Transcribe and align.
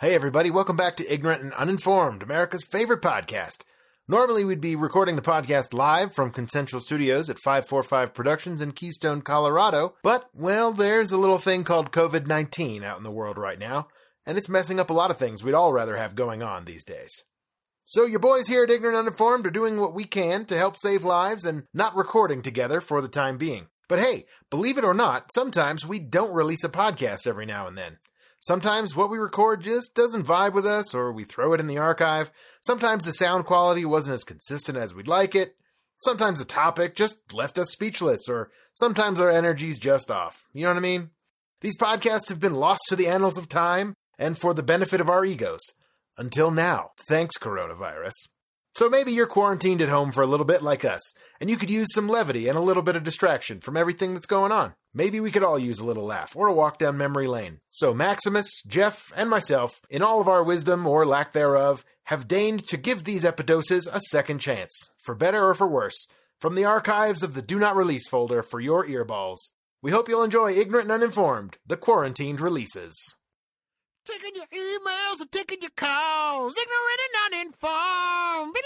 Hey, 0.00 0.14
everybody, 0.14 0.50
welcome 0.50 0.76
back 0.76 0.96
to 0.96 1.12
Ignorant 1.12 1.42
and 1.42 1.52
Uninformed, 1.52 2.22
America's 2.22 2.64
favorite 2.64 3.02
podcast. 3.02 3.64
Normally, 4.08 4.46
we'd 4.46 4.58
be 4.58 4.74
recording 4.74 5.14
the 5.14 5.20
podcast 5.20 5.74
live 5.74 6.14
from 6.14 6.30
Consensual 6.30 6.80
Studios 6.80 7.28
at 7.28 7.38
545 7.38 8.14
Productions 8.14 8.62
in 8.62 8.72
Keystone, 8.72 9.20
Colorado, 9.20 9.96
but, 10.02 10.30
well, 10.32 10.72
there's 10.72 11.12
a 11.12 11.18
little 11.18 11.36
thing 11.36 11.64
called 11.64 11.92
COVID 11.92 12.26
19 12.26 12.82
out 12.82 12.96
in 12.96 13.04
the 13.04 13.10
world 13.10 13.36
right 13.36 13.58
now, 13.58 13.88
and 14.24 14.38
it's 14.38 14.48
messing 14.48 14.80
up 14.80 14.88
a 14.88 14.94
lot 14.94 15.10
of 15.10 15.18
things 15.18 15.44
we'd 15.44 15.52
all 15.52 15.74
rather 15.74 15.98
have 15.98 16.14
going 16.14 16.42
on 16.42 16.64
these 16.64 16.86
days. 16.86 17.22
So, 17.84 18.06
your 18.06 18.20
boys 18.20 18.48
here 18.48 18.64
at 18.64 18.70
Ignorant 18.70 18.96
Uninformed 18.96 19.46
are 19.46 19.50
doing 19.50 19.78
what 19.78 19.94
we 19.94 20.04
can 20.04 20.46
to 20.46 20.56
help 20.56 20.78
save 20.78 21.04
lives 21.04 21.44
and 21.44 21.64
not 21.74 21.94
recording 21.94 22.40
together 22.40 22.80
for 22.80 23.02
the 23.02 23.08
time 23.08 23.36
being. 23.36 23.66
But 23.86 23.98
hey, 23.98 24.24
believe 24.48 24.78
it 24.78 24.84
or 24.84 24.94
not, 24.94 25.30
sometimes 25.30 25.86
we 25.86 25.98
don't 25.98 26.32
release 26.32 26.64
a 26.64 26.70
podcast 26.70 27.26
every 27.26 27.44
now 27.44 27.66
and 27.66 27.76
then. 27.76 27.98
Sometimes 28.40 28.96
what 28.96 29.10
we 29.10 29.18
record 29.18 29.60
just 29.60 29.94
doesn't 29.94 30.26
vibe 30.26 30.54
with 30.54 30.64
us, 30.64 30.94
or 30.94 31.12
we 31.12 31.24
throw 31.24 31.52
it 31.52 31.60
in 31.60 31.66
the 31.66 31.76
archive. 31.76 32.32
Sometimes 32.62 33.04
the 33.04 33.12
sound 33.12 33.44
quality 33.44 33.84
wasn't 33.84 34.14
as 34.14 34.24
consistent 34.24 34.78
as 34.78 34.94
we'd 34.94 35.06
like 35.06 35.34
it. 35.34 35.56
Sometimes 35.98 36.40
a 36.40 36.46
topic 36.46 36.94
just 36.94 37.34
left 37.34 37.58
us 37.58 37.70
speechless, 37.70 38.28
or 38.30 38.50
sometimes 38.72 39.20
our 39.20 39.30
energy's 39.30 39.78
just 39.78 40.10
off. 40.10 40.46
You 40.54 40.62
know 40.62 40.70
what 40.70 40.78
I 40.78 40.80
mean? 40.80 41.10
These 41.60 41.76
podcasts 41.76 42.30
have 42.30 42.40
been 42.40 42.54
lost 42.54 42.80
to 42.88 42.96
the 42.96 43.08
annals 43.08 43.36
of 43.36 43.46
time 43.46 43.92
and 44.18 44.38
for 44.38 44.54
the 44.54 44.62
benefit 44.62 45.02
of 45.02 45.10
our 45.10 45.26
egos. 45.26 45.60
Until 46.16 46.50
now. 46.50 46.92
Thanks, 46.98 47.36
coronavirus. 47.36 48.14
So 48.74 48.88
maybe 48.88 49.12
you're 49.12 49.26
quarantined 49.26 49.82
at 49.82 49.90
home 49.90 50.12
for 50.12 50.22
a 50.22 50.26
little 50.26 50.46
bit 50.46 50.62
like 50.62 50.84
us, 50.84 51.12
and 51.40 51.50
you 51.50 51.58
could 51.58 51.70
use 51.70 51.92
some 51.92 52.08
levity 52.08 52.48
and 52.48 52.56
a 52.56 52.62
little 52.62 52.82
bit 52.82 52.96
of 52.96 53.02
distraction 53.02 53.60
from 53.60 53.76
everything 53.76 54.14
that's 54.14 54.26
going 54.26 54.52
on. 54.52 54.74
Maybe 54.92 55.20
we 55.20 55.30
could 55.30 55.44
all 55.44 55.58
use 55.58 55.78
a 55.78 55.84
little 55.84 56.04
laugh 56.04 56.34
or 56.34 56.48
a 56.48 56.52
walk 56.52 56.78
down 56.78 56.98
memory 56.98 57.28
lane. 57.28 57.60
So 57.70 57.94
Maximus, 57.94 58.62
Jeff, 58.66 59.12
and 59.16 59.30
myself, 59.30 59.80
in 59.88 60.02
all 60.02 60.20
of 60.20 60.26
our 60.26 60.42
wisdom 60.42 60.84
or 60.86 61.06
lack 61.06 61.32
thereof, 61.32 61.84
have 62.06 62.26
deigned 62.26 62.66
to 62.68 62.76
give 62.76 63.04
these 63.04 63.24
epidoses 63.24 63.86
a 63.86 64.00
second 64.00 64.40
chance, 64.40 64.90
for 65.00 65.14
better 65.14 65.48
or 65.48 65.54
for 65.54 65.68
worse, 65.68 66.08
from 66.40 66.56
the 66.56 66.64
archives 66.64 67.22
of 67.22 67.34
the 67.34 67.42
Do 67.42 67.58
Not 67.58 67.76
Release 67.76 68.08
folder 68.08 68.42
for 68.42 68.58
your 68.58 68.84
earballs. 68.84 69.38
We 69.80 69.92
hope 69.92 70.08
you'll 70.08 70.24
enjoy 70.24 70.54
Ignorant 70.54 70.90
and 70.90 71.02
Uninformed, 71.02 71.58
the 71.64 71.76
quarantined 71.76 72.40
releases. 72.40 73.14
Taking 74.04 74.34
your 74.34 74.46
emails 74.46 75.20
and 75.20 75.30
taking 75.30 75.58
your 75.60 75.70
calls. 75.76 76.56
Ignorant 76.56 77.00
and 77.06 77.34
uninformed. 77.34 78.56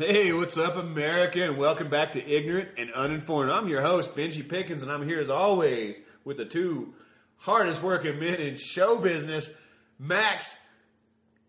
Hey, 0.00 0.32
what's 0.32 0.56
up, 0.56 0.76
America, 0.76 1.44
and 1.44 1.58
welcome 1.58 1.90
back 1.90 2.12
to 2.12 2.26
Ignorant 2.26 2.70
and 2.78 2.90
Uninformed. 2.92 3.50
I'm 3.50 3.68
your 3.68 3.82
host, 3.82 4.16
Benji 4.16 4.48
Pickens, 4.48 4.82
and 4.82 4.90
I'm 4.90 5.06
here 5.06 5.20
as 5.20 5.28
always 5.28 5.98
with 6.24 6.38
the 6.38 6.46
two 6.46 6.94
hardest 7.36 7.82
working 7.82 8.18
men 8.18 8.36
in 8.36 8.56
show 8.56 8.96
business, 8.96 9.50
Max 9.98 10.56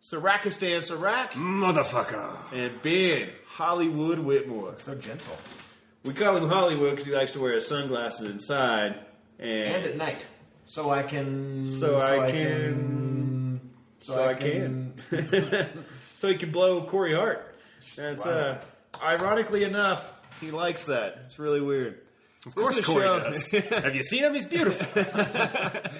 Sarakistan 0.03 0.79
Sarak 0.79 1.29
Motherfucker. 1.29 2.35
and 2.53 2.81
Ben 2.81 3.29
Hollywood 3.47 4.19
Whitmore. 4.19 4.75
So 4.75 4.95
gentle. 4.95 5.37
We 6.03 6.13
call 6.13 6.35
him 6.35 6.49
Hollywood 6.49 6.91
because 6.91 7.05
he 7.05 7.13
likes 7.13 7.31
to 7.31 7.39
wear 7.39 7.53
his 7.53 7.65
sunglasses 7.65 8.29
inside, 8.29 8.99
and, 9.39 9.49
And 9.49 9.85
at 9.85 9.95
night. 9.95 10.27
So 10.65 10.89
I 10.89 11.03
can. 11.03 11.67
so, 11.67 12.01
I 12.01 12.29
can, 12.29 13.61
so 14.01 14.21
I 14.21 14.33
can, 14.33 14.93
so 16.17 16.27
he 16.27 16.35
can 16.35 16.51
blow 16.51 16.83
Corey 16.83 17.15
Hart. 17.15 17.50
That's 17.95 18.25
uh, 18.25 18.61
ironically 19.03 19.63
enough, 19.63 20.03
he 20.39 20.51
likes 20.51 20.85
that. 20.85 21.21
It's 21.25 21.39
really 21.39 21.61
weird. 21.61 21.99
Of 22.45 22.55
course, 22.55 22.83
Corey 22.83 23.03
show- 23.05 23.19
does. 23.19 23.51
Have 23.69 23.95
you 23.95 24.03
seen 24.03 24.23
him? 24.23 24.33
He's 24.33 24.45
beautiful. 24.45 25.03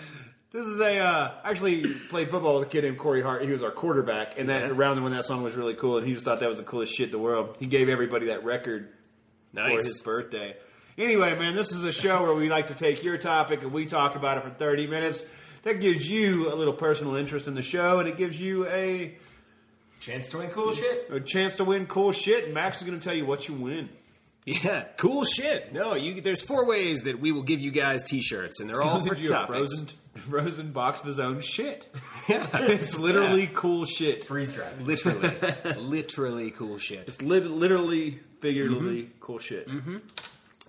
This 0.54 0.68
is 0.68 0.82
a 0.82 0.98
uh, 0.98 1.32
actually 1.46 1.82
played 2.10 2.30
football 2.30 2.60
with 2.60 2.68
a 2.68 2.70
kid 2.70 2.84
named 2.84 2.98
Corey 2.98 3.22
Hart. 3.22 3.44
He 3.44 3.52
was 3.52 3.64
our 3.64 3.72
quarterback, 3.72 4.38
and 4.38 4.50
that 4.50 4.70
around 4.70 5.02
when 5.02 5.14
that 5.14 5.24
song 5.24 5.44
was 5.44 5.56
really 5.56 5.76
cool, 5.76 5.98
and 5.98 6.06
he 6.06 6.12
just 6.12 6.26
thought 6.26 6.42
that 6.42 6.50
was 6.50 6.58
the 6.58 6.66
coolest 6.66 6.94
shit 6.94 7.06
in 7.06 7.12
the 7.12 7.20
world. 7.20 7.56
He 7.58 7.68
gave 7.68 7.88
everybody 7.88 8.26
that 8.26 8.44
record 8.44 8.90
for 9.54 9.70
his 9.70 10.04
birthday. 10.04 10.58
Anyway, 10.98 11.40
man, 11.40 11.56
this 11.56 11.72
is 11.72 11.86
a 11.86 11.92
show 11.94 12.22
where 12.24 12.34
we 12.36 12.50
like 12.50 12.68
to 12.68 12.76
take 12.76 13.02
your 13.02 13.18
topic 13.18 13.62
and 13.64 13.72
we 13.72 13.86
talk 13.86 14.18
about 14.18 14.40
it 14.40 14.44
for 14.44 14.50
30 14.50 14.88
minutes. 14.88 15.24
That 15.64 15.80
gives 15.80 16.10
you 16.10 16.52
a 16.54 16.56
little 16.56 16.74
personal 16.74 17.16
interest 17.16 17.48
in 17.48 17.54
the 17.56 17.62
show, 17.62 18.00
and 18.00 18.10
it 18.10 18.18
gives 18.18 18.38
you 18.38 18.68
a, 18.68 19.16
Chance 20.02 20.30
to 20.30 20.40
win 20.40 20.50
cool 20.50 20.74
shit. 20.74 21.08
a 21.10 21.20
chance 21.22 21.56
to 21.56 21.64
win 21.64 21.86
cool 21.86 22.12
shit. 22.12 22.46
And 22.46 22.54
Max 22.54 22.82
is 22.82 22.88
going 22.88 23.00
to 23.00 23.04
tell 23.04 23.16
you 23.16 23.26
what 23.26 23.48
you 23.48 23.54
win. 23.54 23.88
Yeah, 24.46 24.86
cool 24.98 25.24
shit. 25.24 25.72
No, 25.72 25.94
you. 25.94 26.20
There's 26.20 26.42
four 26.42 26.66
ways 26.68 27.04
that 27.04 27.20
we 27.22 27.32
will 27.32 27.44
give 27.44 27.62
you 27.62 27.70
guys 27.72 28.02
T-shirts, 28.04 28.60
and 28.60 28.68
they're 28.68 28.82
all 28.82 29.00
for 29.00 29.16
you 29.16 29.26
a 29.26 29.28
topics. 29.28 29.48
frozen, 29.58 29.88
frozen 30.16 30.72
box 30.72 31.00
of 31.02 31.06
his 31.06 31.20
own 31.20 31.40
shit. 31.40 31.88
Yeah, 32.30 32.46
It's 32.54 32.98
literally 33.00 33.50
cool 33.52 33.84
shit. 33.86 34.26
Freeze 34.26 34.52
drive. 34.54 34.80
literally, 34.86 35.32
literally 35.78 36.52
cool 36.52 36.78
shit. 36.78 37.20
Lit- 37.22 37.46
literally, 37.50 38.20
figuratively, 38.42 39.04
Mm-hmm. 39.04 39.20
cool 39.20 39.40
shit. 39.40 39.68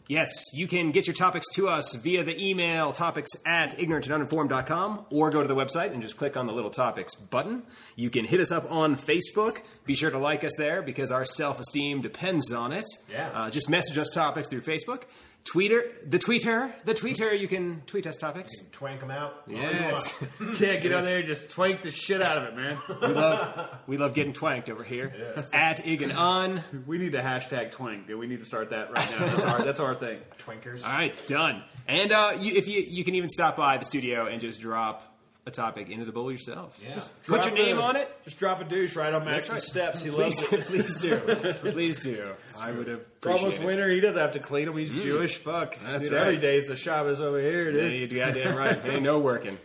Yes, 0.08 0.52
you 0.52 0.66
can 0.66 0.90
get 0.90 1.06
your 1.06 1.14
topics 1.14 1.46
to 1.54 1.68
us 1.68 1.94
via 1.94 2.24
the 2.24 2.38
email 2.42 2.92
topics 2.92 3.30
at 3.46 3.76
ignorantanduninformed.com 3.78 5.06
or 5.10 5.30
go 5.30 5.42
to 5.42 5.48
the 5.48 5.54
website 5.54 5.92
and 5.92 6.02
just 6.02 6.16
click 6.16 6.36
on 6.36 6.46
the 6.46 6.52
little 6.52 6.70
topics 6.70 7.14
button. 7.14 7.62
You 7.94 8.10
can 8.10 8.24
hit 8.24 8.40
us 8.40 8.50
up 8.50 8.70
on 8.70 8.96
Facebook. 8.96 9.62
Be 9.86 9.94
sure 9.94 10.10
to 10.10 10.18
like 10.18 10.44
us 10.44 10.52
there 10.58 10.82
because 10.82 11.12
our 11.12 11.24
self 11.24 11.60
esteem 11.60 12.00
depends 12.02 12.52
on 12.52 12.72
it. 12.72 12.84
Yeah. 13.10 13.30
Uh, 13.32 13.50
just 13.50 13.70
message 13.70 13.96
us 13.96 14.10
topics 14.12 14.48
through 14.48 14.62
Facebook. 14.62 15.04
Twitter, 15.44 15.84
the 16.06 16.18
tweeter, 16.18 16.72
the 16.84 16.94
tweeter, 16.94 17.38
you 17.38 17.48
can 17.48 17.82
tweet 17.86 18.06
us 18.06 18.16
topics. 18.16 18.52
Twank 18.70 19.00
them 19.00 19.10
out. 19.10 19.42
Yes. 19.48 20.22
Yeah, 20.60 20.76
get 20.76 20.92
on 20.92 21.02
there 21.02 21.18
and 21.18 21.26
just 21.26 21.50
twank 21.50 21.82
the 21.82 21.90
shit 21.90 22.22
out 22.22 22.38
of 22.38 22.44
it, 22.44 22.56
man. 22.56 22.78
we 23.00 23.08
love 23.08 23.78
we 23.86 23.96
love 23.96 24.14
getting 24.14 24.32
twanked 24.32 24.70
over 24.70 24.84
here. 24.84 25.12
At 25.52 25.84
Ig 25.86 26.02
and 26.02 26.12
On. 26.12 26.62
We 26.86 26.98
need 26.98 27.14
a 27.16 27.22
hashtag 27.22 27.72
twank, 27.72 28.06
dude. 28.06 28.18
We 28.18 28.26
need 28.28 28.38
to 28.38 28.44
start 28.46 28.70
that 28.70 28.92
right 28.92 29.10
now. 29.10 29.26
That's 29.26 29.44
our, 29.44 29.62
that's 29.62 29.80
our 29.80 29.94
thing. 29.96 30.18
Twankers. 30.46 30.84
All 30.84 30.92
right, 30.92 31.14
done. 31.26 31.62
And 31.88 32.12
uh, 32.12 32.32
you, 32.38 32.54
if 32.54 32.68
you 32.68 32.80
you 32.80 33.04
can 33.04 33.14
even 33.16 33.28
stop 33.28 33.56
by 33.56 33.78
the 33.78 33.84
studio 33.84 34.26
and 34.26 34.40
just 34.40 34.60
drop 34.60 35.11
a 35.44 35.50
topic 35.50 35.90
into 35.90 36.04
the 36.04 36.12
bowl 36.12 36.30
yourself. 36.30 36.80
Yeah. 36.82 36.94
Just 36.94 37.10
put 37.26 37.44
your 37.46 37.54
name 37.54 37.78
a- 37.78 37.82
on 37.82 37.96
it. 37.96 38.08
Just 38.24 38.38
drop 38.38 38.60
a 38.60 38.64
douche 38.64 38.94
right 38.94 39.12
on 39.12 39.24
That's 39.24 39.48
Max's 39.48 39.52
right. 39.52 39.62
steps. 39.62 40.02
He 40.02 40.10
Please, 40.12 40.40
loves 40.42 40.52
it. 40.52 40.60
please 40.66 40.96
do. 40.98 41.16
Please 41.72 42.00
do. 42.00 42.32
I 42.60 42.70
would 42.70 42.88
It's 42.88 43.02
appreciate 43.18 43.38
almost 43.40 43.60
it. 43.60 43.66
winter. 43.66 43.88
He 43.90 44.00
doesn't 44.00 44.20
have 44.20 44.32
to 44.32 44.38
clean 44.40 44.66
them. 44.66 44.76
He's 44.76 44.92
mm. 44.92 45.02
Jewish. 45.02 45.36
Fuck. 45.38 45.76
That's 45.80 46.08
dude, 46.08 46.16
right. 46.16 46.26
Every 46.26 46.38
day 46.38 46.56
is 46.58 46.68
the 46.68 46.76
Shabbos 46.76 47.20
over 47.20 47.40
here, 47.40 47.68
Yeah, 47.70 47.74
dude. 47.74 48.12
you 48.12 48.18
goddamn 48.20 48.56
right. 48.56 48.78
Ain't 48.86 49.02
no 49.02 49.18
working. 49.18 49.58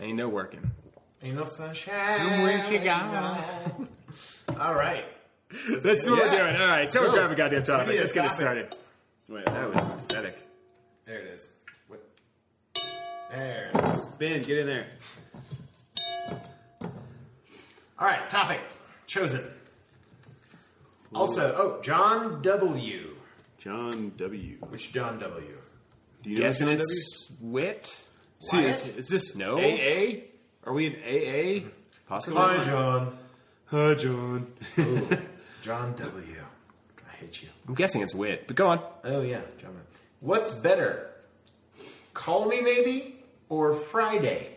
Ain't 0.00 0.16
no 0.16 0.28
working. 0.28 0.70
Ain't 1.22 1.36
no 1.36 1.44
sunshine. 1.46 2.42
Where's 2.42 2.66
she 2.68 2.78
gone? 2.78 3.88
All 4.60 4.74
right. 4.74 5.04
That's 5.82 6.08
what 6.10 6.18
we're 6.22 6.30
doing. 6.30 6.56
All 6.56 6.68
right, 6.68 6.92
so 6.92 7.00
Go. 7.00 7.06
we'll 7.06 7.16
grab 7.16 7.30
a 7.30 7.34
goddamn 7.34 7.62
topic. 7.62 7.88
need 7.94 8.00
Let's 8.00 8.12
get 8.12 8.26
it 8.26 8.30
started. 8.32 8.76
Wait, 9.28 9.46
That 9.46 9.72
was 9.74 9.88
pathetic. 9.88 10.42
There 11.06 11.20
it 11.20 11.32
is. 11.34 11.54
What? 11.88 12.02
There 13.30 13.70
it 13.72 13.76
is. 13.76 13.83
Ben, 14.18 14.42
get 14.42 14.58
in 14.58 14.66
there. 14.66 14.86
All 16.80 18.08
right, 18.08 18.28
topic 18.28 18.60
chosen. 19.06 19.44
Also, 21.14 21.54
oh, 21.56 21.82
John 21.82 22.42
W. 22.42 23.14
John 23.58 24.12
W. 24.16 24.56
Which 24.68 24.92
John 24.92 25.18
W? 25.20 25.46
Do 26.22 26.30
you 26.30 26.36
know 26.36 26.42
Guessing 26.42 26.66
John 26.68 26.76
it's 26.78 27.32
wit. 27.40 28.08
See, 28.40 28.64
is, 28.64 28.96
is 28.96 29.08
this 29.08 29.36
No. 29.36 29.58
AA? 29.58 30.22
Are 30.64 30.72
we 30.72 30.86
in 30.86 30.94
AA? 30.94 31.68
Possibly. 32.08 32.38
Hi, 32.40 32.64
John. 32.64 33.16
Hi, 33.66 33.94
John. 33.94 34.46
Ooh, 34.78 35.08
John 35.62 35.94
W. 35.96 36.36
I 37.06 37.16
hate 37.16 37.42
you. 37.42 37.48
I'm 37.68 37.74
guessing 37.74 38.02
it's 38.02 38.14
wit, 38.14 38.46
but 38.46 38.56
go 38.56 38.68
on. 38.68 38.80
Oh 39.04 39.22
yeah, 39.22 39.40
John. 39.58 39.76
What's 40.20 40.52
better? 40.52 41.10
Call 42.12 42.46
Me 42.48 42.60
Maybe 42.60 43.23
or 43.48 43.74
Friday? 43.74 44.56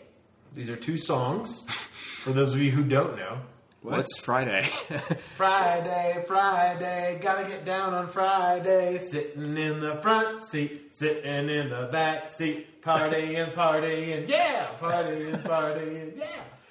These 0.56 0.70
are 0.70 0.76
two 0.76 0.98
songs. 0.98 1.62
For 1.72 2.32
those 2.32 2.54
of 2.54 2.62
you 2.62 2.72
who 2.72 2.84
don't 2.84 3.16
know. 3.16 3.40
What? 3.82 3.98
What's 3.98 4.18
Friday? 4.18 4.64
Friday, 5.38 6.24
Friday, 6.28 7.20
gotta 7.22 7.48
get 7.48 7.64
down 7.64 7.94
on 7.94 8.08
Friday. 8.08 8.98
Sitting 8.98 9.56
in 9.56 9.80
the 9.80 9.96
front 10.02 10.44
seat, 10.44 10.94
sitting 10.96 11.50
in 11.50 11.70
the 11.70 11.88
back 11.92 12.30
seat, 12.30 12.82
partying, 12.82 13.54
partying, 13.56 14.28
yeah, 14.28 14.68
partying, 14.82 15.42
partying, 15.44 16.18
yeah. 16.18 16.26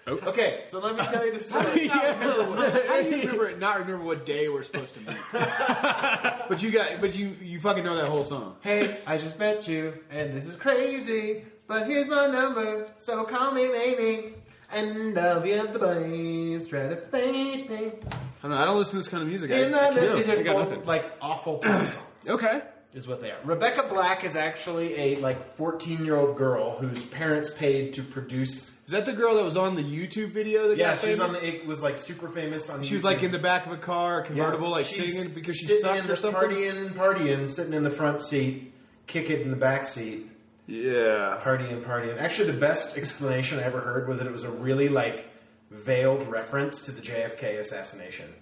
Oh. 0.08 0.18
Okay, 0.26 0.64
so 0.68 0.78
let 0.78 0.94
me 0.94 1.02
tell 1.04 1.24
you 1.24 1.32
the 1.32 1.40
story. 1.42 1.88
How 1.88 3.00
do 3.00 3.08
you 3.08 3.20
remember 3.20 3.56
not 3.56 3.78
remember 3.78 4.04
what 4.04 4.26
day 4.26 4.48
we're 4.48 4.62
supposed 4.62 4.94
to 4.94 5.00
meet? 5.00 5.16
but 5.32 6.62
you 6.62 6.70
got, 6.70 7.00
but 7.00 7.14
you 7.14 7.34
you 7.40 7.60
fucking 7.60 7.82
know 7.82 7.96
that 7.96 8.08
whole 8.08 8.24
song. 8.24 8.56
hey, 8.60 8.98
I 9.06 9.16
just 9.16 9.38
met 9.38 9.66
you, 9.68 9.94
and 10.10 10.36
this 10.36 10.46
is 10.46 10.56
crazy, 10.56 11.44
but 11.66 11.86
here's 11.86 12.06
my 12.08 12.26
number, 12.26 12.86
so 12.98 13.24
call 13.24 13.52
me 13.52 13.70
maybe. 13.70 14.34
And 14.72 15.16
I'll 15.16 15.40
be 15.40 15.52
at 15.54 15.72
the 15.72 15.78
place, 15.78 16.68
try 16.68 16.88
to 16.88 16.96
paint 16.96 17.70
me. 17.70 17.76
I 17.86 18.42
don't 18.42 18.50
know. 18.50 18.56
I 18.56 18.64
don't 18.64 18.76
listen 18.76 18.92
to 18.92 18.96
this 18.98 19.08
kind 19.08 19.22
of 19.22 19.28
music. 19.28 19.52
I, 19.52 19.58
In 19.60 19.70
the, 19.70 19.90
no, 19.92 20.16
these 20.16 20.28
I 20.28 20.34
are 20.34 20.42
got 20.42 20.56
both, 20.56 20.68
nothing. 20.70 20.84
like 20.86 21.12
awful 21.20 21.58
pop 21.62 21.86
songs. 21.86 21.96
okay. 22.28 22.62
is 22.92 23.06
what 23.06 23.20
they 23.20 23.30
are. 23.30 23.38
Rebecca 23.44 23.84
Black 23.88 24.24
is 24.24 24.34
actually 24.34 24.94
a 24.98 25.16
like 25.20 25.54
14 25.54 26.04
year 26.04 26.16
old 26.16 26.36
girl 26.36 26.76
whose 26.78 27.04
parents 27.04 27.48
paid 27.48 27.94
to 27.94 28.02
produce. 28.02 28.72
Is 28.86 28.92
that 28.92 29.04
the 29.06 29.12
girl 29.12 29.36
that 29.36 29.44
was 29.44 29.56
on 29.56 29.76
the 29.76 29.82
YouTube 29.84 30.30
video 30.32 30.66
that 30.68 30.78
Yeah, 30.78 30.90
got 30.90 30.98
she 30.98 31.10
was 31.10 31.18
famous? 31.18 31.36
on 31.36 31.40
the. 31.42 31.46
It 31.48 31.66
was 31.66 31.82
like 31.82 31.98
super 32.00 32.28
famous 32.28 32.68
on. 32.68 32.82
she 32.82 32.94
was 32.94 33.02
YouTube. 33.02 33.04
like 33.04 33.22
in 33.22 33.30
the 33.30 33.38
back 33.38 33.66
of 33.66 33.72
a 33.72 33.76
car, 33.76 34.20
a 34.22 34.24
convertible, 34.24 34.68
like 34.70 34.86
She's 34.86 35.14
singing 35.16 35.32
because 35.32 35.56
she 35.56 35.66
sitting 35.66 35.82
sucked 35.82 35.98
in 36.00 36.04
or 36.06 36.08
the 36.08 36.16
something. 36.16 36.42
Partying, 36.42 36.90
partying, 36.94 37.48
sitting 37.48 37.72
in 37.72 37.84
the 37.84 37.90
front 37.90 38.20
seat, 38.20 38.72
kick 39.06 39.30
it 39.30 39.42
in 39.42 39.50
the 39.50 39.56
back 39.56 39.86
seat, 39.86 40.28
Yeah. 40.66 41.40
partying, 41.44 41.84
partying. 41.84 42.18
Actually, 42.18 42.50
the 42.52 42.58
best 42.58 42.96
explanation 42.96 43.58
I 43.58 43.62
ever 43.62 43.80
heard 43.80 44.08
was 44.08 44.18
that 44.18 44.26
it 44.26 44.32
was 44.32 44.44
a 44.44 44.50
really 44.50 44.88
like 44.88 45.28
veiled 45.70 46.26
reference 46.28 46.84
to 46.86 46.92
the 46.92 47.00
JFK 47.00 47.58
assassination. 47.58 48.32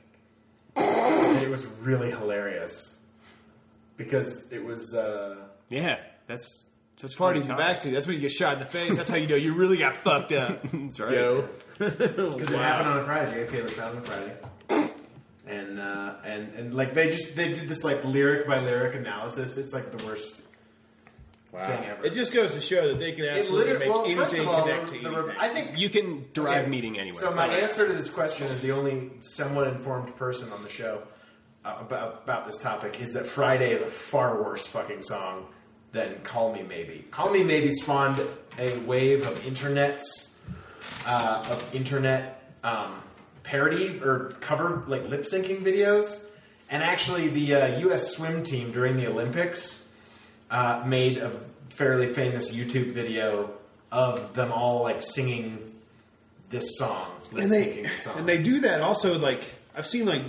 it 0.76 1.50
was 1.50 1.66
really 1.82 2.10
hilarious 2.10 2.98
because 3.96 4.50
it 4.52 4.64
was. 4.64 4.94
Uh, 4.94 5.36
Yeah, 5.68 5.98
that's 6.26 6.64
such 6.96 7.16
Party 7.16 7.40
funny 7.42 7.50
in 7.52 7.56
the 7.56 7.62
backseat. 7.62 7.92
That's 7.92 8.06
when 8.06 8.16
you 8.16 8.22
get 8.22 8.32
shot 8.32 8.54
in 8.54 8.58
the 8.60 8.66
face. 8.66 8.96
That's 8.96 9.10
how 9.10 9.16
you 9.16 9.26
know 9.28 9.36
you 9.36 9.54
really 9.54 9.76
got 9.76 9.94
fucked 9.96 10.32
up. 10.32 10.62
That's 10.72 11.00
right. 11.00 11.14
Yo. 11.14 11.48
Because 11.78 12.52
it 12.52 12.58
happened 12.60 12.88
on 12.90 12.98
a 12.98 13.04
Friday. 13.04 13.46
JFK 13.46 13.62
was 13.64 13.72
found 13.72 13.96
on 13.96 14.02
a 14.02 14.06
Friday. 14.06 14.90
And 15.46 15.80
uh, 15.80 16.14
and 16.24 16.54
and 16.54 16.72
like 16.74 16.94
they 16.94 17.10
just 17.10 17.34
they 17.36 17.48
did 17.48 17.68
this 17.68 17.82
like 17.84 18.04
lyric 18.04 18.46
by 18.46 18.60
lyric 18.60 18.94
analysis. 18.94 19.56
It's 19.58 19.72
like 19.74 19.96
the 19.96 20.06
worst 20.06 20.42
thing 21.54 21.84
ever. 21.86 22.04
It 22.06 22.14
just 22.14 22.32
goes 22.32 22.52
to 22.52 22.60
show 22.60 22.88
that 22.88 22.98
they 22.98 23.12
can 23.12 23.24
It 23.24 23.38
absolutely 23.38 23.72
literally- 23.72 23.78
make 23.86 23.94
well, 23.94 24.04
anything 24.04 24.22
first 24.22 24.38
of 24.38 24.48
all, 24.48 24.62
connect 24.62 24.86
the- 24.90 24.98
to 24.98 25.08
the- 25.08 25.16
anything. 25.18 25.36
I 25.38 25.48
think 25.48 25.78
You 25.78 25.88
can 25.90 26.26
derive 26.32 26.62
Okay, 26.62 26.70
meaning 26.70 26.98
anywhere. 26.98 27.20
So 27.22 27.30
my 27.30 27.46
answer 27.46 27.86
to 27.86 27.92
this 27.92 28.10
question 28.10 28.46
is 28.48 28.60
the 28.60 28.72
only 28.72 29.10
somewhat 29.20 29.66
informed 29.68 30.16
person 30.16 30.52
on 30.52 30.62
the 30.62 30.68
show 30.68 31.02
uh, 31.64 31.76
about 31.80 32.20
about 32.24 32.46
this 32.46 32.58
topic 32.58 33.00
is 33.00 33.12
that 33.14 33.26
Friday 33.26 33.72
is 33.72 33.80
a 33.80 33.86
far 33.86 34.42
worse 34.42 34.66
fucking 34.66 35.02
song 35.02 35.46
than 35.92 36.16
Call 36.22 36.52
Me 36.52 36.62
Maybe. 36.62 37.06
Call 37.10 37.30
Me 37.30 37.42
Maybe 37.44 37.72
spawned 37.72 38.20
a 38.58 38.76
wave 38.80 39.26
of 39.26 39.38
internets 39.44 40.02
uh, 41.06 41.44
of 41.50 41.74
internet 41.74 42.52
um, 42.64 43.00
parody 43.44 44.00
or 44.02 44.34
cover 44.40 44.82
like 44.86 45.08
lip 45.08 45.22
syncing 45.22 45.58
videos, 45.62 46.24
and 46.70 46.82
actually 46.82 47.28
the 47.28 47.54
uh, 47.54 47.78
U.S. 47.80 48.14
swim 48.14 48.42
team 48.42 48.72
during 48.72 48.96
the 48.96 49.06
Olympics 49.06 49.83
uh, 50.50 50.82
made 50.86 51.18
a 51.18 51.32
fairly 51.70 52.06
famous 52.06 52.54
YouTube 52.54 52.92
video 52.92 53.50
of 53.90 54.34
them 54.34 54.52
all 54.52 54.82
like 54.82 55.02
singing 55.02 55.58
this 56.50 56.76
song, 56.78 57.10
and 57.36 57.50
they 57.50 57.86
song. 57.96 58.18
and 58.18 58.28
they 58.28 58.38
do 58.42 58.60
that 58.60 58.80
also. 58.80 59.18
Like 59.18 59.44
I've 59.76 59.86
seen 59.86 60.06
like 60.06 60.22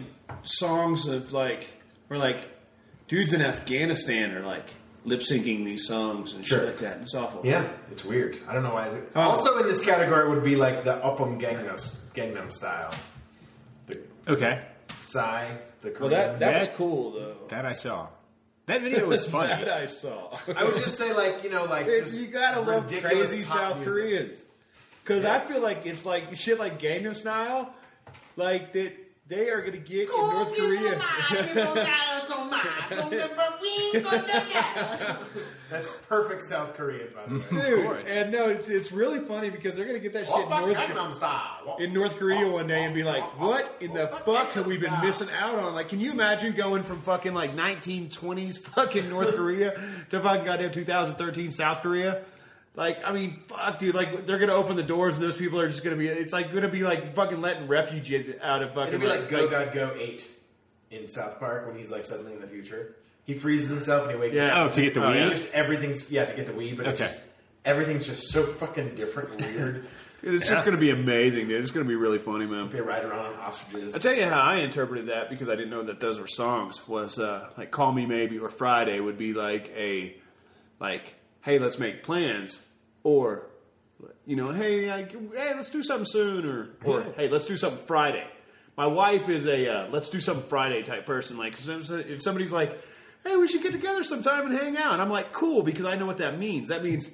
songs 0.44 1.08
of 1.08 1.34
like 1.34 1.68
where 2.08 2.20
like 2.20 2.48
dudes 3.08 3.34
in 3.34 3.42
Afghanistan 3.42 4.34
are 4.36 4.42
like 4.46 4.68
lip 5.04 5.20
syncing 5.20 5.64
these 5.66 5.86
songs 5.88 6.34
and 6.34 6.46
Sure. 6.46 6.60
shit 6.60 6.68
like 6.68 6.78
that. 6.80 7.02
It's 7.02 7.14
awful. 7.14 7.42
yeah, 7.46 7.68
it's 7.92 8.04
weird. 8.04 8.40
I 8.48 8.54
don't 8.54 8.64
know 8.64 8.74
why. 8.74 8.88
Is 8.88 8.96
it? 8.96 9.10
Oh. 9.16 9.22
Also 9.22 9.58
in 9.60 9.68
this 9.68 9.86
category 9.86 10.28
would 10.30 10.44
be 10.44 10.56
like 10.56 10.84
the 10.84 10.94
Oppa 10.98 11.40
Gangnam, 11.40 11.76
Gangnam 12.16 12.52
style, 12.52 12.92
the 13.88 14.00
Okay, 14.28 14.62
Psy, 15.00 15.46
the 15.82 15.92
Korean. 15.92 16.02
Well, 16.02 16.10
that 16.10 16.40
that 16.40 16.60
was 16.62 16.70
cool 16.70 17.12
though. 17.12 17.36
that 17.50 17.66
I 17.66 17.74
saw. 17.74 18.08
That 18.68 18.82
video 18.82 19.08
was 19.08 19.26
funny. 19.30 19.50
that 19.64 19.70
I 19.70 19.86
saw. 19.86 20.38
I 20.56 20.64
would 20.64 20.76
just 20.76 20.98
say 20.98 21.14
like 21.14 21.44
you 21.44 21.50
know 21.50 21.66
like 21.66 21.86
just 21.86 22.16
you 22.16 22.28
gotta 22.28 22.62
love 22.62 22.88
crazy 22.88 23.44
South 23.44 23.78
music. 23.78 23.94
Koreans 23.94 24.38
because 25.04 25.24
I 25.26 25.40
feel 25.40 25.62
like 25.62 25.86
it's 25.86 26.06
like 26.06 26.36
shit 26.36 26.60
like 26.60 26.80
Gangnam 26.80 27.16
Style, 27.16 27.74
like 28.36 28.74
that 28.74 28.94
they 29.28 29.50
are 29.50 29.62
gonna 29.62 29.78
get 29.78 30.10
in 30.10 30.16
North 30.16 30.56
Korea. 30.56 31.00
That's 35.70 35.94
perfect 36.10 36.44
South 36.44 36.76
Korean, 36.76 37.08
by 37.14 37.26
the 37.26 37.36
way. 37.36 37.70
Dude, 37.70 37.86
course. 37.86 38.10
and 38.10 38.32
no, 38.32 38.50
it's, 38.50 38.70
it's 38.70 38.92
really 38.92 39.20
funny 39.20 39.50
because 39.50 39.76
they're 39.76 39.86
gonna 39.86 40.00
get 40.00 40.14
that 40.14 40.28
shit 40.28 40.44
in 40.44 40.50
North, 40.50 40.78
Gangnam 40.78 41.14
style. 41.14 41.78
in 41.80 41.94
North 41.94 42.18
Korea 42.18 42.50
one 42.50 42.68
day 42.68 42.84
and 42.84 42.94
be 42.94 43.04
like, 43.04 43.40
"What 43.40 43.78
in 43.80 43.94
the 43.94 44.08
fuck 44.26 44.52
have 44.52 44.66
we 44.66 44.78
been 44.78 45.02
missing 45.02 45.30
out 45.36 45.60
on?" 45.60 45.74
Like, 45.74 45.90
can 45.90 46.00
you 46.00 46.12
imagine 46.12 46.54
going 46.54 46.84
from 46.84 47.02
fucking 47.02 47.34
like 47.34 47.56
1920s 47.56 48.60
fucking 48.60 49.10
North 49.10 49.36
Korea 49.36 49.80
to 50.10 50.22
fucking 50.22 50.46
goddamn 50.46 50.72
2013 50.72 51.52
South 51.52 51.82
Korea? 51.82 52.24
Like, 52.76 53.08
I 53.08 53.14
mean, 53.14 53.42
fuck, 53.48 53.80
dude. 53.80 53.96
Like, 53.96 54.26
they're 54.26 54.38
gonna 54.38 54.54
open 54.54 54.76
the 54.76 54.84
doors, 54.84 55.18
and 55.18 55.26
those 55.26 55.38
people 55.38 55.60
are 55.60 55.70
just 55.70 55.84
gonna 55.84 55.96
be. 55.96 56.08
It's 56.08 56.34
like 56.34 56.54
gonna 56.54 56.68
be 56.68 56.84
like 56.84 57.16
fucking 57.16 57.42
letting 57.42 57.68
refugees 57.68 58.34
out 58.42 58.62
of 58.62 58.74
fucking. 58.74 58.96
It'd 58.96 59.02
be 59.02 59.08
like 59.08 59.30
Go 59.30 59.50
God 59.50 59.74
Go 59.74 59.96
Eight 59.98 60.28
in 60.96 61.08
South 61.08 61.40
Park 61.40 61.68
when 61.68 61.76
he's 61.78 61.92
like 61.92 62.04
suddenly 62.06 62.34
in 62.34 62.42
the 62.42 62.48
future. 62.48 62.96
He 63.26 63.34
freezes 63.34 63.70
himself 63.70 64.04
and 64.04 64.12
he 64.12 64.18
wakes 64.18 64.36
Yeah. 64.36 64.62
up. 64.64 64.70
Oh, 64.70 64.74
to 64.74 64.82
get 64.82 64.94
the 64.94 65.04
Oh, 65.04 65.12
weed. 65.12 65.20
yeah. 65.20 65.26
Just 65.28 65.52
everything's 65.54 66.12
yeah 66.12 66.26
to 66.26 66.36
get 66.36 66.46
the 66.48 66.54
weed, 66.54 66.78
but 66.78 66.86
it's 66.88 67.02
Okay. 67.02 67.10
just 67.12 67.24
everything's 67.66 68.06
just 68.06 68.30
so 68.32 68.44
fucking 68.44 68.96
different 68.96 69.42
and 69.42 69.56
weird. 69.56 69.86
It's 70.24 70.50
just 70.50 70.66
gonna 70.66 70.78
be 70.78 70.90
amazing, 70.90 71.50
dude. 71.50 71.62
It's 71.62 71.70
gonna 71.70 71.86
be 71.86 71.94
really 71.96 72.18
funny, 72.18 72.48
man. 72.48 72.72
they 72.72 72.82
ride 72.82 73.04
around 73.06 73.34
on 73.34 73.36
ostriches. 73.36 73.94
I'll 73.94 74.02
tell 74.02 74.14
you 74.16 74.24
how 74.26 74.40
I 74.40 74.56
interpreted 74.56 75.10
that 75.10 75.30
because 75.30 75.50
I 75.50 75.56
didn't 75.56 75.70
know 75.70 75.84
that 75.84 76.00
those 76.00 76.20
were 76.20 76.26
songs. 76.26 76.88
Was 76.88 77.20
uh, 77.20 77.50
like 77.60 77.70
"Call 77.70 77.92
Me 77.92 78.08
Maybe" 78.08 78.40
or 78.40 78.50
"Friday" 78.50 79.00
would 79.00 79.20
be 79.20 79.34
like 79.34 79.72
a 79.78 80.16
like, 80.80 81.14
"Hey, 81.42 81.60
let's 81.60 81.78
make 81.78 82.02
plans," 82.04 82.66
or 83.04 83.44
you 84.26 84.36
know, 84.36 84.52
"Hey, 84.52 84.90
I, 84.90 85.04
hey, 85.04 85.54
let's 85.56 85.70
do 85.70 85.84
something 85.84 86.08
soon," 86.08 86.46
or 86.48 86.70
or 86.84 87.04
"Hey, 87.16 87.28
let's 87.30 87.46
do 87.46 87.56
something 87.58 87.86
Friday." 87.86 88.26
My 88.78 88.88
wife 88.88 89.30
is 89.30 89.48
a 89.48 89.70
uh, 89.70 89.88
"Let's 89.90 90.10
do 90.10 90.20
something 90.20 90.48
Friday" 90.48 90.84
type 90.84 91.06
person. 91.06 91.38
Like, 91.38 91.56
if 91.68 92.22
somebody's 92.22 92.52
like, 92.52 92.82
"Hey, 93.24 93.36
we 93.36 93.48
should 93.48 93.64
get 93.64 93.72
together 93.72 94.04
sometime 94.04 94.48
and 94.48 94.58
hang 94.58 94.78
out," 94.78 95.00
I'm 95.00 95.10
like, 95.10 95.32
"Cool," 95.32 95.64
because 95.64 95.86
I 95.86 95.96
know 95.96 96.06
what 96.06 96.18
that 96.18 96.38
means. 96.38 96.70
That 96.70 96.84
means 96.84 97.10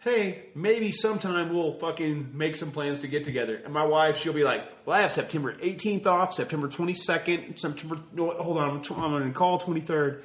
hey, 0.00 0.44
maybe 0.54 0.92
sometime 0.92 1.52
we'll 1.52 1.72
fucking 1.72 2.30
make 2.32 2.56
some 2.56 2.70
plans 2.70 3.00
to 3.00 3.08
get 3.08 3.24
together. 3.24 3.60
And 3.64 3.72
my 3.74 3.84
wife, 3.84 4.16
she'll 4.16 4.32
be 4.32 4.44
like, 4.44 4.62
well, 4.86 4.96
I 4.96 5.02
have 5.02 5.12
September 5.12 5.54
18th 5.54 6.06
off, 6.06 6.34
September 6.34 6.68
22nd, 6.68 7.58
September, 7.58 7.98
no, 8.12 8.30
hold 8.30 8.58
on, 8.58 8.70
I'm, 8.70 8.82
going 8.82 9.24
to 9.24 9.32
call 9.32 9.60
23rd. 9.60 10.22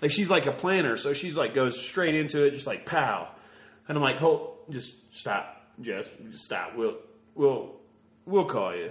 Like, 0.00 0.12
she's 0.12 0.30
like 0.30 0.46
a 0.46 0.52
planner, 0.52 0.96
so 0.96 1.12
she's 1.12 1.36
like, 1.36 1.54
goes 1.54 1.78
straight 1.78 2.14
into 2.14 2.44
it, 2.44 2.52
just 2.52 2.66
like, 2.66 2.86
pow. 2.86 3.28
And 3.88 3.96
I'm 3.96 4.02
like, 4.02 4.16
hold, 4.16 4.58
just 4.70 4.94
stop, 5.14 5.66
Jess, 5.80 6.08
just 6.30 6.44
stop. 6.44 6.76
We'll, 6.76 6.96
we'll, 7.34 7.72
we'll 8.26 8.44
call 8.44 8.76
you, 8.76 8.90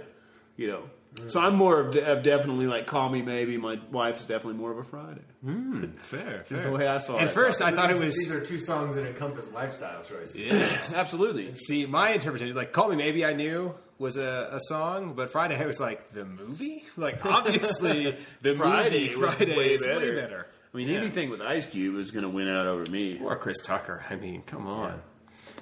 you 0.56 0.68
know. 0.68 0.82
Mm. 1.16 1.30
So 1.30 1.40
I'm 1.40 1.56
more 1.56 1.80
of, 1.80 1.92
de- 1.92 2.04
of 2.04 2.22
definitely 2.22 2.66
like 2.66 2.86
call 2.86 3.08
me 3.08 3.22
maybe. 3.22 3.56
My 3.56 3.78
wife's 3.90 4.24
definitely 4.24 4.58
more 4.58 4.70
of 4.70 4.78
a 4.78 4.84
Friday. 4.84 5.22
Mm, 5.44 5.96
fair, 5.98 6.44
Is 6.50 6.62
the 6.62 6.70
way 6.70 6.86
I 6.86 6.98
saw 6.98 7.16
it. 7.16 7.22
At 7.22 7.30
first, 7.30 7.62
I 7.62 7.70
thought 7.72 7.90
it 7.90 7.98
was 7.98 8.16
These 8.16 8.30
are 8.30 8.44
two 8.44 8.60
songs 8.60 8.94
that 8.96 9.06
encompass 9.06 9.50
lifestyle 9.52 10.02
choices. 10.04 10.36
yes. 10.36 10.94
absolutely. 10.96 11.54
See, 11.54 11.86
my 11.86 12.10
interpretation, 12.10 12.54
like 12.54 12.72
"Call 12.72 12.88
Me 12.90 12.96
Maybe," 12.96 13.24
I 13.24 13.32
knew 13.32 13.74
was 13.98 14.16
a, 14.18 14.50
a 14.52 14.60
song, 14.60 15.14
but 15.14 15.30
Friday 15.30 15.56
I 15.58 15.64
was 15.66 15.80
like 15.80 16.10
the 16.10 16.24
movie. 16.24 16.84
Like 16.98 17.24
obviously, 17.24 18.16
the 18.42 18.54
Friday 18.54 19.08
movie 19.08 19.14
Friday 19.14 19.56
way 19.56 19.74
is 19.74 19.82
better. 19.82 19.98
way 19.98 20.14
better. 20.14 20.46
I 20.72 20.76
mean, 20.76 20.88
Yeah. 20.88 20.98
anything 20.98 21.30
with 21.30 21.40
Ice 21.40 21.66
Cube 21.66 21.96
is 21.98 22.10
going 22.10 22.24
to 22.24 22.28
win 22.28 22.48
out 22.48 22.66
over 22.66 22.90
me. 22.90 23.18
Or 23.22 23.36
Chris 23.36 23.56
Tucker. 23.62 24.04
I 24.10 24.16
mean, 24.16 24.42
come 24.42 24.66
on. 24.66 25.00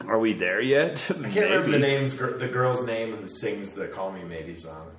Are 0.09 0.19
we 0.19 0.33
there 0.33 0.61
yet? 0.61 0.95
I 1.11 1.15
can't 1.31 1.37
remember 1.37 1.71
the 1.71 1.79
names. 1.79 2.17
The 2.17 2.51
girl's 2.53 2.85
name 2.85 3.15
who 3.15 3.29
sings 3.29 3.71
the 3.73 3.87
"Call 3.87 4.11
Me 4.11 4.25
Maybe" 4.25 4.57
song. 4.57 4.91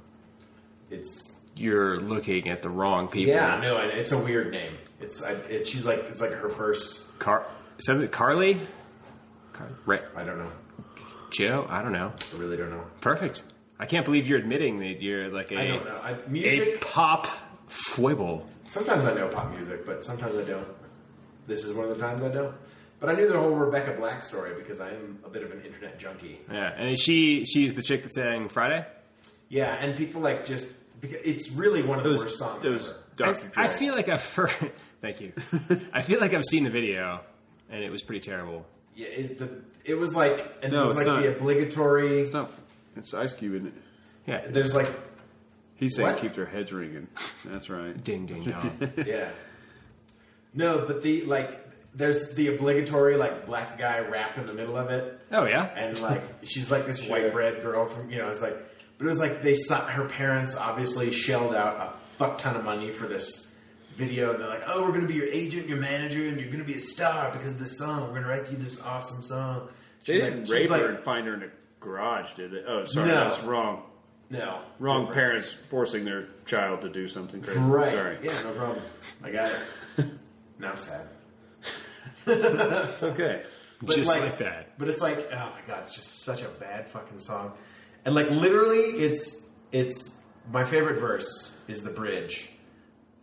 It's 0.90 1.40
You're 1.56 2.00
looking 2.00 2.50
at 2.50 2.62
the 2.62 2.70
wrong 2.70 3.08
people. 3.08 3.34
yeah, 3.34 3.60
no, 3.62 3.78
and 3.78 3.92
it's 3.92 4.12
a 4.12 4.18
weird 4.18 4.52
name. 4.52 4.78
It's 5.00 5.24
I, 5.24 5.32
it, 5.34 5.68
she's 5.68 5.86
like 5.86 6.00
it's 6.10 6.22
like 6.22 6.32
her 6.32 6.50
first. 6.50 7.18
Car- 7.20 7.46
something- 7.80 8.08
Carly? 8.10 8.60
Car- 9.54 9.70
Ra- 9.86 9.98
I 10.16 10.24
don't 10.24 10.38
know. 10.40 10.52
Joe? 11.32 11.66
I 11.70 11.82
don't 11.82 11.92
know. 11.92 12.14
I 12.34 12.38
really 12.40 12.58
don't 12.58 12.70
know. 12.70 12.84
Perfect. 13.02 13.44
I 13.80 13.86
can't 13.86 14.06
believe 14.06 14.28
you're 14.28 14.40
admitting 14.40 14.80
that 14.80 15.02
you're 15.02 15.30
like 15.30 15.52
a, 15.52 15.60
I 15.60 15.68
don't 15.68 15.86
know. 15.86 16.00
I, 16.02 16.12
a 16.12 16.30
music. 16.30 16.80
pop 16.82 17.28
foible. 17.68 18.48
Sometimes 18.66 19.06
I 19.06 19.14
know 19.14 19.28
pop 19.28 19.52
music, 19.52 19.86
but 19.86 20.06
sometimes 20.06 20.38
I 20.38 20.44
don't. 20.44 20.68
This 21.48 21.64
is 21.66 21.74
one 21.74 21.90
of 21.90 21.98
the 21.98 22.02
times 22.04 22.24
I 22.24 22.30
don't. 22.30 22.56
But 23.00 23.10
I 23.10 23.14
knew 23.16 23.28
the 23.28 23.38
whole 23.38 23.56
Rebecca 23.56 23.92
Black 24.00 24.24
story 24.24 24.54
because 24.56 24.80
I 24.80 24.90
am 24.90 25.20
a 25.26 25.30
bit 25.30 25.44
of 25.44 25.52
an 25.52 25.62
internet 25.62 26.00
junkie. 26.00 26.40
Yeah, 26.50 26.72
and 26.78 26.90
is 26.92 27.02
she 27.02 27.44
she's 27.44 27.74
the 27.74 27.82
chick 27.82 28.04
that 28.04 28.14
sang 28.14 28.48
Friday. 28.48 28.86
Yeah, 29.50 29.74
and 29.76 29.96
people 29.98 30.22
like 30.22 30.46
just 30.46 30.74
because 31.02 31.20
it's 31.24 31.52
really 31.52 31.84
one 31.84 31.98
of 31.98 32.04
the 32.04 32.12
Those, 32.12 32.20
worst 32.20 32.38
songs 32.40 32.64
those 32.64 32.90
ever. 32.90 32.98
I, 32.98 33.32
Dr. 33.34 33.48
Dre. 33.54 33.64
I 33.64 33.68
feel 33.68 33.96
like 33.96 34.10
I've 34.10 34.34
heard. 34.34 34.72
Thank 35.02 35.22
you. 35.22 35.34
I 35.94 36.02
feel 36.02 36.20
like 36.20 36.34
I've 36.34 36.44
seen 36.46 36.64
the 36.64 36.70
video, 36.70 37.22
and 37.70 37.84
it 37.84 37.92
was 37.92 38.02
pretty 38.04 38.22
terrible. 38.22 38.66
Yeah, 38.96 39.08
it, 39.08 39.38
the, 39.38 39.50
it 39.84 39.96
was 39.96 40.16
like 40.16 40.54
and 40.64 40.72
No, 40.74 40.80
it 40.80 40.82
was 40.88 40.90
it's 40.92 40.98
like 40.98 41.08
not. 41.08 41.22
the 41.22 41.36
obligatory. 41.36 42.22
It's 42.22 42.34
not. 42.34 42.52
It's 42.96 43.14
Ice 43.14 43.34
Cube, 43.34 43.56
isn't 43.56 43.68
it? 43.68 43.74
Yeah, 44.26 44.48
There's 44.48 44.74
like 44.74 44.90
He's 45.76 45.96
saying 45.98 46.08
What? 46.10 46.18
keep 46.18 46.34
their 46.34 46.46
heads 46.46 46.72
ringing. 46.72 47.08
That's 47.44 47.70
right. 47.70 48.02
ding 48.04 48.26
ding 48.26 48.46
dong. 48.46 48.94
yeah. 49.06 49.30
No, 50.54 50.86
but 50.88 51.04
the 51.04 51.24
like 51.24 51.62
there's 51.94 52.34
the 52.34 52.48
obligatory 52.56 53.18
like 53.18 53.46
black 53.46 53.78
guy 53.78 54.00
rap 54.00 54.38
in 54.38 54.48
the 54.48 54.54
middle 54.54 54.78
of 54.78 54.90
it. 54.90 55.20
oh 55.32 55.46
yeah, 55.46 55.66
and 55.76 56.00
like 56.02 56.22
she's 56.44 56.72
like 56.72 56.86
this 56.86 57.08
white 57.08 57.32
bread 57.34 57.62
girl 57.62 57.86
from 57.86 58.10
you 58.10 58.18
know 58.20 58.30
it's 58.30 58.42
like 58.42 58.56
but 58.98 59.06
it 59.06 59.10
was 59.10 59.20
like 59.20 59.42
they 59.44 59.54
saw 59.56 59.80
her 59.88 60.06
parents 60.06 60.56
obviously 60.56 61.12
shelled 61.12 61.54
out 61.56 61.76
a 61.78 62.18
fuck 62.18 62.38
ton 62.38 62.56
of 62.56 62.64
money 62.64 62.92
for 62.92 63.08
this 63.08 63.54
video, 63.98 64.32
and 64.32 64.40
they're 64.42 64.50
like, 64.50 64.64
"Oh, 64.68 64.82
we're 64.84 64.90
going 64.90 65.02
to 65.02 65.08
be 65.08 65.14
your 65.16 65.28
agent, 65.28 65.68
your 65.68 65.80
manager, 65.80 66.28
and 66.28 66.38
you're 66.40 66.48
going 66.52 66.60
to 66.60 66.66
be 66.66 66.76
a 66.76 66.82
star 66.82 67.32
because 67.32 67.52
of 67.52 67.60
this 67.60 67.78
song. 67.78 68.02
We're 68.04 68.10
going 68.20 68.24
to 68.24 68.30
write 68.30 68.52
you 68.52 68.58
this 68.58 68.80
awesome 68.82 69.22
song." 69.24 69.70
They 70.06 70.14
She's 70.16 70.22
didn't 70.24 70.40
like- 70.42 70.50
rape 70.50 70.70
like, 70.70 70.82
her 70.82 70.90
and 70.90 71.00
find 71.04 71.28
her 71.28 71.34
in 71.34 71.44
a 71.44 71.50
garage, 71.80 72.34
did 72.36 72.52
they? 72.52 72.64
Oh, 72.68 72.84
sorry, 72.86 73.08
No. 73.10 73.16
that's 73.30 73.42
wrong. 73.44 73.84
No, 74.32 74.60
Wrong 74.80 75.06
different. 75.06 75.14
parents 75.14 75.56
forcing 75.70 76.04
their 76.04 76.28
child 76.46 76.82
to 76.82 76.90
do 76.90 77.08
something 77.08 77.42
crazy. 77.42 77.60
Right? 77.60 77.92
Sorry. 77.94 78.18
Yeah, 78.24 78.42
no 78.44 78.52
problem. 78.54 78.84
I 79.24 79.32
got 79.32 79.52
it. 79.98 80.06
now 80.60 80.72
I'm 80.72 80.78
sad. 80.80 81.08
It's 82.28 83.04
okay. 83.04 83.44
But 83.82 83.96
Just 83.96 84.08
like 84.10 84.38
that. 84.40 84.78
But 84.80 84.88
it's 84.90 85.02
like, 85.02 85.18
oh 85.32 85.36
my 85.52 85.60
god, 85.68 85.84
it's 85.84 85.96
just 85.96 86.24
such 86.24 86.42
a 86.42 86.48
bad 86.48 86.90
fucking 86.90 87.20
song. 87.20 87.54
And 88.06 88.14
like 88.16 88.30
literally, 88.30 88.80
it's 88.80 89.44
it's 89.72 90.20
my 90.52 90.64
favorite 90.64 91.00
verse 91.00 91.58
is 91.68 91.82
the 91.82 91.90
bridge, 91.90 92.50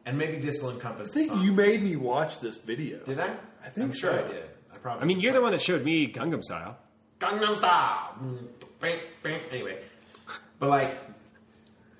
and 0.06 0.18
maybe 0.18 0.38
this 0.38 0.60
will 0.62 0.70
encompass. 0.70 1.10
I 1.10 1.12
the 1.12 1.18
think 1.20 1.32
song. 1.32 1.42
you 1.44 1.52
made 1.52 1.82
me 1.82 1.96
watch 1.96 2.40
this 2.40 2.56
video. 2.56 2.98
did 3.04 3.20
I? 3.20 3.30
I 3.64 3.68
think 3.68 3.86
I'm 3.86 3.92
sure 3.92 4.12
so. 4.12 4.24
I 4.24 4.28
did. 4.28 4.44
I 4.74 4.78
probably. 4.78 5.02
I 5.02 5.06
mean, 5.06 5.20
you're 5.20 5.32
the 5.32 5.40
one 5.40 5.52
that 5.52 5.62
showed 5.62 5.84
me 5.84 6.12
Gangnam 6.12 6.42
Style. 6.42 6.76
Gangnam 7.20 7.56
Style. 7.56 8.18
Bang, 8.80 8.98
bang. 9.22 9.40
Anyway, 9.52 9.78
but 10.58 10.68
like, 10.68 10.90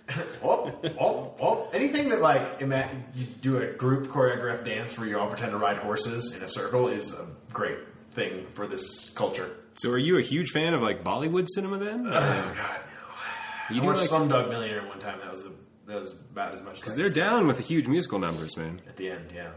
oh, 0.43 0.73
oh, 1.01 1.35
oh, 1.41 1.69
anything 1.73 2.09
that 2.09 2.21
like 2.21 2.61
ima- 2.61 2.91
you 3.15 3.25
do 3.41 3.59
a 3.59 3.67
group 3.75 4.09
choreographed 4.09 4.65
dance 4.65 4.99
where 4.99 5.07
you 5.09 5.17
all 5.19 5.29
pretend 5.29 5.53
to 5.53 5.59
ride 5.59 5.77
horses 5.77 6.37
in 6.37 6.43
a 6.43 6.49
circle 6.49 6.89
is 6.89 7.15
a 7.15 7.27
great 7.53 7.79
thing 8.13 8.47
for 8.55 8.67
this 8.67 9.11
culture. 9.11 9.55
So, 9.75 9.91
are 9.91 9.99
you 9.99 10.19
a 10.19 10.23
huge 10.23 10.51
fan 10.51 10.75
of 10.75 10.83
like 10.83 11.03
Bollywood 11.03 11.49
cinema 11.49 11.79
then? 11.79 12.07
Oh 12.07 12.11
God, 12.11 12.57
no. 12.57 13.75
you 13.75 13.81
I 13.81 13.81
do 13.81 13.87
watched 13.87 14.11
like 14.13 14.23
Slumdog 14.23 14.49
Millionaire 14.51 14.87
one 14.87 14.99
time. 14.99 15.19
That 15.21 15.31
was 15.31 15.45
the 15.45 15.53
that 15.87 15.97
was 15.97 16.13
about 16.13 16.55
as 16.55 16.63
much. 16.63 16.77
because 16.77 16.95
they're 16.95 17.09
down 17.09 17.47
with 17.47 17.57
the 17.57 17.63
huge 17.63 17.89
musical 17.89 18.19
numbers, 18.19 18.57
man. 18.57 18.81
at 18.87 18.97
the 18.97 19.11
end. 19.11 19.33
Yeah, 19.35 19.51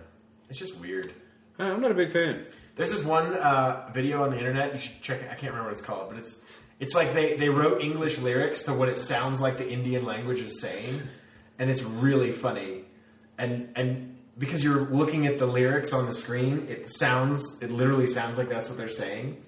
it's 0.50 0.60
just 0.60 0.78
weird. 0.80 1.14
I'm 1.60 1.82
not 1.82 1.92
a 1.92 1.96
big 1.96 2.12
fan. 2.12 2.46
There's 2.76 2.92
this 2.92 3.06
one 3.06 3.34
uh, 3.34 3.90
video 3.94 4.24
on 4.24 4.32
the 4.32 4.38
internet. 4.38 4.74
You 4.74 4.80
should 4.80 5.02
check 5.02 5.22
it. 5.22 5.26
I 5.26 5.36
can't 5.36 5.54
remember 5.54 5.70
what 5.70 5.78
it's 5.78 5.82
called, 5.82 6.10
but 6.10 6.20
it's 6.20 6.42
it's 6.80 6.94
like 6.94 7.14
they 7.14 7.38
they 7.38 7.50
wrote 7.50 7.82
English 7.82 8.20
lyrics 8.20 8.64
to 8.64 8.74
what 8.74 8.90
it 8.90 9.00
sounds 9.00 9.40
like 9.40 9.58
the 9.58 9.68
Indian 9.70 10.06
language 10.06 10.40
is 10.42 10.60
saying, 10.60 11.02
and 11.58 11.70
it's 11.70 11.84
really 11.84 12.32
funny. 12.32 12.84
And 13.38 13.70
and 13.76 14.18
because 14.38 14.64
you're 14.64 14.90
looking 14.90 15.28
at 15.28 15.38
the 15.38 15.46
lyrics 15.46 15.94
on 15.94 16.06
the 16.06 16.14
screen, 16.14 16.68
it 16.70 16.92
sounds 16.92 17.62
it 17.62 17.72
literally 17.72 18.08
sounds 18.08 18.38
like 18.38 18.50
that's 18.50 18.68
what 18.68 18.78
they're 18.78 18.88
saying. 18.90 19.42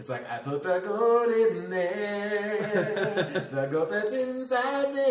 It's 0.00 0.08
like 0.08 0.26
I 0.30 0.38
put 0.38 0.62
the 0.62 0.78
gold 0.78 1.30
in 1.30 1.68
there, 1.68 3.48
the 3.52 3.68
gold 3.70 3.90
that's 3.90 4.14
inside 4.14 4.94
me. 4.94 5.02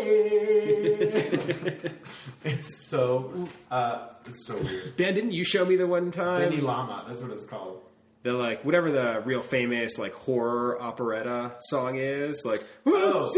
it's 2.43 2.87
so 2.87 3.47
uh, 3.69 4.07
it's 4.25 4.47
so 4.47 4.57
weird. 4.57 4.97
Ben, 4.97 5.13
didn't 5.13 5.33
you 5.33 5.43
show 5.43 5.63
me 5.63 5.75
the 5.75 5.85
one 5.85 6.09
time? 6.09 6.41
Benny 6.41 6.59
Lava, 6.59 7.07
that's 7.07 7.21
what 7.21 7.29
it's 7.29 7.45
called. 7.45 7.83
the 8.23 8.33
like 8.33 8.65
whatever 8.65 8.89
the 8.89 9.21
real 9.25 9.43
famous 9.43 9.99
like 9.99 10.13
horror 10.13 10.81
operetta 10.81 11.53
song 11.69 11.97
is, 11.97 12.41
like 12.43 12.63
Oh. 12.87 13.29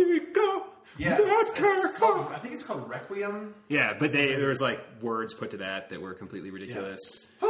Musica 0.97 1.21
Yeah, 1.25 1.41
it's, 1.41 1.59
it's 1.59 1.97
called, 1.97 2.27
I 2.33 2.37
think 2.39 2.53
it's 2.53 2.63
called 2.63 2.89
Requiem. 2.89 3.53
Yeah, 3.69 3.93
but 3.97 4.11
they 4.11 4.35
there 4.35 4.49
was 4.49 4.61
like 4.61 4.79
words 5.01 5.33
put 5.33 5.51
to 5.51 5.57
that 5.57 5.89
that 5.89 6.01
were 6.01 6.13
completely 6.13 6.51
ridiculous. 6.51 6.99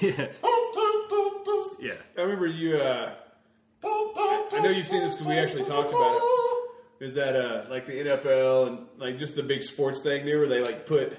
yeah. 0.00 0.28
yeah. 1.80 1.94
I 2.16 2.20
remember 2.20 2.46
you. 2.46 2.76
Uh, 2.76 3.14
I 3.84 4.60
know 4.62 4.70
you've 4.70 4.86
seen 4.86 5.02
this 5.02 5.14
because 5.14 5.26
we 5.26 5.38
actually 5.38 5.64
talked 5.64 5.90
about 5.90 6.16
it. 6.16 7.04
Is 7.04 7.14
that 7.14 7.36
uh, 7.36 7.64
like 7.70 7.86
the 7.86 7.92
NFL 7.92 8.66
and 8.68 8.78
like 8.98 9.18
just 9.18 9.36
the 9.36 9.42
big 9.42 9.62
sports 9.62 10.02
thing 10.02 10.26
there, 10.26 10.38
where 10.40 10.48
they 10.48 10.60
like 10.62 10.86
put 10.86 11.16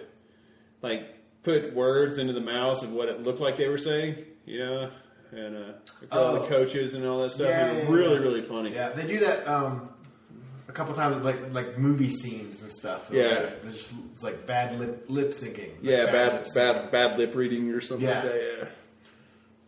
like 0.82 1.16
put 1.44 1.74
words 1.74 2.18
into 2.18 2.34
the 2.34 2.42
mouths 2.42 2.84
of 2.84 2.92
what 2.92 3.08
it 3.08 3.24
looked 3.24 3.40
like 3.40 3.56
they 3.58 3.70
were 3.70 3.78
saying, 3.78 4.18
you 4.46 4.60
know, 4.60 4.92
and 5.32 5.56
uh, 5.56 5.72
for 6.10 6.14
all 6.14 6.34
the 6.34 6.42
Oh. 6.42 6.48
coaches 6.48 6.96
and 6.96 7.06
all 7.06 7.22
that 7.22 7.32
stuff. 7.32 7.48
Yeah, 7.48 7.68
It 7.68 7.74
was 7.76 7.84
yeah, 7.84 7.96
really, 7.96 8.14
yeah. 8.16 8.20
really 8.22 8.42
funny. 8.42 8.74
Yeah, 8.74 8.90
they 8.90 9.08
do 9.08 9.20
that 9.20 9.48
um, 9.48 9.90
a 10.70 10.72
couple 10.72 10.94
times, 10.94 11.16
with, 11.16 11.26
like 11.26 11.52
like 11.52 11.78
movie 11.78 12.12
scenes 12.12 12.62
and 12.62 12.72
stuff. 12.72 13.10
Yeah. 13.12 13.50
it's, 13.66 13.78
just- 13.78 13.92
it's 14.14 14.24
like 14.24 14.46
bad 14.46 14.80
lip 14.80 15.06
lip 15.10 15.32
syncing. 15.32 15.58
It's 15.80 15.88
Yeah, 15.88 16.04
like 16.04 16.12
bad, 16.14 16.34
lip 16.34 16.48
bad, 16.56 16.92
bad 16.92 17.18
lip 17.18 17.36
reading 17.36 17.70
or 17.72 17.82
something 17.82 18.08
Yeah. 18.08 18.22
like 18.22 18.32
that. 18.32 18.58
Yeah, 18.62 18.68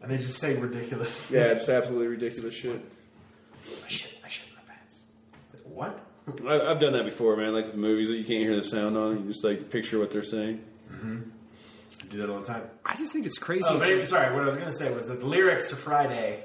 and 0.04 0.12
they 0.12 0.18
just 0.18 0.38
say 0.40 0.56
ridiculous. 0.58 1.30
yeah, 1.32 1.46
it's 1.48 1.68
absolutely 1.68 2.08
ridiculous 2.08 2.56
shit. 2.56 2.80
I 3.86 3.90
shit, 3.90 4.18
I 4.24 4.28
shit 4.30 4.48
my 4.56 4.62
pants. 4.74 5.04
What? 5.66 6.00
I, 6.48 6.72
I've 6.72 6.80
done 6.80 6.94
that 6.94 7.06
before, 7.06 7.36
man. 7.36 7.54
Like 7.54 7.66
with 7.68 7.76
movies 7.76 8.08
that 8.10 8.16
you 8.18 8.24
can't 8.26 8.40
hear 8.42 8.56
the 8.56 8.64
sound 8.64 8.96
on, 8.98 9.20
you 9.24 9.28
just 9.28 9.44
like 9.44 9.70
picture 9.70 10.00
what 10.00 10.12
they're 10.12 10.24
saying. 10.24 10.64
Mm-hmm. 10.92 11.20
I 12.04 12.06
do 12.08 12.18
that 12.20 12.30
all 12.30 12.40
the 12.40 12.46
time. 12.46 12.64
I 12.86 12.96
just 12.96 13.12
think 13.14 13.26
it's 13.26 13.38
crazy. 13.38 13.66
Oh, 13.70 13.78
but 13.80 13.88
anyway, 13.88 14.04
sorry. 14.04 14.34
What 14.34 14.44
I 14.44 14.46
was 14.46 14.56
going 14.56 14.70
to 14.70 14.76
say 14.76 14.94
was 14.94 15.08
that 15.08 15.20
the 15.20 15.26
lyrics 15.26 15.70
to 15.70 15.76
Friday, 15.76 16.44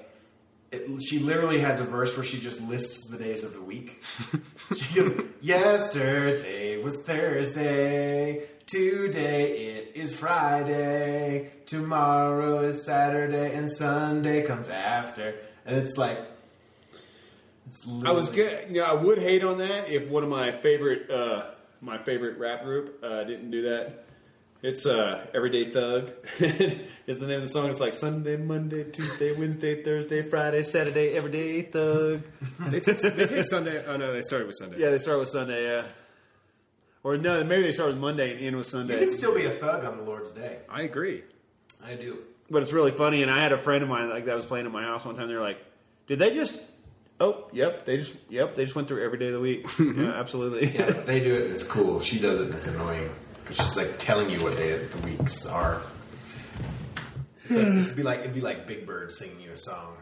it, 0.73 1.03
she 1.03 1.19
literally 1.19 1.61
has 1.61 1.81
a 1.81 1.85
verse 1.85 2.17
where 2.17 2.25
she 2.25 2.41
just 2.41 2.61
lists 2.63 3.09
the 3.09 3.19
days 3.19 3.45
of 3.45 3.53
the 3.53 3.63
week. 3.63 4.03
she 4.77 4.95
goes, 4.95 5.21
"Yesterday 5.41 6.83
was 6.83 7.03
Thursday. 7.03 8.47
Today 8.67 9.77
it 9.77 9.93
is 9.95 10.15
Friday. 10.15 11.53
Tomorrow 11.67 12.61
is 12.61 12.85
Saturday, 12.85 13.55
and 13.55 13.71
Sunday 13.71 14.43
comes 14.43 14.69
after." 14.69 15.35
And 15.65 15.77
it's 15.77 15.97
like, 15.97 16.19
it's 17.67 17.87
I 18.05 18.13
was 18.13 18.29
good. 18.29 18.69
You 18.69 18.81
know, 18.81 18.85
I 18.85 18.95
would 18.95 19.19
hate 19.19 19.45
on 19.45 19.59
that 19.59 19.89
if 19.89 20.09
one 20.09 20.23
of 20.23 20.29
my 20.29 20.53
favorite, 20.61 21.11
uh, 21.11 21.51
my 21.81 21.99
favorite 21.99 22.39
rap 22.39 22.65
group 22.65 23.03
uh, 23.05 23.25
didn't 23.25 23.51
do 23.51 23.63
that. 23.63 24.06
It's 24.63 24.87
uh, 24.87 25.27
Everyday 25.35 25.71
Thug. 25.71 26.11
is 26.41 27.19
the 27.19 27.27
name 27.27 27.37
of 27.37 27.43
the 27.43 27.49
song. 27.49 27.71
It's 27.71 27.79
like 27.81 27.93
Sunday, 27.93 28.37
Monday, 28.37 28.85
Tuesday, 28.91 29.33
Wednesday, 29.33 29.83
Thursday, 29.83 30.23
Friday, 30.23 30.63
Saturday, 30.63 31.13
Everyday 31.13 31.63
Thug. 31.63 32.23
they, 32.61 32.81
take, 32.81 32.99
they 32.99 33.27
take 33.27 33.45
Sunday. 33.45 33.85
Oh 33.87 33.97
no, 33.97 34.13
they 34.13 34.23
started 34.23 34.47
with 34.47 34.57
Sunday. 34.57 34.79
yeah, 34.79 34.91
they 34.91 34.99
start 34.99 35.19
with 35.21 35.29
Sunday. 35.29 35.63
Yeah. 35.65 35.87
Or 37.05 37.17
no, 37.19 37.45
maybe 37.45 37.63
they 37.63 37.73
start 37.73 37.91
with 37.91 37.99
Monday 37.99 38.33
and 38.33 38.41
end 38.41 38.57
with 38.57 38.67
Sunday. 38.67 38.95
You 38.95 38.99
Sunday. 39.01 39.07
can 39.11 39.17
still 39.17 39.35
be 39.35 39.45
a 39.45 39.51
thug 39.51 39.85
on 39.85 39.99
the 39.99 40.03
Lord's 40.03 40.33
day. 40.33 40.59
I 40.69 40.83
agree. 40.83 41.23
I 41.85 41.95
do. 41.95 42.19
But 42.51 42.63
it's 42.63 42.73
really 42.73 42.93
funny, 42.93 43.23
and 43.23 43.31
I 43.31 43.43
had 43.43 43.53
a 43.53 43.59
friend 43.59 43.83
of 43.83 43.89
mine 43.89 44.09
like 44.09 44.25
that 44.25 44.35
was 44.35 44.47
playing 44.47 44.67
at 44.67 44.73
my 44.73 44.83
house 44.83 45.05
one 45.05 45.17
time. 45.17 45.29
They're 45.29 45.41
like, 45.41 45.59
"Did 46.07 46.19
they 46.19 46.35
just?" 46.35 46.59
Oh, 47.19 47.49
yep. 47.53 47.87
They 47.87 47.97
just, 47.97 48.15
yep. 48.29 48.57
They 48.57 48.65
just 48.65 48.75
went 48.75 48.89
through 48.89 49.03
every 49.03 49.19
day 49.19 49.29
of 49.29 49.33
the 49.33 49.41
week. 49.41 49.67
yeah, 49.81 50.13
absolutely. 50.13 50.71
Yeah, 50.75 50.91
they 50.91 51.21
do 51.21 51.35
it. 51.35 51.45
and 51.47 51.55
It's 51.55 51.63
cool. 51.63 52.01
She 52.01 52.19
does 52.19 52.41
it. 52.41 52.47
and 52.47 52.55
It's 52.55 52.67
annoying 52.67 53.11
because 53.47 53.65
she's 53.65 53.77
like 53.77 53.99
telling 53.99 54.29
you 54.31 54.43
what 54.43 54.57
day 54.57 54.73
of 54.73 54.91
the 54.93 55.07
weeks 55.09 55.47
are. 55.47 55.81
Like- 57.51 57.59
It'd 57.67 57.97
be 57.97 58.03
like 58.03 58.21
it'd 58.21 58.35
be 58.35 58.41
like 58.41 58.67
Big 58.67 58.87
Bird 58.87 59.13
singing 59.13 59.41
you 59.41 59.53
a 59.53 59.57
song. 59.57 59.97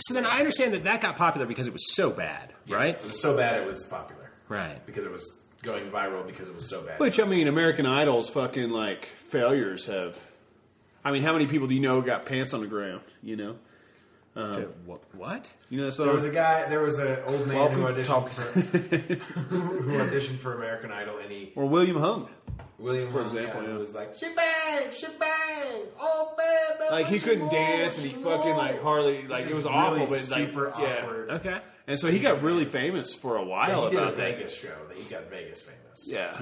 So 0.00 0.12
then 0.14 0.26
I 0.26 0.38
understand 0.38 0.74
that 0.74 0.84
that 0.84 1.00
got 1.00 1.16
popular 1.16 1.46
because 1.46 1.66
it 1.66 1.72
was 1.72 1.94
so 1.94 2.10
bad, 2.10 2.52
right? 2.68 2.94
It 2.96 3.04
was 3.04 3.20
so 3.22 3.36
bad 3.36 3.60
it 3.60 3.66
was 3.66 3.84
popular 3.84 4.30
Right. 4.48 4.84
because 4.86 5.04
it 5.06 5.10
was 5.12 5.40
going 5.62 5.90
viral 5.90 6.26
because 6.26 6.48
it 6.48 6.54
was 6.54 6.68
so 6.68 6.82
bad. 6.82 7.00
Which 7.00 7.18
I 7.18 7.24
mean, 7.24 7.48
American 7.48 7.86
Idol's 7.86 8.28
fucking 8.28 8.68
like 8.70 9.06
failures 9.06 9.86
have. 9.86 10.18
I 11.06 11.10
mean, 11.12 11.22
how 11.22 11.32
many 11.32 11.46
people 11.46 11.68
do 11.68 11.74
you 11.74 11.80
know 11.80 12.00
got 12.02 12.26
pants 12.26 12.52
on 12.52 12.60
the 12.60 12.66
ground? 12.66 13.00
You 13.22 13.36
know, 13.36 13.56
The- 14.34 14.68
what? 14.84 15.00
what? 15.14 15.52
you 15.70 15.80
know. 15.80 15.90
So 15.90 16.04
there 16.06 16.14
was 16.14 16.24
a 16.24 16.30
guy. 16.30 16.68
There 16.68 16.80
was 16.82 16.98
an 16.98 17.18
old 17.26 17.46
man 17.46 17.70
who 17.70 17.82
auditioned 17.84 18.04
Talk- 18.04 18.30
for 18.32 18.42
who 18.42 19.98
auditioned 19.98 20.38
for 20.38 20.54
American 20.54 20.90
Idol, 20.92 21.18
and 21.18 21.30
he 21.30 21.52
or 21.54 21.66
William 21.66 21.98
Hung. 21.98 22.28
William 22.78 23.10
For 23.12 23.22
Hung, 23.22 23.26
example, 23.36 23.62
yeah, 23.62 23.68
yeah. 23.70 23.76
was 23.76 23.94
like 23.94 24.14
she 24.16 24.26
bang, 24.34 24.90
she 24.92 25.06
bang, 25.18 25.82
oh 26.00 26.34
baby, 26.36 26.90
Like 26.90 27.06
he 27.06 27.20
couldn't 27.20 27.40
want, 27.42 27.52
dance, 27.52 27.96
and 27.98 28.06
he 28.06 28.12
fucking 28.14 28.24
want?" 28.26 28.56
like 28.56 28.82
hardly 28.82 29.26
like 29.28 29.44
This 29.44 29.52
it 29.52 29.56
was 29.56 29.66
awful, 29.66 29.94
really 29.94 30.06
but 30.06 30.10
like 30.30 30.46
super 30.48 30.72
yeah. 30.80 31.00
awkward. 31.02 31.30
Okay. 31.30 31.58
And 31.86 32.00
so 32.00 32.10
he 32.10 32.18
got 32.18 32.42
really 32.42 32.64
famous 32.64 33.14
for 33.14 33.36
a 33.36 33.42
Yeah, 33.42 33.46
while 33.46 33.84
he 33.84 33.90
did 33.90 33.98
a 33.98 34.02
about 34.04 34.16
that. 34.16 34.36
Vegas 34.36 34.54
show. 34.58 34.68
That 34.88 34.96
he 34.98 35.04
got 35.04 35.30
Vegas 35.30 35.60
famous. 35.60 36.08
Yeah. 36.08 36.36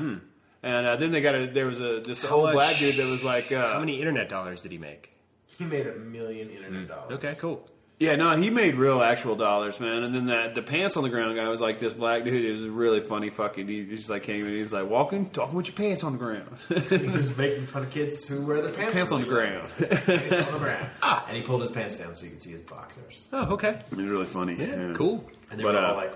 And 0.65 0.87
uh, 0.87 0.97
then 0.97 1.11
they 1.11 1.21
got 1.21 1.35
a 1.35 1.47
there 1.51 1.67
was 1.67 1.81
a 1.81 2.01
this 2.01 2.25
How 2.25 2.37
old 2.37 2.45
much- 2.45 2.55
black 2.55 2.77
dude 2.79 2.97
that 2.97 3.07
was 3.07 3.23
like 3.23 3.53
uh, 3.53 3.75
How 3.75 3.81
many 3.81 3.99
internet 3.99 4.29
dollars 4.31 4.63
did 4.63 4.73
he 4.73 4.79
make? 4.79 5.11
He 5.59 5.65
made 5.65 5.87
a 5.87 5.97
million 5.97 6.49
internet 6.49 6.89
dollars. 6.89 7.13
Okay, 7.13 7.35
cool. 7.39 7.69
Yeah, 8.03 8.17
no, 8.17 8.35
he 8.37 8.51
made 8.51 8.75
real 8.75 9.01
actual 9.01 9.37
dollars, 9.37 9.79
man. 9.79 10.03
And 10.03 10.13
then 10.13 10.27
that 10.27 10.57
the 10.57 10.63
pants 10.63 10.97
on 10.97 11.05
the 11.05 11.09
ground 11.09 11.37
guy 11.37 11.47
was 11.49 11.61
like 11.61 11.79
this 11.79 11.93
black 11.93 12.25
dude. 12.25 12.45
It 12.45 12.51
was 12.53 12.63
really 12.63 12.99
funny. 13.01 13.31
Fucking, 13.31 13.69
he 13.69 13.85
just 13.85 14.11
like 14.11 14.25
came 14.25 14.45
in. 14.45 14.53
He's 14.55 14.73
like 14.73 14.89
walking, 14.89 15.31
talking 15.31 15.55
with 15.55 15.67
your 15.69 15.77
pants 15.77 16.03
on 16.03 16.13
the 16.13 16.19
ground. 16.19 16.49
He 16.91 17.07
was 17.07 17.37
making 17.37 17.67
fun 17.67 17.85
of 17.85 17.91
kids 17.91 18.27
who 18.27 18.45
wear 18.45 18.61
their 18.61 18.73
pants, 18.73 18.95
Pants 18.97 19.13
on 19.13 19.23
the 19.23 19.29
really 19.29 19.51
ground. 19.53 19.73
Pants 19.79 20.49
on 20.49 20.53
the 20.55 20.59
ground. 20.67 20.91
Ah. 21.03 21.25
And 21.29 21.37
he 21.37 21.43
pulled 21.45 21.61
his 21.63 21.71
pants 21.71 21.97
down 21.97 22.17
so 22.17 22.25
you 22.25 22.33
could 22.33 22.43
see 22.43 22.51
his 22.51 22.63
boxers. 22.63 23.27
Oh, 23.33 23.53
okay. 23.53 23.81
it 23.91 23.97
was 23.97 24.07
really 24.07 24.27
funny. 24.27 24.57
Yeah, 24.57 24.95
cool. 24.97 25.25
And 25.53 25.61
they 25.61 25.63
But, 25.63 25.75
were 25.75 25.81
uh, 25.81 25.91
all 25.91 25.97
like, 25.97 26.13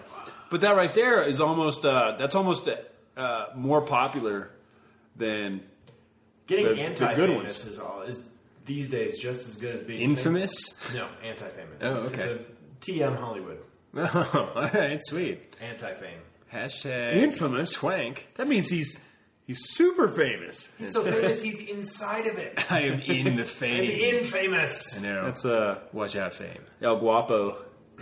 But 0.51 0.63
that 0.63 0.75
right 0.75 0.91
there 0.91 1.23
is 1.23 1.41
almost 1.41 1.85
uh, 1.85 2.17
that's 2.19 2.35
almost 2.35 2.69
uh, 3.17 3.47
more 3.55 3.83
popular 3.83 4.51
than 5.15 5.61
getting 6.49 6.65
the- 6.65 6.71
the 6.71 6.77
good 6.77 6.85
anti-famous 6.85 7.37
ones. 7.37 7.67
is 7.67 7.79
all 7.79 8.03
is 8.03 8.25
these 8.67 8.89
days 8.89 9.19
just 9.19 9.49
as 9.49 9.57
good 9.57 9.75
as 9.75 9.83
being 9.83 10.01
Infamous. 10.03 10.53
famous. 10.81 10.95
No, 10.95 11.09
anti-famous. 11.29 11.79
Oh, 11.83 11.95
okay. 12.09 12.23
It's 12.23 12.27
a 12.27 12.91
TM 12.93 13.17
Hollywood 13.17 13.59
Oh, 13.97 14.51
all 14.57 14.63
right, 14.63 15.01
sweet. 15.03 15.55
anti-fame. 15.61 16.19
Hashtag 16.53 17.15
infamous. 17.15 17.73
twank. 17.73 18.27
That 18.37 18.47
means 18.49 18.69
he's 18.69 18.99
He's 19.47 19.61
super 19.75 20.09
famous. 20.09 20.69
He's 20.77 20.91
so 20.93 21.05
famous, 21.05 21.41
he's 21.41 21.61
inside 21.69 22.27
of 22.27 22.37
it. 22.37 22.59
I 22.71 22.81
am 22.81 23.01
in 23.01 23.37
the 23.37 23.43
And 23.43 23.49
fame. 23.49 24.17
infamous. 24.17 24.99
I 24.99 25.03
know. 25.03 25.25
That's 25.27 25.45
uh, 25.45 25.79
Watch 25.93 26.17
out, 26.17 26.35
fame. 26.35 26.63
El 26.83 26.99
Guapo. 26.99 27.57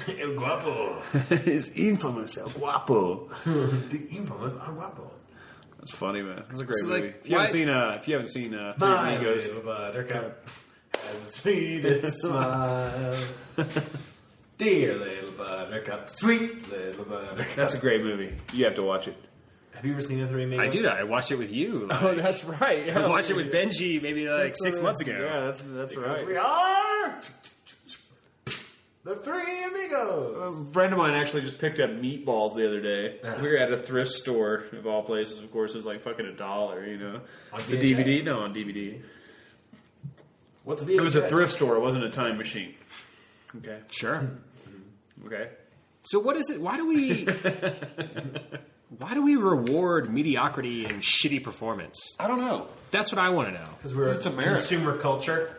El 0.09 0.33
Guapo. 0.35 1.02
He's 1.44 1.68
infamous 1.75 2.38
El 2.38 2.49
Guapo. 2.49 3.28
the 3.44 4.06
infamous 4.11 4.54
El 4.66 4.73
Guapo. 4.73 5.11
That's 5.84 5.98
funny, 5.98 6.22
man. 6.22 6.42
That's 6.48 6.60
a 6.60 6.64
great 6.64 6.76
So, 6.76 6.86
movie. 6.86 7.00
like, 7.02 7.20
if 7.20 7.28
you 7.28 7.36
haven't 7.36 7.52
seen, 7.52 7.68
uh, 7.68 7.96
if 8.00 8.08
you 8.08 8.14
haven't 8.14 8.30
seen 8.30 8.54
uh, 8.54 8.72
Three 8.78 8.88
My 8.88 9.12
Amigos, 9.12 9.46
little 9.48 9.62
buttercup 9.62 10.48
has 10.96 11.24
the 11.26 11.30
sweetest 11.32 12.18
smile. 12.22 13.16
Dear 14.56 14.94
little 14.96 15.30
buttercup, 15.32 16.10
sweet 16.10 16.70
little 16.70 17.04
buttercup. 17.04 17.54
that's 17.56 17.74
a 17.74 17.78
great 17.78 18.02
movie. 18.02 18.34
You 18.52 18.64
have 18.64 18.76
to 18.76 18.82
watch 18.82 19.08
it. 19.08 19.16
Have 19.74 19.84
you 19.84 19.92
ever 19.92 20.00
seen 20.00 20.20
the 20.20 20.28
Three 20.28 20.44
Amigos? 20.44 20.64
I 20.64 20.68
do 20.70 20.82
that. 20.82 20.96
I 20.98 21.02
watched 21.02 21.32
it 21.32 21.36
with 21.36 21.52
you. 21.52 21.86
Like, 21.90 22.02
Oh, 22.02 22.14
that's 22.14 22.44
right. 22.44 22.88
I 22.96 23.06
watched 23.08 23.28
it 23.30 23.36
with 23.36 23.52
Benji 23.52 24.00
maybe 24.00 24.26
like 24.28 24.54
six 24.56 24.78
months 24.78 25.00
ago. 25.02 25.18
Yeah, 25.20 25.40
that's 25.40 25.60
that's 25.66 25.96
right. 25.96 26.26
We 26.26 26.36
are 26.36 26.83
the 29.04 29.16
Three 29.16 29.62
Amigos. 29.64 30.68
A 30.68 30.73
friend 30.73 30.92
of 30.92 30.99
mine 30.99 31.14
actually 31.14 31.42
just 31.42 31.58
picked 31.58 31.78
up 31.78 31.90
meatballs 31.90 32.56
the 32.56 32.66
other 32.66 32.80
day. 32.80 33.20
Uh-huh. 33.23 33.38
We 33.42 33.49
were 33.49 33.56
at 33.58 33.70
a 33.73 33.76
thrift 33.76 34.11
store 34.11 34.64
of 34.73 34.87
all 34.87 35.02
places. 35.02 35.38
Of 35.40 35.52
course, 35.52 35.75
it 35.75 35.76
was 35.76 35.87
like 35.87 36.02
fucking 36.02 36.26
a 36.26 36.32
dollar. 36.32 36.87
You 36.87 36.99
know, 36.99 37.20
On 37.52 37.61
the 37.68 37.76
VHS? 37.76 37.96
DVD. 38.04 38.25
No, 38.25 38.40
on 38.40 38.54
DVD. 38.54 39.02
What's 40.64 40.82
a 40.82 40.90
It 40.90 41.00
was 41.02 41.16
a 41.16 41.28
thrift 41.28 41.52
store. 41.52 41.76
It 41.76 41.80
wasn't 41.80 42.04
a 42.04 42.11
time 42.11 42.38
machine. 42.38 42.75
Okay. 43.56 43.78
Sure. 43.90 44.28
Okay. 45.26 45.50
So 46.02 46.18
what 46.18 46.37
is 46.37 46.50
it? 46.50 46.61
Why 46.61 46.76
do 46.76 46.87
we? 46.87 47.25
why 48.99 49.14
do 49.14 49.23
we 49.23 49.37
reward 49.37 50.12
mediocrity 50.12 50.84
and 50.87 51.02
shitty 51.02 51.42
performance? 51.42 52.16
I 52.18 52.26
don't 52.26 52.40
know. 52.40 52.68
That's 52.90 53.12
what 53.12 53.18
I 53.18 53.28
want 53.30 53.49
to 53.49 53.54
know. 53.54 53.68
Because 53.78 53.94
we're 53.94 54.08
It's 54.12 54.26
a 54.26 54.30
America. 54.30 54.54
consumer 54.56 54.96
culture. 54.96 55.56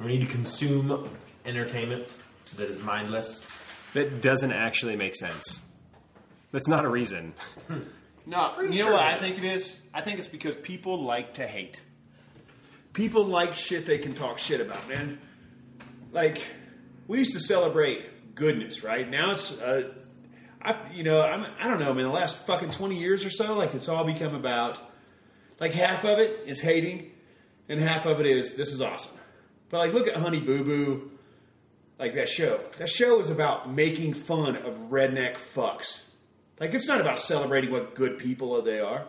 We 0.00 0.06
need 0.06 0.20
to 0.26 0.32
consume 0.32 1.08
entertainment 1.44 2.08
that 2.56 2.68
is 2.68 2.82
mindless. 2.82 3.46
That 3.94 4.20
doesn't 4.22 4.52
actually 4.52 4.96
make 4.96 5.14
sense. 5.14 5.62
That's 6.50 6.68
not 6.68 6.84
a 6.84 6.88
reason. 6.88 7.34
No, 8.24 8.52
you 8.60 8.72
sure 8.74 8.86
know 8.86 8.92
what 8.92 9.00
it 9.00 9.04
I 9.04 9.16
is. 9.16 9.22
think 9.24 9.38
it 9.38 9.44
is? 9.56 9.76
I 9.92 10.00
think 10.00 10.20
it's 10.20 10.28
because 10.28 10.54
people 10.54 10.96
like 11.02 11.34
to 11.34 11.44
hate. 11.44 11.82
People 12.92 13.24
like 13.24 13.56
shit 13.56 13.84
they 13.84 13.98
can 13.98 14.14
talk 14.14 14.38
shit 14.38 14.60
about, 14.60 14.88
man. 14.88 15.18
Like 16.12 16.40
we 17.08 17.18
used 17.18 17.32
to 17.32 17.40
celebrate 17.40 18.34
goodness, 18.36 18.84
right? 18.84 19.10
Now 19.10 19.32
it's, 19.32 19.58
uh, 19.58 19.90
I, 20.62 20.76
you 20.92 21.02
know, 21.02 21.20
I'm, 21.20 21.44
I 21.58 21.66
don't 21.66 21.80
know, 21.80 21.92
man. 21.92 22.04
The 22.04 22.10
last 22.12 22.46
fucking 22.46 22.70
twenty 22.70 22.96
years 22.96 23.24
or 23.24 23.30
so, 23.30 23.54
like 23.54 23.74
it's 23.74 23.88
all 23.88 24.04
become 24.04 24.36
about, 24.36 24.78
like 25.58 25.72
half 25.72 26.04
of 26.04 26.20
it 26.20 26.44
is 26.46 26.60
hating, 26.60 27.10
and 27.68 27.80
half 27.80 28.06
of 28.06 28.20
it 28.20 28.26
is 28.26 28.54
this 28.54 28.72
is 28.72 28.80
awesome. 28.80 29.16
But 29.68 29.78
like, 29.78 29.94
look 29.94 30.06
at 30.06 30.14
Honey 30.14 30.38
Boo 30.38 30.62
Boo, 30.62 31.10
like 32.02 32.16
that 32.16 32.28
show. 32.28 32.58
That 32.78 32.88
show 32.88 33.20
is 33.20 33.30
about 33.30 33.72
making 33.72 34.14
fun 34.14 34.56
of 34.56 34.74
redneck 34.90 35.36
fucks. 35.36 36.00
Like 36.58 36.74
it's 36.74 36.88
not 36.88 37.00
about 37.00 37.20
celebrating 37.20 37.70
what 37.70 37.94
good 37.94 38.18
people 38.18 38.60
they 38.62 38.80
are, 38.80 39.06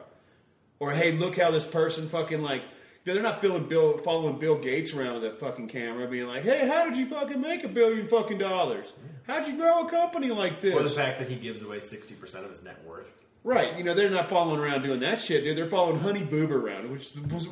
or 0.80 0.92
hey, 0.92 1.12
look 1.12 1.38
how 1.40 1.50
this 1.50 1.66
person 1.66 2.08
fucking 2.08 2.42
like. 2.42 2.62
You 3.04 3.12
know, 3.12 3.16
they're 3.16 3.24
not 3.24 3.42
feeling 3.42 3.68
Bill, 3.68 3.98
following 3.98 4.40
Bill 4.40 4.58
Gates 4.58 4.94
around 4.94 5.16
with 5.16 5.26
a 5.26 5.32
fucking 5.32 5.68
camera, 5.68 6.08
being 6.08 6.28
like, 6.28 6.44
"Hey, 6.44 6.68
how 6.68 6.88
did 6.88 6.96
you 6.96 7.08
fucking 7.08 7.42
make 7.42 7.64
a 7.64 7.68
billion 7.68 8.08
fucking 8.08 8.38
dollars? 8.38 8.94
How'd 9.28 9.48
you 9.48 9.58
grow 9.58 9.86
a 9.86 9.90
company 9.90 10.30
like 10.30 10.62
this?" 10.62 10.74
Or 10.74 10.84
the 10.84 10.90
fact 10.90 11.20
that 11.20 11.28
he 11.28 11.36
gives 11.36 11.64
away 11.64 11.80
60% 11.80 12.46
of 12.46 12.50
his 12.52 12.64
net 12.64 12.82
worth. 12.86 13.12
Right. 13.44 13.76
You 13.78 13.84
know, 13.84 13.94
they're 13.94 14.10
not 14.10 14.30
following 14.30 14.60
around 14.60 14.84
doing 14.84 15.02
that 15.02 15.20
shit, 15.20 15.44
dude. 15.44 15.58
They're 15.58 15.68
following 15.68 16.00
Honey 16.00 16.22
Boober 16.22 16.52
around, 16.52 16.90
which 16.92 17.10
was 17.30 17.50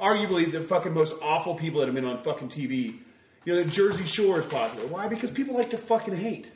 arguably 0.00 0.52
the 0.52 0.60
fucking 0.60 0.92
most 0.92 1.16
awful 1.20 1.56
people 1.56 1.80
that 1.80 1.86
have 1.86 1.94
been 1.94 2.04
on 2.04 2.22
fucking 2.22 2.50
TV. 2.50 3.00
You 3.44 3.54
know, 3.54 3.62
the 3.62 3.70
Jersey 3.70 4.04
Shore 4.04 4.40
is 4.40 4.46
popular. 4.46 4.86
Why? 4.88 5.06
Because 5.08 5.30
people 5.30 5.54
like 5.54 5.70
to 5.70 5.78
fucking 5.78 6.16
hate. 6.16 6.50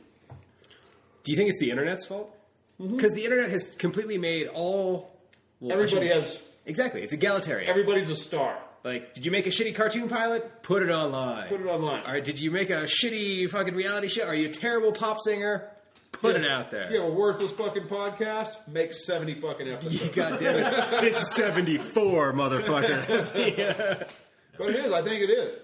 Do 1.25 1.33
you 1.33 1.37
think 1.37 1.51
it's 1.51 1.61
the 1.61 1.71
internet's 1.71 2.07
fault? 2.07 2.35
Mm-hmm. 2.81 2.97
Because 2.97 3.13
the 3.13 3.25
internet 3.25 3.51
has 3.51 3.75
completely 3.77 4.19
made 4.19 4.47
all. 4.49 5.15
Well, 5.61 5.73
Everybody 5.73 6.11
actually- 6.11 6.21
has. 6.21 6.43
exactly. 6.67 7.03
It's 7.03 7.13
egalitarian. 7.13 7.69
Everybody's 7.69 8.09
a 8.09 8.17
star. 8.17 8.57
like, 8.85 9.13
did 9.15 9.25
you 9.25 9.31
make 9.31 9.47
a 9.47 9.51
shitty 9.51 9.75
cartoon 9.75 10.09
pilot? 10.09 10.63
Put 10.63 10.83
it 10.83 10.89
online. 10.91 11.49
Put 11.49 11.61
it 11.61 11.67
online. 11.67 12.05
All 12.05 12.13
right. 12.13 12.25
Did 12.25 12.41
you 12.41 12.51
make 12.51 12.71
a 12.71 12.85
shitty 12.85 13.51
fucking 13.51 13.75
reality 13.75 14.09
show? 14.09 14.25
Are 14.27 14.35
you 14.35 14.49
a 14.49 14.53
terrible 14.53 14.93
pop 14.93 15.19
singer? 15.21 15.69
Put 16.13 16.37
it 16.37 16.47
out 16.51 16.71
there. 16.71 16.91
You 16.91 17.01
have 17.03 17.11
a 17.11 17.15
worthless 17.15 17.53
fucking 17.53 17.85
podcast. 17.85 18.55
Make 18.67 18.93
seventy 18.95 19.35
fucking 19.35 19.69
episodes. 19.73 20.09
God 20.15 20.39
damn 20.39 20.57
it. 20.57 21.01
this 21.03 21.21
is 21.21 21.35
74, 21.35 22.33
motherfucker. 22.33 24.09
But 24.59 24.71
it 24.71 24.77
is. 24.77 24.93
I 24.93 25.03
think 25.03 25.23
it 25.23 25.31
is. 25.31 25.57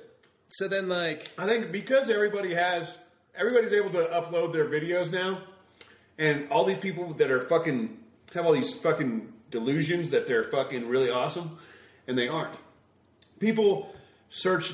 So 0.54 0.68
then, 0.68 0.88
like, 0.88 1.32
I 1.36 1.48
think 1.48 1.72
because 1.72 2.08
everybody 2.08 2.54
has, 2.54 2.94
everybody's 3.34 3.72
able 3.72 3.90
to 3.90 4.04
upload 4.06 4.52
their 4.52 4.66
videos 4.66 5.10
now, 5.10 5.42
and 6.16 6.48
all 6.48 6.64
these 6.64 6.78
people 6.78 7.12
that 7.14 7.28
are 7.28 7.40
fucking 7.40 7.98
have 8.34 8.46
all 8.46 8.52
these 8.52 8.72
fucking 8.72 9.32
delusions 9.50 10.10
that 10.10 10.28
they're 10.28 10.44
fucking 10.44 10.86
really 10.86 11.10
awesome, 11.10 11.58
and 12.06 12.16
they 12.16 12.28
aren't. 12.28 12.56
People 13.40 13.92
search 14.28 14.72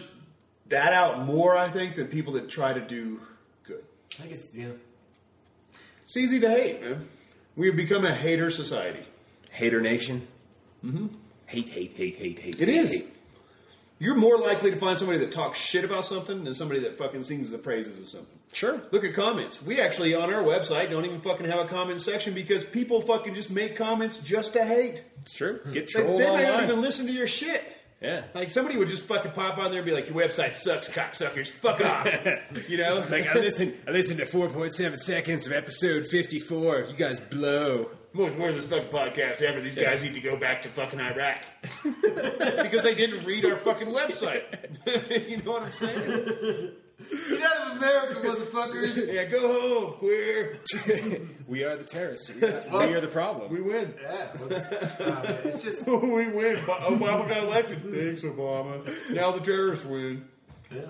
that 0.69 0.93
out 0.93 1.25
more, 1.25 1.57
I 1.57 1.71
think, 1.71 1.95
than 1.95 2.09
people 2.09 2.35
that 2.35 2.51
try 2.51 2.75
to 2.75 2.81
do 2.83 3.23
good. 3.65 3.83
I 4.23 4.27
guess, 4.27 4.55
yeah. 4.55 4.73
It's 6.03 6.17
easy 6.19 6.41
to 6.41 6.51
hate, 6.51 6.83
man. 6.83 7.09
We've 7.57 7.75
become 7.75 8.05
a 8.05 8.15
hater 8.15 8.51
society. 8.51 9.07
Hater 9.51 9.81
Nation. 9.81 10.29
Mm-hmm. 10.85 11.07
Hate, 11.47 11.71
hate, 11.71 11.95
hate, 11.95 12.17
hate, 12.17 12.39
hate. 12.39 12.61
It 12.61 12.69
hate, 12.69 12.77
is. 12.77 12.93
hate. 12.93 13.09
You're 14.01 14.15
more 14.17 14.39
likely 14.39 14.71
to 14.71 14.77
find 14.77 14.99
somebody 14.99 15.19
that 15.19 15.31
talks 15.31 15.59
shit 15.61 15.85
about 15.85 16.07
something 16.07 16.43
than 16.43 16.55
somebody 16.55 16.81
that 16.81 16.97
fucking 16.97 17.23
sings 17.23 17.51
the 17.51 17.59
praises 17.59 17.99
of 18.01 18.09
something. 18.09 18.39
Sure. 18.53 18.81
Look 18.91 19.05
at 19.05 19.13
comments. 19.15 19.63
We 19.63 19.79
actually 19.79 20.15
on 20.15 20.33
our 20.33 20.43
website 20.43 20.91
don't 20.91 21.05
even 21.05 21.21
fucking 21.21 21.45
have 21.47 21.61
a 21.61 21.69
comment 21.69 22.01
section 22.01 22.33
because 22.33 22.65
people 22.65 23.03
fucking 23.03 23.35
just 23.35 23.51
make 23.51 23.77
comments 23.77 24.17
just 24.19 24.55
to 24.55 24.65
hate. 24.65 25.05
It's 25.21 25.37
true. 25.37 25.59
Hmm. 25.63 25.73
Get 25.73 25.91
They, 25.95 26.03
trolled 26.03 26.21
they 26.21 26.27
might 26.29 26.45
not 26.45 26.63
even 26.65 26.81
listen 26.81 27.07
to 27.07 27.13
your 27.13 27.27
shit. 27.27 27.63
Yeah. 28.01 28.23
Like 28.35 28.51
somebody 28.51 28.79
would 28.79 28.89
just 28.89 29.05
fucking 29.05 29.33
pop 29.33 29.59
on 29.59 29.71
there 29.71 29.81
and 29.81 29.87
be 29.87 29.93
like, 29.93 30.09
"Your 30.09 30.17
website 30.17 30.55
sucks, 30.55 30.89
cocksuckers. 30.89 31.49
Fuck 31.49 31.85
off." 31.85 32.09
you 32.71 32.79
know, 32.79 33.05
Like 33.11 33.27
I 33.27 33.35
listened, 33.35 33.75
I 33.87 33.91
listened 33.91 34.21
to 34.21 34.25
4.7 34.25 34.97
seconds 34.99 35.47
of 35.47 35.53
episode 35.53 36.07
54. 36.07 36.87
You 36.89 36.97
guys 36.97 37.21
blow. 37.21 37.91
Most 38.13 38.37
worthless 38.39 38.67
fucking 38.67 38.89
podcast 38.91 39.41
ever. 39.43 39.61
These 39.61 39.77
guys 39.77 40.03
need 40.03 40.15
to 40.15 40.21
go 40.21 40.37
back 40.37 40.63
to 40.63 40.69
fucking 40.69 41.01
Iraq 41.01 41.45
because 41.83 42.83
they 42.83 42.95
didn't 42.95 43.25
read 43.25 43.45
our 43.45 43.57
fucking 43.57 43.89
website. 43.89 44.45
you 45.29 45.39
know 45.43 45.53
what 45.53 45.63
I'm 45.63 45.73
saying? 45.73 46.73
Get 47.31 47.43
out 47.43 47.71
of 47.71 47.77
America, 47.79 48.21
motherfuckers! 48.29 49.11
Yeah, 49.13 49.25
go 49.25 49.41
home, 49.89 49.93
queer. 49.95 50.59
We 51.49 51.65
are 51.65 51.75
the 51.75 51.83
terrorists. 51.85 52.31
We 52.31 52.43
are, 52.47 52.63
we 52.87 52.95
are 52.95 53.01
the 53.01 53.09
problem. 53.09 53.51
We 53.51 53.61
win. 53.61 53.95
yeah, 54.03 54.29
let's- 54.41 54.71
uh, 55.01 55.23
man, 55.25 55.41
it's 55.53 55.63
just. 55.63 55.87
we 55.89 56.29
win. 56.29 56.57
Obama 56.59 57.27
got 57.29 57.39
elected. 57.39 57.83
Thanks, 57.83 58.23
Obama. 58.23 58.87
Now 59.11 59.33
the 59.33 59.41
terrorists 59.41 59.85
win. 59.87 60.29
Yeah. 60.71 60.83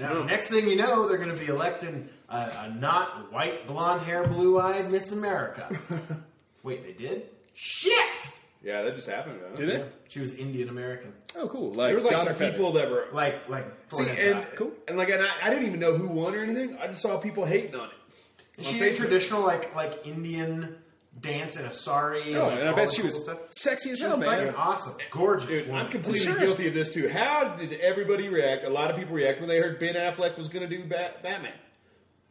Now, 0.00 0.22
hmm. 0.22 0.26
next 0.26 0.48
thing 0.48 0.68
you 0.68 0.76
know, 0.76 1.06
they're 1.06 1.18
going 1.18 1.34
to 1.36 1.40
be 1.40 1.46
electing 1.48 2.08
a, 2.28 2.36
a 2.36 2.74
not 2.78 3.30
white, 3.30 3.66
blonde 3.66 4.02
hair, 4.02 4.26
blue 4.26 4.58
eyed 4.58 4.90
Miss 4.90 5.12
America. 5.12 5.68
Wait, 6.62 6.82
they 6.84 6.92
did? 6.92 7.26
Shit! 7.54 8.30
Yeah, 8.62 8.82
that 8.82 8.94
just 8.94 9.06
happened. 9.08 9.40
Huh? 9.42 9.54
Did 9.54 9.68
it? 9.68 9.94
She 10.08 10.20
was 10.20 10.34
Indian 10.34 10.68
American. 10.70 11.12
Oh, 11.36 11.48
cool. 11.48 11.72
Like, 11.72 11.88
There 11.88 11.94
was 11.96 12.04
like 12.04 12.12
Donner 12.14 12.30
some 12.30 12.36
Feather. 12.36 12.52
people 12.52 12.72
that 12.72 12.90
were 12.90 13.06
Like, 13.12 13.48
like, 13.48 13.64
See, 13.90 13.96
forehead 14.04 14.18
and 14.18 14.42
drop. 14.42 14.56
cool, 14.56 14.72
and 14.88 14.96
like, 14.98 15.10
and 15.10 15.22
I, 15.22 15.28
I 15.42 15.50
didn't 15.50 15.66
even 15.66 15.80
know 15.80 15.94
who 15.96 16.08
won 16.08 16.34
or 16.34 16.42
anything. 16.42 16.76
I 16.78 16.86
just 16.88 17.02
saw 17.02 17.18
people 17.18 17.44
hating 17.44 17.74
on 17.74 17.88
it. 17.88 18.60
Is 18.60 18.66
on 18.66 18.72
she 18.74 18.80
a 18.80 18.90
Facebook. 18.90 18.96
traditional, 18.96 19.42
like, 19.42 19.74
like 19.74 20.06
Indian 20.06 20.76
dance 21.20 21.56
in 21.56 21.64
a 21.64 21.72
sari? 21.72 22.36
Oh, 22.36 22.48
like, 22.48 22.60
and 22.60 22.68
I 22.68 22.72
bet 22.74 22.90
she 22.92 22.98
cool 23.02 23.06
was 23.06 23.22
stuff? 23.24 23.38
sexy 23.50 23.90
as 23.90 23.98
She 23.98 24.04
hell, 24.04 24.16
was 24.18 24.26
fucking 24.26 24.54
awesome. 24.54 24.94
Gorgeous. 25.10 25.46
Dude, 25.48 25.66
woman. 25.68 25.86
I'm 25.86 25.90
completely 25.90 26.20
Sure. 26.20 26.38
guilty 26.38 26.68
of 26.68 26.74
this 26.74 26.92
too. 26.94 27.08
How 27.08 27.56
did 27.56 27.72
everybody 27.80 28.28
react? 28.28 28.64
A 28.64 28.70
lot 28.70 28.90
of 28.90 28.96
people 28.96 29.14
react 29.14 29.40
when 29.40 29.48
they 29.48 29.58
heard 29.58 29.78
Ben 29.80 29.94
Affleck 29.94 30.38
was 30.38 30.48
going 30.48 30.68
to 30.68 30.76
do 30.76 30.84
Bat- 30.84 31.22
Batman. 31.22 31.52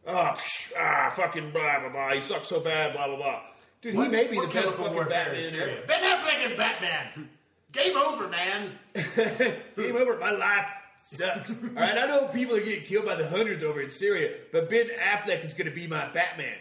Oh, 0.06 0.12
psh, 0.34 0.72
ah, 0.78 1.12
fucking 1.14 1.50
blah 1.52 1.80
blah 1.80 1.90
blah. 1.90 2.12
He 2.14 2.20
sucks 2.20 2.48
so 2.48 2.60
bad, 2.60 2.94
blah 2.94 3.06
blah 3.06 3.16
blah. 3.16 3.40
Dude, 3.82 3.92
he 3.92 3.98
What- 3.98 4.10
may 4.10 4.26
be 4.28 4.40
the 4.40 4.46
best 4.46 4.74
fucking 4.74 4.96
Batman 5.08 5.54
ever. 5.54 5.86
Ben 5.86 6.02
Affleck 6.02 6.44
is 6.50 6.56
Batman. 6.56 7.28
Game 7.72 7.96
over, 7.96 8.26
man. 8.28 8.78
Game 9.76 9.96
over. 9.96 10.16
My 10.18 10.30
life 10.32 10.66
sucks. 11.02 11.50
All 11.62 11.68
right, 11.76 11.96
I 11.98 12.06
know 12.06 12.26
people 12.28 12.56
are 12.56 12.60
getting 12.60 12.84
killed 12.84 13.06
by 13.06 13.14
the 13.14 13.28
hundreds 13.28 13.62
over 13.62 13.80
in 13.80 13.90
Syria, 13.90 14.36
but 14.52 14.68
Ben 14.68 14.88
Affleck 14.98 15.44
is 15.44 15.54
going 15.54 15.68
to 15.68 15.74
be 15.74 15.86
my 15.86 16.08
Batman. 16.08 16.56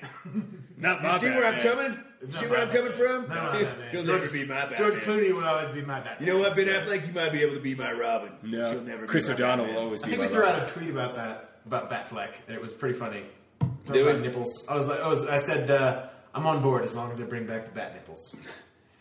Not 0.78 1.02
You 1.02 1.20
see 1.32 1.36
where 1.36 1.46
I'm 1.46 1.62
coming? 1.62 2.04
It's 2.22 2.32
see 2.36 2.42
not 2.42 2.50
where 2.50 2.60
I'm 2.62 2.70
coming 2.70 2.92
from? 2.92 3.22
No, 3.30 3.36
not 3.36 3.54
Batman. 3.54 3.90
He'll 3.92 4.04
George- 4.04 4.22
never 4.22 4.32
be 4.34 4.46
my 4.46 4.56
Batman. 4.56 4.78
George 4.78 4.94
Clooney 5.04 5.34
will 5.34 5.46
always 5.46 5.70
be 5.70 5.82
my 5.82 6.00
Batman. 6.02 6.28
You 6.28 6.34
know 6.34 6.40
what, 6.40 6.56
Ben 6.56 6.68
Affleck? 6.68 7.08
You 7.08 7.14
might 7.14 7.32
be 7.32 7.42
able 7.42 7.54
to 7.56 7.62
be 7.62 7.76
my 7.76 7.92
Robin. 7.94 8.32
but 8.42 8.50
No. 8.50 8.72
you'll 8.72 8.82
never 8.84 9.06
Chris 9.08 9.28
be 9.28 9.34
my 9.34 9.36
O'Donnell 9.36 9.66
Batman. 9.66 9.76
will 9.76 9.84
always 9.84 10.02
be 10.02 10.08
I 10.08 10.10
be 10.10 10.12
think 10.18 10.22
my 10.22 10.28
we 10.28 10.34
threw 10.34 10.44
Robin. 10.44 10.62
out 10.62 10.70
a 10.70 10.74
tweet 10.74 10.90
about 10.90 11.16
that 11.16 11.46
about 11.66 11.90
Batfleck, 11.92 12.32
and 12.48 12.56
it 12.56 12.62
was 12.62 12.72
pretty 12.74 12.98
funny. 12.98 13.24
Talking 13.60 13.94
Did 13.94 14.02
about 14.08 14.16
we? 14.22 14.28
nipples. 14.28 14.66
I 14.68 14.76
was 14.76 14.88
like, 14.88 15.00
I 15.00 15.08
was, 15.08 15.26
I 15.28 15.38
said, 15.38 15.70
uh, 15.72 16.08
I'm 16.34 16.46
on 16.48 16.62
board 16.62 16.84
as 16.84 16.96
long 16.96 17.12
as 17.12 17.18
they 17.20 17.24
bring 17.26 17.46
back 17.46 17.66
the 17.66 17.72
bat 17.72 17.94
nipples. 17.94 18.36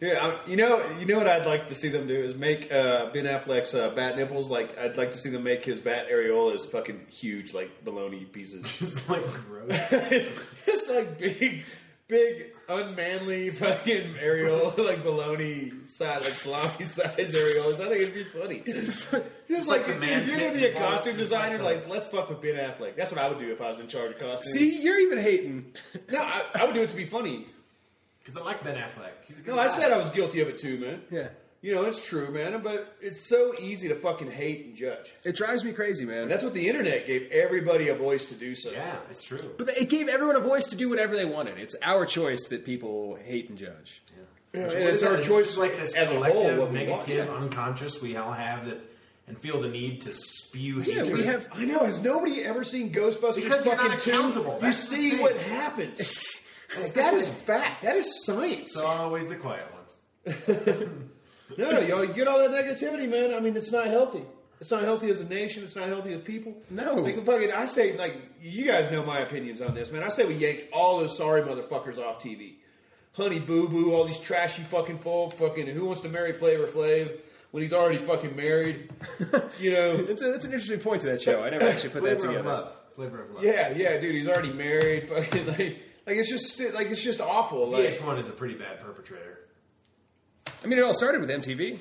Yeah, 0.00 0.24
I, 0.46 0.48
you 0.48 0.57
know, 0.57 0.81
you 1.00 1.07
know 1.07 1.16
what 1.18 1.26
I'd 1.26 1.44
like 1.44 1.66
to 1.66 1.74
see 1.74 1.88
them 1.88 2.07
do 2.07 2.14
is 2.14 2.37
make 2.37 2.70
uh, 2.72 3.11
Ben 3.12 3.24
Affleck's 3.24 3.74
uh, 3.74 3.90
bat 3.90 4.16
nipples 4.16 4.48
like 4.48 4.78
I'd 4.78 4.96
like 4.96 5.11
to 5.11 5.18
see 5.18 5.28
them 5.28 5.42
make 5.42 5.64
his 5.64 5.81
bat 5.81 6.07
areolas 6.09 6.61
fucking 6.70 7.07
huge, 7.11 7.52
like 7.52 7.85
baloney 7.85 8.31
pieces. 8.31 8.64
It's 8.81 9.09
like 9.11 9.24
gross. 9.48 9.66
it's, 9.92 10.28
it's 10.68 10.88
like 10.88 11.18
big, 11.18 11.64
big, 12.09 12.53
unmanly 12.68 13.51
fucking 13.55 14.14
areola, 14.14 14.77
like 14.87 15.05
baloney 15.05 15.88
size, 15.88 16.25
like 16.25 16.33
salami 16.33 16.85
size 16.85 17.35
areolas. 17.35 17.81
I 17.81 17.88
think 17.88 18.01
it'd 18.03 18.14
be 18.14 18.25
funny. 18.25 18.62
It's 19.51 19.66
like, 19.66 19.88
like 19.88 20.01
dude, 20.01 20.11
if 20.11 20.29
you're 20.29 20.40
gonna 20.40 20.53
be 20.53 20.66
a 20.66 20.75
costume 20.75 21.16
designer, 21.16 21.59
like 21.62 21.79
like 21.79 21.88
let's 21.88 22.07
fuck 22.07 22.29
with 22.29 22.42
Ben 22.42 22.55
Affleck. 22.57 22.97
That's 22.97 23.11
what 23.11 23.18
I 23.18 23.29
would 23.29 23.38
do 23.38 23.51
if 23.51 23.62
I 23.62 23.71
was 23.71 23.81
in 23.81 23.88
charge 23.88 24.12
of 24.12 24.18
costumes. 24.18 24.53
See, 24.53 24.83
you're 24.83 24.99
even 24.99 25.18
hating. 25.18 25.73
no, 26.11 26.21
I, 26.21 26.44
I 26.55 26.64
would 26.66 26.75
do 26.75 26.83
it 26.83 26.90
to 26.90 26.97
be 26.97 27.07
funny. 27.07 27.47
Because 28.21 28.37
I 28.37 28.44
like 28.44 28.62
Ben 28.62 28.77
Affleck. 28.77 29.12
He's 29.27 29.38
a 29.38 29.40
good 29.40 29.55
No, 29.55 29.61
I 29.61 29.68
said 29.68 29.90
I 29.90 29.97
was 29.97 30.11
guilty 30.11 30.40
of 30.40 30.49
it 30.49 30.59
too, 30.59 30.79
man. 30.79 31.03
Yeah. 31.11 31.29
You 31.61 31.75
know, 31.75 31.85
it's 31.87 32.05
true, 32.07 32.31
man, 32.31 32.61
but 32.62 32.97
it's 33.01 33.29
so 33.29 33.53
easy 33.61 33.88
to 33.88 33.97
fucking 33.97 34.31
hate 34.31 34.66
and 34.66 34.77
judge. 34.77 35.07
It 35.25 35.35
drives 35.35 35.64
me 35.64 35.73
crazy, 35.73 36.07
man. 36.07 36.23
And 36.23 36.31
that's 36.31 36.44
what 36.44 36.55
the 36.55 36.68
internet 36.68 37.05
gave 37.05 37.29
everybody 37.33 37.88
a 37.88 37.97
voice 37.97 38.27
to 38.27 38.35
do 38.35 38.55
so. 38.55 38.71
Yeah, 38.71 38.97
it's 39.11 39.25
true. 39.25 39.55
but 39.59 39.68
it 39.71 39.88
gave 39.88 40.07
everyone 40.09 40.37
a 40.37 40.40
voice 40.40 40.66
to 40.71 40.77
do 40.77 40.88
whatever 40.88 41.16
they 41.16 41.25
wanted. 41.25 41.59
It's 41.59 41.75
our 41.83 42.07
choice 42.07 42.47
that 42.51 42.64
people 42.64 43.16
hate 43.25 43.49
and 43.49 43.59
judge. 43.59 44.03
Yeah, 44.55 44.66
Which- 44.66 44.75
and 44.75 44.85
it's 44.85 45.03
our 45.03 45.16
that? 45.16 45.25
choice 45.27 45.49
It's 45.49 45.59
like 45.59 45.77
this 45.77 45.97
as 45.97 46.09
a 46.11 46.14
whole. 46.14 46.23
collective, 46.23 46.59
What 46.59 46.71
we 46.73 46.87
want. 46.87 47.07
negative, 47.09 47.27
Yeah. 47.27 47.35
unconscious 47.35 48.01
we 48.01 48.16
all 48.16 48.33
have 48.33 48.66
that, 48.66 48.79
and 49.27 49.37
feel 49.40 49.61
the 49.61 49.68
need 49.68 50.01
to 50.03 50.12
spew 50.12 50.77
Yeah, 50.83 51.03
hatred. 51.03 51.12
we 51.12 51.25
have. 51.25 51.49
I 51.53 51.64
know. 51.64 51.81
Has 51.81 52.01
nobody 52.03 52.44
ever 52.44 52.62
seen 52.62 52.92
Ghostbusters? 52.92 53.35
Because 53.35 53.66
you're 53.66 53.75
fucking 53.75 53.90
not 53.90 54.01
two? 54.01 54.11
accountable. 54.12 54.55
You 54.55 54.61
That's 54.61 54.88
the 54.88 54.94
see 54.97 55.11
thing. 55.11 55.21
what 55.23 55.37
happens. 55.37 55.99
That's 56.73 56.92
that 56.94 57.11
the 57.11 57.16
is 57.18 57.31
thing. 57.31 57.44
fact. 57.47 57.83
That 57.83 57.97
is 57.97 58.25
science. 58.25 58.73
So 58.75 58.87
always 58.87 59.27
the 59.27 59.35
quiet 59.37 59.66
ones. 59.75 59.97
no, 61.57 61.81
y'all 61.81 62.05
you 62.05 62.13
get 62.13 62.29
all 62.29 62.39
that 62.39 62.51
negativity, 62.51 63.09
man. 63.09 63.33
I 63.35 63.41
mean, 63.41 63.57
it's 63.57 63.73
not 63.73 63.87
healthy. 63.87 64.23
It's 64.61 64.71
not 64.73 64.83
healthy 64.83 65.09
as 65.11 65.21
a 65.21 65.25
nation. 65.25 65.63
It's 65.63 65.77
not 65.77 65.87
healthy 65.89 66.13
as 66.13 66.21
people. 66.21 66.53
No. 66.69 66.95
Like, 66.95 67.25
fucking, 67.25 67.53
I 67.53 67.67
say, 67.67 67.97
like, 67.97 68.17
you 68.43 68.65
guys 68.67 68.91
know 68.91 69.05
my 69.05 69.21
opinions 69.21 69.61
on 69.63 69.73
this, 69.75 69.93
man. 69.93 70.03
I 70.03 70.09
say 70.09 70.25
we 70.25 70.35
yank 70.35 70.65
all 70.73 70.99
those 70.99 71.17
sorry 71.17 71.43
motherfuckers 71.43 71.99
off 71.99 72.21
TV. 72.23 72.55
Honey 73.13 73.39
Boo 73.39 73.69
Boo, 73.69 73.95
all 73.95 74.05
these 74.05 74.19
trashy 74.19 74.63
fucking 74.63 74.99
folk, 74.99 75.35
fucking 75.35 75.67
Who 75.69 75.85
Wants 75.87 76.01
to 76.03 76.09
Marry 76.09 76.33
Flavor 76.33 76.67
Flav 76.67 77.19
when 77.53 77.63
he's 77.63 77.73
already 77.73 77.99
fucking 77.99 78.35
married. 78.37 78.91
You 79.61 79.73
know, 79.73 79.91
It's, 79.93 80.23
a, 80.23 80.35
it's 80.35 80.45
an 80.47 80.53
interesting 80.53 80.81
point 80.81 81.01
to 81.03 81.07
that 81.09 81.21
show. 81.23 81.43
I 81.43 81.51
never 81.51 81.69
actually 81.69 81.91
put 81.91 82.03
that 82.05 82.21
Flavor 82.21 82.39
of 82.39 82.45
together. 82.45 82.49
love. 82.49 82.73
Flavor 82.95 83.23
of 83.25 83.31
love. 83.35 83.45
yeah, 83.45 83.71
yeah, 83.71 83.99
dude, 83.99 84.15
he's 84.15 84.29
already 84.29 84.53
married. 84.53 85.09
Fucking 85.09 85.47
like, 85.47 85.59
like 86.07 86.17
it's 86.17 86.31
just 86.31 86.61
like 86.75 86.89
it's 86.89 87.03
just 87.03 87.21
awful. 87.21 87.69
Like, 87.71 87.91
VH1 87.95 88.19
is 88.19 88.29
a 88.29 88.33
pretty 88.33 88.55
bad 88.55 88.81
perpetrator. 88.81 89.39
I 90.63 90.67
mean, 90.67 90.79
it 90.79 90.85
all 90.85 90.95
started 90.95 91.21
with 91.21 91.31
MTV. 91.31 91.79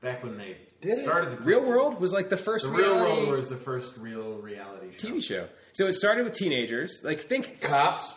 Back 0.00 0.22
when 0.22 0.36
they 0.38 0.56
Did 0.80 0.98
it? 0.98 1.02
started 1.02 1.38
the 1.38 1.42
Real 1.42 1.64
World 1.64 2.00
was 2.00 2.12
like 2.12 2.28
the 2.28 2.36
first 2.36 2.66
The 2.66 2.70
Real 2.72 2.94
reality 2.96 3.20
World 3.22 3.34
was 3.36 3.48
the 3.48 3.56
first 3.56 3.96
real 3.96 4.34
reality 4.34 4.92
show. 4.96 5.08
TV 5.08 5.22
show. 5.22 5.48
So 5.72 5.86
it 5.86 5.94
started 5.94 6.24
with 6.24 6.34
teenagers. 6.34 7.00
Like, 7.02 7.20
think, 7.20 7.60
cops. 7.60 8.12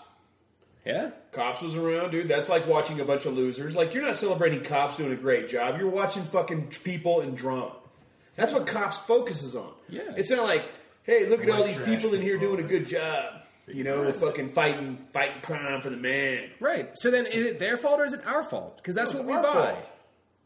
yeah, 0.86 1.12
Cops 1.32 1.62
was 1.62 1.76
around, 1.76 2.12
dude. 2.12 2.28
That's 2.28 2.50
like 2.50 2.68
watching 2.68 3.00
a 3.00 3.06
bunch 3.06 3.26
of 3.26 3.34
losers. 3.34 3.76
Like 3.76 3.94
you're 3.94 4.04
not 4.04 4.16
celebrating 4.18 4.62
cops 4.64 4.98
doing 4.98 5.12
a 5.12 5.16
great 5.16 5.50
job. 5.50 5.80
You're 5.80 5.90
watching 5.90 6.24
fucking 6.24 6.68
people 6.84 7.22
in 7.22 7.36
drama. 7.36 7.74
That's 8.36 8.54
what 8.54 8.66
cops 8.68 8.98
focuses 8.98 9.56
on. 9.56 9.72
Yeah. 9.90 10.02
It's 10.16 10.30
not 10.30 10.44
like, 10.46 10.64
hey, 11.04 11.28
look 11.28 11.44
at 11.44 11.50
all 11.50 11.62
White 11.62 11.68
these 11.68 11.76
trash 11.78 11.90
people 11.90 12.14
in 12.14 12.22
here 12.22 12.38
people. 12.40 12.56
doing 12.56 12.66
a 12.66 12.68
good 12.70 12.88
job. 12.88 13.42
You 13.74 13.84
know, 13.84 14.02
arrested. 14.02 14.26
fucking 14.26 14.50
fighting, 14.50 14.98
fighting 15.14 15.42
crime 15.42 15.82
for 15.82 15.90
the 15.90 15.98
man. 15.98 16.50
right. 16.60 16.90
So 16.96 17.12
then, 17.12 17.26
is 17.28 17.44
it 17.44 17.60
their 17.60 17.78
fault 17.78 18.00
or 18.00 18.06
is 18.06 18.14
it 18.14 18.26
our 18.26 18.44
fault? 18.44 18.78
Because 18.78 18.96
that's 18.96 19.14
No, 19.14 19.22
what 19.22 19.28
it's 19.28 19.44
we 19.44 19.48
our 19.48 19.54
buy. 19.64 19.72
fault. 19.74 19.86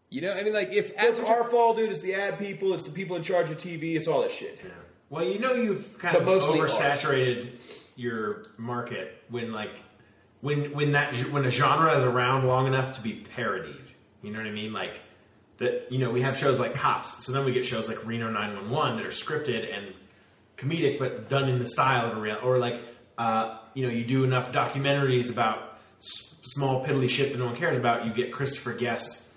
You 0.10 0.22
know, 0.22 0.32
I 0.32 0.44
mean, 0.44 0.54
like 0.54 0.72
if 0.72 0.92
It's 0.98 1.20
our 1.22 1.44
fault, 1.50 1.78
dude. 1.78 1.90
It's 1.90 2.02
the 2.02 2.14
ad 2.14 2.38
people. 2.38 2.74
It's 2.74 2.86
the 2.86 2.92
people 2.92 3.16
in 3.16 3.24
charge 3.24 3.50
of 3.50 3.58
TV. 3.58 3.96
It's 3.96 4.08
all 4.08 4.22
that 4.22 4.32
shit. 4.32 4.60
Yeah. 4.64 4.70
Well, 5.10 5.24
you 5.24 5.40
know 5.40 5.54
you've 5.54 5.98
kind 6.00 6.14
But 6.14 6.22
of 6.22 6.28
mostly 6.28 6.60
oversaturated 6.60 7.50
your 7.96 8.48
market 8.58 9.24
when 9.30 9.52
like 9.52 9.72
when 10.42 10.72
when 10.74 10.92
that 10.94 11.16
when 11.32 11.46
a 11.46 11.50
genre 11.50 11.96
is 11.98 12.04
around 12.04 12.46
long 12.48 12.68
enough 12.68 12.96
to 12.98 13.02
be 13.02 13.26
parodied. 13.36 13.76
You 14.22 14.32
know 14.32 14.40
what 14.40 14.48
I 14.48 14.52
mean? 14.52 14.74
Like 14.74 15.00
that. 15.58 15.92
You 15.92 16.00
know, 16.00 16.12
we 16.12 16.22
have 16.22 16.38
shows 16.38 16.60
like 16.60 16.74
Cops, 16.76 17.26
so 17.26 17.32
then 17.32 17.46
we 17.46 17.52
get 17.52 17.66
shows 17.66 17.88
like 17.88 18.06
Reno 18.06 18.30
911 18.30 18.98
that 18.98 19.06
are 19.06 19.10
scripted 19.10 19.72
and 19.76 19.94
comedic, 20.58 21.00
but 21.00 21.30
done 21.30 21.50
in 21.50 21.60
the 21.60 21.68
style 21.68 22.12
of 22.12 22.18
a 22.18 22.22
real. 22.22 22.38
Or 22.44 22.58
like 22.58 22.80
uh, 23.18 23.60
you 23.74 23.86
know, 23.86 23.92
you 23.94 24.04
do 24.06 24.24
enough 24.24 24.52
documentaries 24.52 25.32
about 25.32 25.78
s- 26.00 26.34
small 26.44 26.86
piddly 26.86 27.10
shit 27.10 27.32
that 27.32 27.38
no 27.40 27.46
one 27.46 27.56
cares 27.56 27.78
about. 27.78 28.06
You 28.06 28.14
get 28.14 28.32
Christopher 28.32 28.74
Guest 28.74 29.30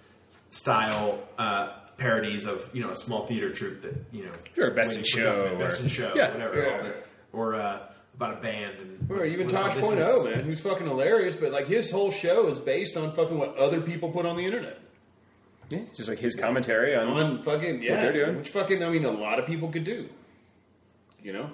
style 0.51 1.19
uh, 1.39 1.73
parodies 1.99 2.47
of 2.47 2.69
you 2.75 2.83
know 2.83 2.91
a 2.91 2.95
small 2.97 3.27
theater 3.27 3.51
troupe 3.53 3.83
that 3.83 3.95
you 4.12 4.25
know 4.25 4.33
Sure, 4.55 4.71
Best 4.71 4.97
in 4.97 5.03
Show 5.05 5.47
or, 5.55 5.59
best 5.59 5.83
in 5.83 5.89
show, 5.89 6.12
Yeah. 6.15 6.33
whatever, 6.33 6.61
Yeah. 6.62 6.93
or 7.33 7.55
uh, 7.55 7.81
about 8.15 8.39
a 8.39 8.41
band 8.41 8.79
and 8.81 9.11
Or 9.11 9.25
even 9.27 9.47
whatnot. 9.47 9.67
Tosh 9.67 9.75
This 9.77 9.87
Point 9.87 9.99
is- 10.01 10.07
oh, 10.09 10.25
man, 10.25 10.45
who's 10.45 10.61
fucking 10.61 10.87
hilarious, 10.87 11.37
but 11.37 11.53
like 11.53 11.67
his 11.67 11.91
whole 11.91 12.11
show 12.11 12.49
is 12.49 12.59
based 12.59 12.97
on 12.97 13.12
fucking 13.15 13.37
what 13.39 13.57
other 13.57 13.81
people 13.81 14.11
put 14.11 14.25
on 14.27 14.37
the 14.37 14.45
internet. 14.45 14.79
yeah, 15.69 15.79
it's 15.81 15.97
just 15.99 16.09
like 16.09 16.19
his 16.19 16.35
commentary 16.37 16.95
on. 16.97 17.09
on 17.09 17.43
fucking 17.43 17.83
yeah, 17.83 18.01
they're 18.01 18.12
doing. 18.12 18.37
which 18.39 18.51
fucking 18.51 18.83
I 18.83 18.89
mean 18.89 19.05
a 19.05 19.11
lot 19.11 19.39
of 19.39 19.47
people 19.47 19.69
could 19.69 19.85
do. 19.85 20.09
You 21.23 21.33
know, 21.33 21.51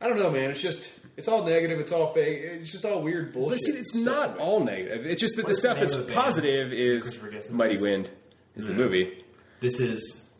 I 0.00 0.06
don't 0.08 0.18
know, 0.18 0.30
man. 0.30 0.50
It's 0.50 0.60
just 0.60 0.88
it's 1.20 1.28
all 1.28 1.44
negative. 1.44 1.78
It's 1.78 1.92
all 1.92 2.12
fake. 2.12 2.40
It's 2.42 2.72
just 2.72 2.84
all 2.84 3.00
weird 3.02 3.32
bullshit. 3.32 3.58
But 3.58 3.62
see, 3.62 3.78
it's 3.78 3.94
not 3.94 4.38
all 4.38 4.60
negative. 4.64 5.06
It's 5.06 5.20
just 5.20 5.36
that 5.36 5.44
What 5.44 5.48
the 5.48 5.50
is 5.52 5.56
the 5.58 5.60
stuff 5.60 5.76
name 5.76 5.82
that's 5.82 5.94
of 5.94 6.06
the 6.06 6.12
band? 6.12 6.24
positive 6.24 6.72
is 6.72 7.02
Christopher 7.04 7.30
Guest 7.30 7.50
Mighty 7.50 7.68
movies? 7.74 7.82
Wind 7.82 8.10
is 8.56 8.66
the 8.66 8.72
movie. 8.74 9.24
This 9.60 9.78
is 9.78 10.30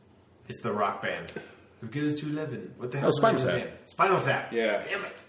it's 0.49 0.63
the 0.63 0.73
rock 0.73 1.03
band 1.03 1.33
who 1.81 1.87
goes 1.87 2.19
to 2.21 2.27
eleven. 2.27 2.75
What 2.79 2.91
the 2.91 2.99
hell? 2.99 3.07
Oh, 3.07 3.11
is 3.11 3.17
the 3.17 3.29
name 3.31 3.39
Spinal 3.39 3.55
of 3.55 3.55
the 3.55 3.61
Tap. 3.61 3.69
band? 3.79 3.89
Spinal 3.91 4.21
Tap. 4.21 4.53
Yeah. 4.53 4.83
Damn 4.83 5.05
it. 5.05 5.23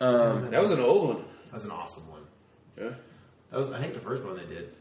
Um, 0.00 0.50
that 0.50 0.62
was 0.62 0.72
an 0.72 0.80
old 0.80 1.08
one. 1.14 1.24
That 1.44 1.54
was 1.54 1.64
an 1.64 1.70
awesome 1.70 2.10
one. 2.10 2.22
Yeah. 2.76 2.90
That 3.50 3.58
was 3.58 3.70
I 3.72 3.80
think 3.80 3.94
the 3.94 4.00
first 4.00 4.24
one 4.24 4.36
they 4.36 4.44
did. 4.52 4.72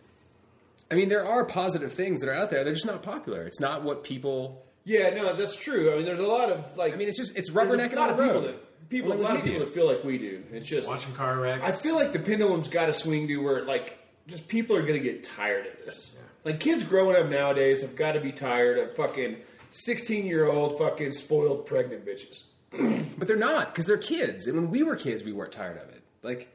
I 0.91 0.95
mean, 0.95 1.09
there 1.09 1.25
are 1.25 1.45
positive 1.45 1.93
things 1.93 2.19
that 2.21 2.29
are 2.29 2.33
out 2.35 2.49
there. 2.49 2.63
They're 2.63 2.73
just 2.73 2.85
not 2.85 3.01
popular. 3.03 3.43
It's 3.43 3.59
not 3.59 3.83
what 3.83 4.03
people. 4.03 4.63
Yeah, 4.85 5.11
no, 5.11 5.33
that's 5.35 5.55
true. 5.55 5.93
I 5.93 5.95
mean, 5.97 6.05
there's 6.05 6.19
a 6.19 6.23
lot 6.23 6.49
of 6.49 6.75
like. 6.75 6.93
I 6.93 6.97
mean, 6.97 7.07
it's 7.07 7.17
just 7.17 7.37
it's 7.37 7.49
there's 7.51 7.69
rubbernecking 7.71 7.93
a 7.93 7.95
lot 7.95 8.09
on 8.09 8.09
of 8.11 8.17
the 8.17 8.23
people 8.23 8.41
road. 8.41 8.49
that 8.55 8.63
people, 8.89 9.11
a 9.11 9.15
lot 9.15 9.35
of 9.37 9.43
people 9.43 9.59
that 9.59 9.73
feel 9.73 9.87
like 9.87 10.03
we 10.03 10.17
do. 10.17 10.43
It's 10.51 10.67
just 10.67 10.87
Watching 10.87 11.13
car 11.13 11.39
wrecks. 11.39 11.63
I 11.63 11.71
feel 11.71 11.95
like 11.95 12.11
the 12.13 12.19
pendulum's 12.19 12.67
got 12.67 12.87
to 12.87 12.93
swing 12.93 13.27
to 13.27 13.37
where 13.37 13.63
like 13.65 13.99
just 14.27 14.47
people 14.47 14.75
are 14.75 14.81
going 14.81 14.93
to 14.93 14.99
get 14.99 15.23
tired 15.23 15.65
of 15.67 15.85
this. 15.85 16.11
Like 16.43 16.59
kids 16.59 16.83
growing 16.83 17.15
up 17.15 17.29
nowadays 17.29 17.81
have 17.81 17.95
got 17.95 18.13
to 18.13 18.19
be 18.19 18.31
tired 18.31 18.77
of 18.77 18.95
fucking 18.95 19.37
sixteen 19.71 20.25
year 20.25 20.45
old 20.47 20.77
fucking 20.77 21.13
spoiled 21.13 21.65
pregnant 21.65 22.05
bitches. 22.05 22.43
But 23.17 23.27
they're 23.27 23.37
not 23.37 23.67
because 23.67 23.85
they're 23.85 23.97
kids. 23.97 24.47
And 24.47 24.55
when 24.57 24.69
we 24.71 24.83
were 24.83 24.95
kids, 24.95 25.23
we 25.23 25.31
weren't 25.31 25.51
tired 25.51 25.77
of 25.77 25.87
it. 25.89 26.01
Like 26.23 26.49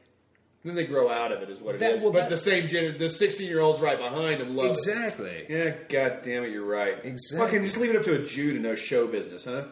Then 0.63 0.75
they 0.75 0.85
grow 0.85 1.09
out 1.09 1.31
of 1.31 1.41
it, 1.41 1.49
is 1.49 1.59
what 1.59 1.75
it 1.75 1.81
is. 1.81 1.93
That- 1.95 2.01
well, 2.03 2.11
but 2.11 2.23
that- 2.23 2.29
the 2.29 2.37
same 2.37 2.67
gender, 2.67 2.95
the 2.97 3.09
sixteen-year-olds 3.09 3.79
right 3.79 3.97
behind 3.97 4.41
them 4.41 4.55
love 4.55 4.65
it. 4.67 4.71
exactly. 4.71 5.45
Yeah, 5.49 5.73
god 5.87 6.19
damn 6.21 6.43
it, 6.43 6.51
you're 6.51 6.65
right. 6.65 6.97
Exactly. 7.03 7.45
Fucking 7.45 7.65
just 7.65 7.77
leave 7.77 7.91
it 7.91 7.95
up 7.95 8.03
to 8.03 8.21
a 8.21 8.25
Jew 8.25 8.53
to 8.53 8.59
know 8.59 8.75
show 8.75 9.07
business, 9.07 9.45
huh? 9.45 9.63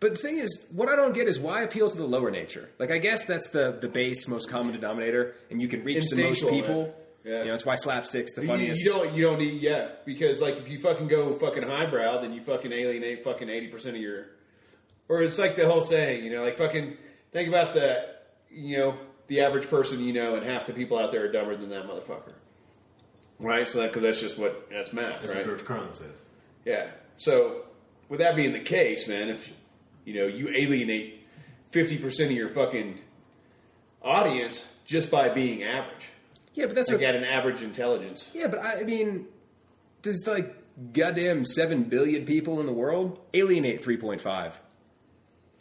Fuck. 0.00 0.10
But 0.10 0.10
the 0.12 0.16
thing 0.16 0.38
is, 0.38 0.66
what 0.72 0.88
I 0.88 0.96
don't 0.96 1.14
get 1.14 1.28
is 1.28 1.38
why 1.38 1.62
appeal 1.62 1.90
to 1.90 1.96
the 1.96 2.06
lower 2.06 2.30
nature. 2.30 2.70
Like 2.78 2.90
I 2.90 2.98
guess 2.98 3.24
that's 3.26 3.50
the 3.50 3.78
the 3.80 3.88
base, 3.88 4.26
most 4.28 4.48
common 4.50 4.72
denominator, 4.72 5.34
and 5.50 5.60
you 5.60 5.68
can 5.68 5.84
reach 5.84 6.08
the 6.10 6.22
most 6.22 6.48
people. 6.48 6.82
man. 6.84 6.92
Yeah. 7.22 7.38
You 7.40 7.44
know, 7.48 7.54
it's 7.54 7.66
why 7.66 7.76
slapstick's 7.76 8.32
the 8.32 8.40
You, 8.40 8.48
funniest. 8.48 8.82
you 8.82 8.90
don't, 8.92 9.12
you 9.12 9.22
don't 9.22 9.38
need, 9.38 9.60
yeah, 9.60 9.88
because 10.06 10.40
like 10.40 10.56
if 10.56 10.68
you 10.70 10.78
fucking 10.80 11.06
go 11.06 11.34
fucking 11.34 11.62
highbrow, 11.64 12.22
then 12.22 12.32
you 12.32 12.42
fucking 12.42 12.72
alienate 12.72 13.22
fucking 13.24 13.50
eighty 13.50 13.68
percent 13.68 13.94
of 13.94 14.00
your, 14.00 14.24
or 15.06 15.20
it's 15.20 15.38
like 15.38 15.54
the 15.54 15.68
whole 15.70 15.82
saying, 15.82 16.24
you 16.24 16.32
know, 16.32 16.42
like 16.42 16.56
fucking 16.56 16.96
think 17.32 17.48
about 17.48 17.74
the, 17.74 18.06
you 18.50 18.78
know, 18.78 18.94
the 19.26 19.42
average 19.42 19.68
person 19.68 20.02
you 20.02 20.14
know, 20.14 20.34
and 20.34 20.46
half 20.46 20.64
the 20.64 20.72
people 20.72 20.98
out 20.98 21.10
there 21.12 21.26
are 21.26 21.30
dumber 21.30 21.54
than 21.56 21.68
that 21.68 21.86
motherfucker, 21.86 22.32
right? 23.38 23.68
So 23.68 23.86
because 23.86 24.02
that's 24.02 24.20
just 24.20 24.38
what 24.38 24.70
that's 24.70 24.94
math, 24.94 25.20
That's 25.20 25.26
right? 25.34 25.46
what 25.46 25.58
George 25.58 25.64
Carlin 25.66 25.92
says. 25.92 26.22
Yeah. 26.64 26.86
So, 27.18 27.64
with 28.08 28.20
that 28.20 28.34
being 28.34 28.54
the 28.54 28.60
case, 28.60 29.06
man, 29.06 29.28
if 29.28 29.52
you 30.04 30.14
know 30.14 30.26
you 30.26 30.48
alienate 30.48 31.26
fifty 31.70 31.96
percent 31.98 32.30
of 32.30 32.36
your 32.36 32.48
fucking 32.48 32.98
audience 34.02 34.64
just 34.84 35.10
by 35.10 35.28
being 35.28 35.62
average, 35.62 36.08
yeah, 36.54 36.66
but 36.66 36.74
that's 36.74 36.90
like 36.90 37.00
what, 37.00 37.08
at 37.08 37.16
an 37.16 37.24
average 37.24 37.62
intelligence. 37.62 38.30
yeah, 38.34 38.46
but 38.48 38.58
I, 38.60 38.80
I 38.80 38.82
mean, 38.84 39.26
there's 40.02 40.26
like 40.26 40.56
goddamn 40.92 41.44
seven 41.44 41.84
billion 41.84 42.24
people 42.24 42.60
in 42.60 42.66
the 42.66 42.72
world. 42.72 43.18
Alienate 43.34 43.82
three 43.84 43.96
point 43.96 44.20
five. 44.20 44.60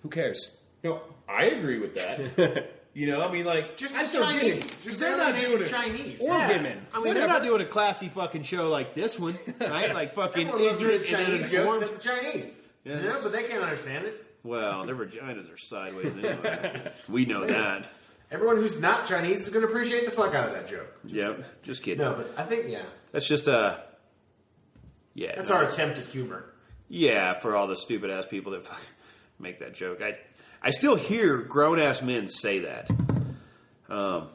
Who 0.02 0.10
cares? 0.10 0.58
No, 0.84 1.02
I 1.28 1.45
agree 1.45 1.80
with 1.80 1.95
that. 1.95 2.71
you 2.93 3.08
know, 3.08 3.21
I 3.21 3.30
mean, 3.32 3.43
like, 3.45 3.75
Just 3.75 3.95
I 3.95 4.02
just 4.04 4.13
the 4.13 4.19
don't 4.19 4.34
get 4.34 4.45
it. 4.45 4.78
Just 4.82 4.99
they're 5.02 5.17
not 5.17 5.36
doing 5.36 5.60
the 5.60 5.65
it. 5.65 5.69
Chinese. 5.69 6.21
Or 6.21 6.30
women. 6.30 6.86
I 6.93 6.97
mean, 6.97 7.08
Whatever. 7.08 7.13
they're 7.13 7.28
not 7.28 7.43
doing 7.43 7.62
a 7.62 7.65
classy 7.65 8.08
fucking 8.08 8.43
show 8.43 8.69
like 8.69 8.93
this 8.93 9.19
one, 9.19 9.38
right? 9.60 9.93
Like 9.93 10.15
fucking 10.15 10.47
Everyone 10.47 10.73
ignorant 10.73 11.06
Chinese 11.06 11.52
jokes 11.52 11.82
the 11.82 11.99
Chinese. 11.99 12.58
Yeah. 12.86 13.02
Yeah, 13.02 13.19
but 13.21 13.34
they 13.34 13.43
can't 13.43 13.62
understand 13.62 14.06
it. 14.06 14.25
Well, 14.43 14.86
their 14.86 14.95
vaginas 15.06 15.54
are 15.54 15.58
sideways 15.58 16.13
anyway. 16.15 16.91
we 17.08 17.25
know 17.25 17.45
that. 17.45 17.86
Everyone 18.32 18.58
who's 18.58 18.80
not 18.80 19.08
Chinese 19.08 19.41
is 19.41 19.49
going 19.49 19.65
to 19.65 19.67
appreciate 19.69 20.06
the 20.06 20.12
fuck 20.12 20.36
out 20.36 20.47
of 20.49 20.54
that 20.54 20.67
joke. 20.67 20.93
Yep, 21.06 21.63
just 21.63 21.82
kidding. 21.82 21.97
No, 22.04 22.13
but 22.13 22.32
I 22.38 22.43
think 22.43 22.69
yeah, 22.69 22.84
That's 23.12 23.28
just 23.28 23.47
uh 23.47 23.78
yeah. 25.15 25.34
that's 25.36 25.49
no, 25.49 25.56
our 25.58 25.63
attempt 25.65 25.97
at 25.97 26.06
humor. 26.06 26.45
Yeah, 26.88 27.39
for 27.39 27.56
all 27.56 27.67
the 27.67 27.75
stupid 27.75 28.12
ass 28.12 28.25
people 28.28 28.52
that 28.54 28.65
fuck- 28.65 28.80
make 29.39 29.60
that 29.60 29.73
joke. 29.73 30.02
I 30.02 30.17
I 30.62 30.71
still 30.71 30.95
hear 30.95 31.38
grown 31.38 31.80
ass 31.80 32.02
men 32.02 32.28
say 32.28 32.60
that. 32.60 32.89
Um 33.89 34.30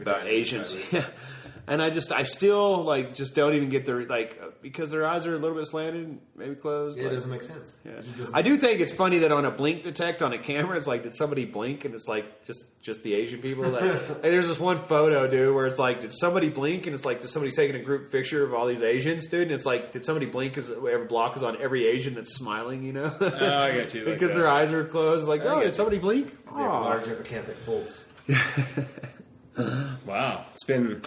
about 0.00 0.26
Asians. 0.26 0.74
Yeah. 0.92 1.04
And 1.70 1.80
I 1.80 1.88
just 1.90 2.10
I 2.10 2.24
still 2.24 2.82
like 2.82 3.14
just 3.14 3.36
don't 3.36 3.54
even 3.54 3.68
get 3.68 3.86
their 3.86 4.04
like 4.04 4.40
uh, 4.42 4.48
because 4.60 4.90
their 4.90 5.06
eyes 5.06 5.24
are 5.24 5.36
a 5.36 5.38
little 5.38 5.56
bit 5.56 5.68
slanted, 5.68 6.18
maybe 6.34 6.56
closed. 6.56 6.98
Yeah, 6.98 7.06
it 7.06 7.10
doesn't 7.10 7.30
make 7.30 7.44
sense. 7.44 7.78
Yeah. 7.84 7.92
Doesn't- 7.92 8.34
I 8.34 8.42
do 8.42 8.56
think 8.56 8.80
it's 8.80 8.92
funny 8.92 9.18
that 9.18 9.30
on 9.30 9.44
a 9.44 9.52
blink 9.52 9.84
detect 9.84 10.20
on 10.20 10.32
a 10.32 10.38
camera, 10.38 10.76
it's 10.76 10.88
like, 10.88 11.04
did 11.04 11.14
somebody 11.14 11.44
blink? 11.44 11.84
And 11.84 11.94
it's 11.94 12.08
like 12.08 12.44
just 12.44 12.64
just 12.82 13.04
the 13.04 13.14
Asian 13.14 13.40
people. 13.40 13.70
That, 13.70 13.82
like, 14.10 14.22
there's 14.22 14.48
this 14.48 14.58
one 14.58 14.80
photo, 14.80 15.28
dude, 15.28 15.54
where 15.54 15.68
it's 15.68 15.78
like, 15.78 16.00
did 16.00 16.12
somebody 16.12 16.48
blink? 16.48 16.86
And 16.86 16.94
it's 16.94 17.04
like, 17.04 17.20
did 17.20 17.30
somebody 17.30 17.54
taking 17.54 17.76
a 17.76 17.84
group 17.84 18.10
picture 18.10 18.42
of 18.44 18.52
all 18.52 18.66
these 18.66 18.82
Asians, 18.82 19.28
dude? 19.28 19.42
And 19.42 19.52
it's 19.52 19.64
like, 19.64 19.92
did 19.92 20.04
somebody 20.04 20.26
blink? 20.26 20.54
Because 20.56 20.72
every 20.72 21.06
block 21.06 21.36
is 21.36 21.44
on 21.44 21.56
every 21.62 21.86
Asian 21.86 22.16
that's 22.16 22.34
smiling, 22.34 22.82
you 22.82 22.94
know? 22.94 23.14
Oh, 23.20 23.26
I 23.26 23.76
got 23.78 23.94
you. 23.94 24.04
like 24.06 24.14
because 24.14 24.30
that. 24.34 24.40
their 24.40 24.48
eyes 24.48 24.72
are 24.72 24.84
closed. 24.84 25.22
It's 25.22 25.28
like, 25.28 25.42
oh, 25.42 25.54
get 25.54 25.60
did 25.60 25.68
you. 25.68 25.74
somebody 25.74 25.98
blink? 26.00 26.36
They 26.52 26.62
have 26.62 26.72
large 26.72 27.04
epicanthic 27.04 27.54
folds. 27.64 28.08
Wow, 30.06 30.44
it's 30.54 30.64
been 30.64 31.02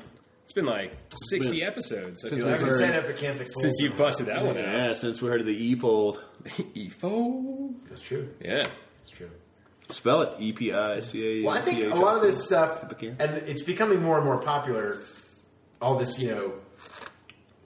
it's 0.54 0.62
been 0.62 0.66
like 0.68 0.92
sixty 1.16 1.64
episodes. 1.64 2.24
I 2.24 2.30
Since 2.30 2.42
feel 2.44 2.46
we 2.46 2.52
like 2.52 2.62
I 2.62 2.64
can 2.64 2.68
heard- 2.68 2.78
say 2.78 2.90
epicanthic 3.28 3.38
folds. 3.52 3.62
since 3.62 3.80
you 3.82 3.90
busted 3.90 4.28
that 4.28 4.46
one 4.46 4.56
out. 4.56 4.64
Yeah, 4.66 4.94
since 4.94 5.20
we 5.20 5.28
heard 5.30 5.40
of 5.42 5.48
the 5.48 5.56
E 5.56 5.74
fold. 5.74 6.24
Efo. 6.46 7.74
That's 7.90 8.04
true. 8.04 8.30
Yeah. 8.40 8.58
That's 8.58 9.10
true. 9.10 9.32
Spell 9.90 10.22
it 10.22 10.34
E 10.40 10.52
P 10.54 10.72
I 10.72 11.00
C 11.00 11.42
A. 11.42 11.44
Well, 11.48 11.56
I 11.58 11.62
think 11.62 11.92
a 11.92 11.96
lot 11.96 12.18
of 12.18 12.22
this 12.22 12.44
stuff, 12.46 12.82
Epicant. 12.84 13.16
and 13.20 13.36
it's 13.50 13.64
becoming 13.64 14.04
more 14.04 14.18
and 14.18 14.26
more 14.26 14.38
popular. 14.38 15.02
All 15.82 15.98
this, 15.98 16.20
you 16.20 16.30
know, 16.30 16.54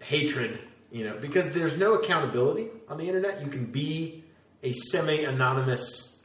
hatred, 0.01 0.57
you 0.89 1.03
know, 1.03 1.17
because 1.19 1.51
there's 1.51 1.77
no 1.77 1.95
accountability 1.95 2.67
on 2.87 2.97
the 2.97 3.05
internet. 3.07 3.41
You 3.43 3.49
can 3.49 3.65
be 3.65 4.23
a 4.63 4.71
semi-anonymous 4.71 6.19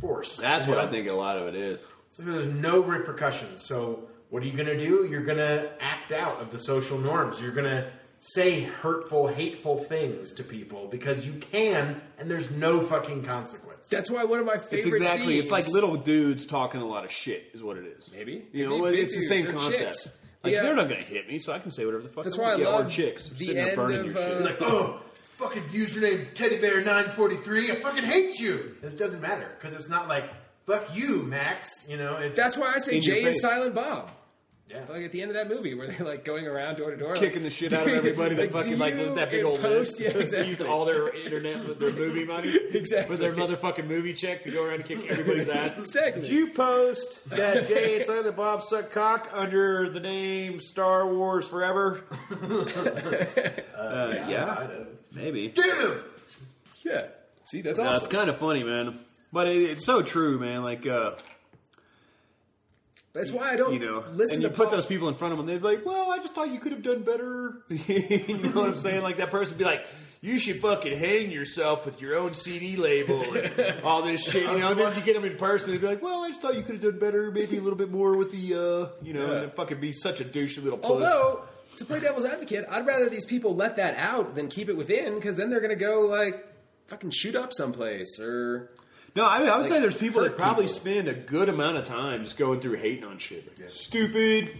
force. 0.00 0.36
That's 0.36 0.66
you 0.66 0.72
what 0.74 0.80
know? 0.80 0.88
I 0.88 0.90
think 0.92 1.08
a 1.08 1.12
lot 1.12 1.38
of 1.38 1.48
it 1.48 1.56
is. 1.56 1.84
So 2.10 2.22
there's 2.22 2.46
no 2.46 2.80
repercussions. 2.82 3.66
So 3.66 4.04
what 4.32 4.42
are 4.42 4.46
you 4.46 4.52
going 4.52 4.66
to 4.66 4.78
do? 4.78 5.06
You're 5.10 5.24
going 5.24 5.38
to 5.38 5.70
act 5.80 6.10
out 6.12 6.40
of 6.40 6.50
the 6.50 6.58
social 6.58 6.96
norms. 6.98 7.40
You're 7.40 7.52
going 7.52 7.66
to 7.70 7.90
say 8.18 8.62
hurtful, 8.62 9.26
hateful 9.26 9.76
things 9.76 10.32
to 10.34 10.42
people 10.44 10.88
because 10.88 11.26
you 11.26 11.32
can, 11.34 12.00
and 12.18 12.30
there's 12.30 12.50
no 12.50 12.80
fucking 12.80 13.24
consequence. 13.24 13.88
That's 13.90 14.10
why 14.10 14.24
one 14.24 14.38
of 14.40 14.46
my 14.46 14.54
It's 14.54 14.66
favorite 14.66 14.98
exactly. 15.02 15.38
It's 15.38 15.50
like 15.50 15.68
little 15.68 15.96
dudes 15.96 16.46
talking 16.46 16.80
a 16.80 16.86
lot 16.86 17.04
of 17.04 17.10
shit, 17.12 17.50
is 17.52 17.62
what 17.62 17.76
it 17.76 17.84
is. 17.84 18.08
Maybe. 18.12 18.46
You 18.52 18.68
know, 18.70 18.78
Maybe 18.78 19.00
it's 19.00 19.14
the 19.16 19.22
same 19.22 19.46
concept. 19.46 19.76
chicks. 19.78 20.08
Like 20.44 20.54
Yeah. 20.54 20.62
they're 20.62 20.74
not 20.76 20.88
going 20.88 21.02
to 21.02 21.06
hit 21.08 21.28
me, 21.28 21.38
so 21.38 21.52
I 21.52 21.58
can 21.58 21.70
say 21.70 21.84
whatever 21.84 22.02
the 22.04 22.08
fuck. 22.08 22.24
That's 22.24 22.38
I 22.38 22.42
why 22.42 22.48
I 22.48 22.54
want. 22.54 22.62
yeah, 22.62 22.68
love 22.70 22.86
or 22.86 22.90
chicks 22.90 23.28
the 23.28 23.36
sitting 23.44 23.56
there 23.56 23.66
end 23.68 23.76
burning 23.76 23.98
of, 24.00 24.04
your 24.06 24.14
shit. 24.14 24.32
uh, 24.40 24.44
like, 24.44 24.56
oh, 24.62 25.00
fucking 25.36 25.62
username 25.64 26.32
teddybear943. 26.34 27.70
I 27.70 27.74
fucking 27.76 28.04
hate 28.04 28.38
you. 28.40 28.76
And 28.82 28.92
it 28.92 28.98
doesn't 28.98 29.20
matter 29.20 29.48
because 29.58 29.74
it's 29.76 29.88
not 29.88 30.08
like 30.08 30.24
fuck 30.66 30.94
you, 30.94 31.22
Max. 31.24 31.86
You 31.88 31.96
know, 31.96 32.16
it's 32.16 32.36
That's 32.36 32.56
why 32.56 32.72
I 32.74 32.78
say 32.78 33.00
Jay 33.00 33.24
and. 33.24 33.36
Silent 33.36 33.74
Bob. 33.74 34.10
Yeah. 34.72 34.80
Like 34.88 35.02
at 35.04 35.12
the 35.12 35.20
end 35.22 35.30
of 35.30 35.36
that 35.36 35.48
movie, 35.48 35.74
where 35.74 35.86
they're 35.88 36.06
like 36.06 36.24
going 36.24 36.46
around 36.46 36.76
door 36.76 36.90
to 36.90 36.96
door, 36.96 37.14
Kicking 37.14 37.42
the 37.42 37.50
shit 37.50 37.72
out 37.72 37.86
of 37.86 37.92
everybody 37.94 38.34
that 38.36 38.52
like, 38.52 38.64
fucking 38.64 38.78
like 38.78 38.96
that 39.16 39.30
big 39.30 39.44
old 39.44 39.60
post, 39.60 39.98
list. 39.98 40.00
Yeah, 40.00 40.08
exactly. 40.20 40.48
used 40.48 40.62
all 40.62 40.84
their 40.84 41.08
internet, 41.14 41.78
their 41.78 41.92
movie 41.92 42.24
money, 42.24 42.48
Exactly. 42.72 43.16
for 43.16 43.20
their 43.20 43.32
motherfucking 43.34 43.86
movie 43.86 44.14
check 44.14 44.42
to 44.44 44.50
go 44.50 44.64
around 44.64 44.76
and 44.76 44.84
kick 44.84 45.04
everybody's 45.10 45.48
ass. 45.48 45.76
Exactly. 45.78 46.22
Did 46.22 46.30
you 46.30 46.50
post 46.52 47.28
that 47.30 47.68
Jay 47.68 47.96
and 47.98 48.06
Silent 48.06 48.36
Bob 48.36 48.62
suck 48.62 48.90
cock 48.92 49.28
under 49.32 49.90
the 49.90 50.00
name 50.00 50.60
Star 50.60 51.06
Wars 51.06 51.46
Forever? 51.46 52.04
uh, 52.30 54.24
yeah, 54.28 54.56
I 54.58 54.66
know. 54.66 54.86
maybe. 55.12 55.48
Damn. 55.48 56.00
Yeah. 56.84 57.06
See, 57.44 57.60
that's 57.62 57.78
Yeah, 57.78 57.88
awesome. 57.88 58.04
it's 58.04 58.12
kind 58.12 58.30
of 58.30 58.38
funny, 58.38 58.64
man. 58.64 58.98
But 59.32 59.48
it, 59.48 59.62
it's 59.62 59.84
so 59.86 60.02
true, 60.02 60.38
man. 60.38 60.62
Like, 60.62 60.86
uh, 60.86 61.12
That's 63.14 63.30
why 63.30 63.50
I 63.52 63.56
don't 63.56 63.74
you 63.74 63.78
know, 63.78 64.02
listen 64.14 64.36
and 64.36 64.42
to 64.44 64.48
you 64.48 64.54
put 64.54 64.68
pop- 64.68 64.72
those 64.72 64.86
people 64.86 65.08
in 65.08 65.14
front 65.14 65.32
of 65.32 65.38
them, 65.38 65.46
they'd 65.46 65.58
be 65.60 65.64
like, 65.64 65.84
"Well, 65.84 66.10
I 66.10 66.16
just 66.18 66.34
thought 66.34 66.50
you 66.50 66.58
could 66.58 66.72
have 66.72 66.82
done 66.82 67.02
better." 67.02 67.56
you 67.68 68.38
know 68.38 68.50
what 68.60 68.68
I'm 68.70 68.76
saying? 68.76 69.02
Like 69.02 69.18
that 69.18 69.30
person 69.30 69.54
would 69.54 69.58
be 69.58 69.64
like, 69.66 69.84
"You 70.22 70.38
should 70.38 70.60
fucking 70.60 70.98
hang 70.98 71.30
yourself 71.30 71.84
with 71.84 72.00
your 72.00 72.16
own 72.16 72.32
CD 72.32 72.76
label 72.76 73.20
and 73.34 73.80
all 73.82 74.00
this 74.00 74.24
shit." 74.30 74.44
You 74.44 74.58
know, 74.60 74.70
and 74.70 74.80
then 74.80 74.94
you 74.96 75.02
get 75.02 75.14
them 75.14 75.24
in 75.26 75.36
person, 75.36 75.70
they'd 75.72 75.80
be 75.82 75.86
like, 75.86 76.00
"Well, 76.02 76.24
I 76.24 76.28
just 76.28 76.40
thought 76.40 76.54
you 76.54 76.62
could 76.62 76.76
have 76.76 76.82
done 76.82 76.98
better, 76.98 77.30
maybe 77.30 77.58
a 77.58 77.60
little 77.60 77.78
bit 77.78 77.90
more 77.90 78.16
with 78.16 78.30
the, 78.32 78.54
uh, 78.54 79.04
you 79.04 79.12
know," 79.12 79.26
Yeah. 79.26 79.32
and 79.32 79.42
then 79.42 79.50
fucking 79.50 79.78
be 79.80 79.92
such 79.92 80.20
a 80.22 80.24
douchey 80.24 80.62
little 80.62 80.78
puss. 80.78 80.90
Although, 80.90 81.42
to 81.76 81.84
play 81.84 82.00
devil's 82.00 82.24
advocate, 82.24 82.64
I'd 82.70 82.86
rather 82.86 83.10
these 83.10 83.26
people 83.26 83.54
let 83.54 83.76
that 83.76 83.94
out 83.96 84.34
than 84.34 84.48
keep 84.48 84.70
it 84.70 84.76
within, 84.76 85.16
because 85.16 85.36
then 85.36 85.50
they're 85.50 85.60
going 85.60 85.76
to 85.78 85.84
go 85.84 86.00
like 86.00 86.46
fucking 86.86 87.10
shoot 87.10 87.36
up 87.36 87.50
someplace 87.52 88.18
or 88.18 88.70
No, 89.14 89.28
I, 89.28 89.40
mean, 89.40 89.48
I 89.48 89.58
would 89.58 89.68
say 89.68 89.78
there's 89.80 89.96
people 89.96 90.22
that 90.22 90.38
probably 90.38 90.64
people. 90.64 90.80
spend 90.80 91.08
a 91.08 91.14
good 91.14 91.48
amount 91.48 91.76
of 91.76 91.84
time 91.84 92.24
just 92.24 92.38
going 92.38 92.60
through 92.60 92.76
hating 92.78 93.04
on 93.04 93.18
shit. 93.18 93.46
Like, 93.60 93.70
Stupid, 93.70 94.58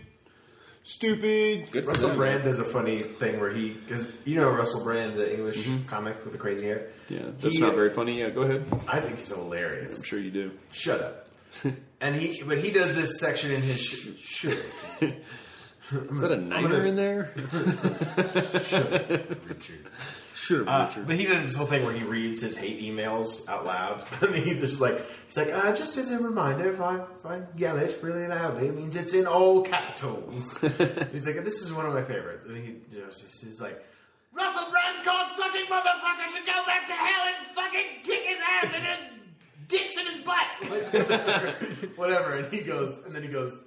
stupid. 0.82 1.70
good 1.70 1.86
Russell 1.86 2.08
them. 2.08 2.18
Brand 2.18 2.44
does 2.44 2.58
a 2.58 2.64
funny 2.64 3.00
thing 3.00 3.40
where 3.40 3.50
he, 3.50 3.70
because 3.70 4.12
you 4.24 4.36
know 4.36 4.50
Russell 4.50 4.84
Brand, 4.84 5.16
the 5.16 5.34
English 5.34 5.58
mm-hmm. 5.58 5.86
comic 5.88 6.22
with 6.24 6.32
the 6.32 6.38
crazy 6.38 6.66
hair. 6.66 6.88
Yeah, 7.08 7.20
that's 7.38 7.54
He- 7.54 7.60
not 7.60 7.74
very 7.74 7.90
funny. 7.90 8.20
Yeah, 8.20 8.30
go 8.30 8.42
ahead. 8.42 8.64
I 8.86 9.00
think 9.00 9.18
he's 9.18 9.28
hilarious. 9.30 9.98
I'm 9.98 10.04
sure 10.04 10.18
you 10.18 10.30
do. 10.30 10.52
Shut 10.72 11.00
up. 11.00 11.28
and 12.00 12.14
he, 12.14 12.42
but 12.42 12.58
he 12.58 12.70
does 12.70 12.94
this 12.94 13.20
section 13.20 13.50
in 13.52 13.62
his 13.62 13.80
sh- 13.80 14.08
shirt. 14.18 14.64
Is 15.00 16.20
that 16.20 16.32
a 16.32 16.36
niner 16.36 16.86
in 16.86 16.96
there? 16.96 17.30
Richard. 19.48 19.86
Should 20.42 20.66
Uh, 20.68 20.72
have 20.72 20.88
Richard. 20.88 21.06
but 21.06 21.16
he 21.16 21.24
does 21.26 21.42
this 21.46 21.54
whole 21.54 21.68
thing 21.68 21.84
where 21.84 21.94
he 21.94 22.02
reads 22.04 22.40
his 22.40 22.56
hate 22.56 22.80
emails 22.82 23.48
out 23.48 23.64
loud, 23.64 24.04
and 24.22 24.34
he's 24.34 24.60
just 24.60 24.80
like, 24.80 25.00
he's 25.26 25.36
like, 25.36 25.52
uh, 25.54 25.72
just 25.76 25.96
as 25.96 26.10
a 26.10 26.18
reminder, 26.18 26.72
if 26.72 26.80
I, 26.80 26.96
if 26.96 27.24
I 27.24 27.42
yell 27.56 27.76
it 27.78 27.96
really 28.02 28.26
loudly, 28.26 28.66
it 28.66 28.74
means 28.76 28.96
it's 28.96 29.14
in 29.14 29.26
all 29.26 29.62
capitals. 29.62 30.60
he's 31.12 31.26
like, 31.28 31.44
this 31.44 31.62
is 31.62 31.72
one 31.72 31.86
of 31.86 31.94
my 31.94 32.02
favorites, 32.02 32.42
and 32.44 32.56
he, 32.56 32.74
you 32.90 33.02
know, 33.02 33.06
just, 33.06 33.44
he's 33.44 33.60
like, 33.60 33.80
Russell 34.34 34.68
Brand 34.72 35.04
cock 35.04 35.30
sucking 35.30 35.66
motherfucker 35.66 36.26
should 36.34 36.44
go 36.46 36.64
back 36.66 36.86
to 36.86 36.92
hell 36.92 37.26
and 37.38 37.48
fucking 37.50 37.86
kick 38.02 38.22
his 38.24 38.38
ass 38.62 38.74
and 38.74 38.82
his 38.82 38.98
dicks 39.68 39.96
in 39.96 40.06
his 40.06 40.16
butt. 40.24 40.46
like, 40.70 40.92
whatever, 40.92 41.50
whatever, 41.96 42.36
and 42.38 42.52
he 42.52 42.62
goes, 42.62 43.04
and 43.06 43.14
then 43.14 43.22
he 43.22 43.28
goes. 43.28 43.62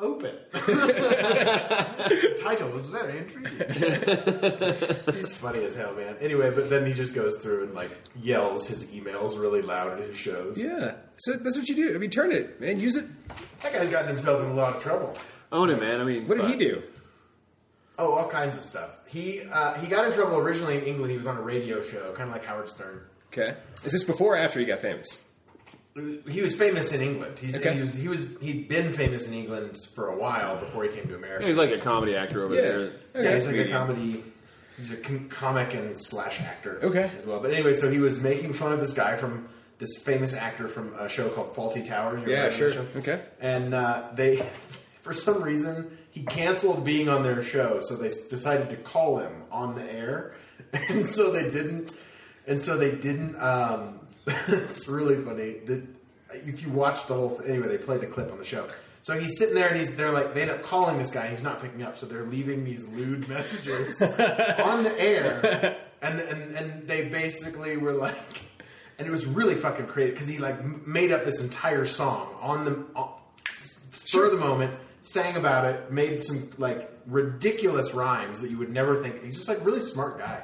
Open. 0.00 0.34
the 0.52 2.38
title 2.42 2.70
was 2.70 2.86
very 2.86 3.18
intriguing. 3.18 5.14
He's 5.14 5.34
funny 5.36 5.62
as 5.64 5.74
hell, 5.74 5.92
man. 5.94 6.16
Anyway, 6.20 6.50
but 6.54 6.70
then 6.70 6.86
he 6.86 6.92
just 6.94 7.14
goes 7.14 7.38
through 7.38 7.64
and 7.64 7.74
like 7.74 7.90
yells 8.22 8.66
his 8.66 8.84
emails 8.86 9.38
really 9.38 9.60
loud 9.62 9.92
at 10.00 10.08
his 10.08 10.16
shows. 10.16 10.58
Yeah, 10.62 10.94
so 11.18 11.34
that's 11.34 11.58
what 11.58 11.68
you 11.68 11.74
do. 11.74 11.94
I 11.94 11.98
mean, 11.98 12.10
turn 12.10 12.32
it, 12.32 12.60
man. 12.60 12.80
Use 12.80 12.96
it. 12.96 13.04
That 13.62 13.72
guy's 13.74 13.88
gotten 13.90 14.08
himself 14.08 14.42
in 14.42 14.48
a 14.50 14.54
lot 14.54 14.74
of 14.74 14.82
trouble. 14.82 15.14
Own 15.52 15.68
it, 15.70 15.80
man. 15.80 16.00
I 16.00 16.04
mean, 16.04 16.26
What 16.26 16.38
did 16.38 16.48
he 16.48 16.56
do? 16.56 16.82
Oh, 17.98 18.14
all 18.14 18.28
kinds 18.28 18.56
of 18.56 18.62
stuff. 18.62 19.00
He 19.06 19.42
uh, 19.52 19.74
he 19.74 19.86
got 19.86 20.06
in 20.06 20.12
trouble 20.14 20.38
originally 20.38 20.78
in 20.78 20.84
England. 20.84 21.10
He 21.10 21.18
was 21.18 21.26
on 21.26 21.36
a 21.36 21.42
radio 21.42 21.82
show, 21.82 22.12
kind 22.14 22.30
of 22.30 22.34
like 22.34 22.44
Howard 22.46 22.70
Stern. 22.70 23.02
Okay, 23.32 23.56
is 23.84 23.92
this 23.92 24.04
before 24.04 24.34
or 24.34 24.38
after 24.38 24.58
he 24.58 24.64
got 24.64 24.78
famous? 24.78 25.20
He 26.28 26.40
was 26.40 26.54
famous 26.54 26.92
in 26.92 27.00
England. 27.00 27.38
He's, 27.38 27.56
Okay. 27.56 27.74
He 27.74 27.80
was 27.80 27.94
he 27.94 28.08
was 28.08 28.20
he'd 28.40 28.68
been 28.68 28.92
famous 28.92 29.26
in 29.26 29.34
England 29.34 29.76
for 29.94 30.08
a 30.08 30.16
while 30.16 30.56
before 30.56 30.84
he 30.84 30.88
came 30.90 31.08
to 31.08 31.16
America. 31.16 31.46
He's 31.46 31.56
like 31.56 31.72
a 31.72 31.78
comedy 31.78 32.14
actor 32.14 32.44
over 32.44 32.54
Yeah. 32.54 32.60
there. 32.60 32.78
Okay. 32.80 33.24
yeah, 33.24 33.34
he's 33.34 33.46
like 33.46 33.56
a 33.56 33.70
comedy. 33.70 34.22
He's 34.76 34.92
a 34.92 34.96
com- 34.96 35.28
comic 35.28 35.74
and 35.74 35.98
slash 35.98 36.40
actor. 36.40 36.78
Okay. 36.82 37.10
as 37.18 37.26
well. 37.26 37.40
But 37.40 37.50
anyway, 37.52 37.74
so 37.74 37.90
he 37.90 37.98
was 37.98 38.20
making 38.22 38.52
fun 38.54 38.72
of 38.72 38.80
this 38.80 38.92
guy 38.92 39.16
from 39.16 39.48
this 39.78 39.98
famous 39.98 40.34
actor 40.34 40.68
from 40.68 40.94
a 40.94 41.08
show 41.08 41.28
called 41.30 41.54
Fawlty 41.54 41.86
Towers. 41.86 42.22
You 42.22 42.30
Yeah, 42.30 42.36
heard 42.44 42.52
of 42.52 42.56
sure. 42.56 42.72
show? 42.72 42.86
Okay. 42.96 43.20
And 43.40 43.74
uh, 43.74 44.10
they, 44.14 44.36
for 45.02 45.12
some 45.12 45.42
reason, 45.42 45.90
he 46.12 46.22
canceled 46.22 46.84
being 46.84 47.08
on 47.08 47.22
their 47.24 47.42
show, 47.42 47.80
so 47.80 47.96
they 47.96 48.06
s- 48.06 48.28
decided 48.28 48.70
to 48.70 48.76
call 48.76 49.18
him 49.18 49.32
on 49.50 49.74
the 49.74 49.82
air, 49.92 50.34
and 50.72 51.04
so 51.04 51.30
they 51.30 51.50
didn't. 51.50 51.94
And 52.46 52.62
so 52.62 52.76
they 52.78 52.92
didn't. 52.92 53.36
Um, 53.42 54.00
it's 54.26 54.88
really 54.88 55.16
funny. 55.22 55.58
The, 55.64 55.86
if 56.32 56.62
you 56.62 56.70
watch 56.70 57.06
the 57.06 57.14
whole 57.14 57.30
thing, 57.30 57.50
anyway, 57.50 57.68
they 57.68 57.78
played 57.78 58.00
the 58.00 58.06
clip 58.06 58.30
on 58.30 58.38
the 58.38 58.44
show. 58.44 58.68
So 59.02 59.18
he's 59.18 59.38
sitting 59.38 59.54
there, 59.54 59.68
and 59.68 59.76
he's 59.76 59.96
they're 59.96 60.10
like 60.10 60.34
they 60.34 60.42
end 60.42 60.50
up 60.50 60.62
calling 60.62 60.98
this 60.98 61.10
guy, 61.10 61.24
and 61.24 61.34
he's 61.34 61.42
not 61.42 61.60
picking 61.60 61.82
up. 61.82 61.98
So 61.98 62.06
they're 62.06 62.26
leaving 62.26 62.64
these 62.64 62.86
lewd 62.88 63.28
messages 63.28 64.00
on 64.02 64.84
the 64.84 64.94
air, 64.98 65.78
and 66.02 66.20
and 66.20 66.54
and 66.54 66.86
they 66.86 67.08
basically 67.08 67.78
were 67.78 67.92
like, 67.92 68.42
and 68.98 69.08
it 69.08 69.10
was 69.10 69.24
really 69.26 69.54
fucking 69.54 69.86
creative 69.86 70.14
because 70.14 70.28
he 70.28 70.38
like 70.38 70.86
made 70.86 71.12
up 71.12 71.24
this 71.24 71.42
entire 71.42 71.86
song 71.86 72.34
on 72.40 72.64
the 72.66 72.84
on, 72.94 73.14
spur 73.92 74.26
of 74.26 74.32
the 74.32 74.38
moment, 74.38 74.74
sang 75.00 75.36
about 75.36 75.64
it, 75.64 75.90
made 75.90 76.22
some 76.22 76.50
like 76.58 76.90
ridiculous 77.06 77.94
rhymes 77.94 78.42
that 78.42 78.50
you 78.50 78.58
would 78.58 78.70
never 78.70 79.02
think. 79.02 79.24
He's 79.24 79.36
just 79.36 79.48
like 79.48 79.64
really 79.64 79.80
smart 79.80 80.18
guy, 80.18 80.42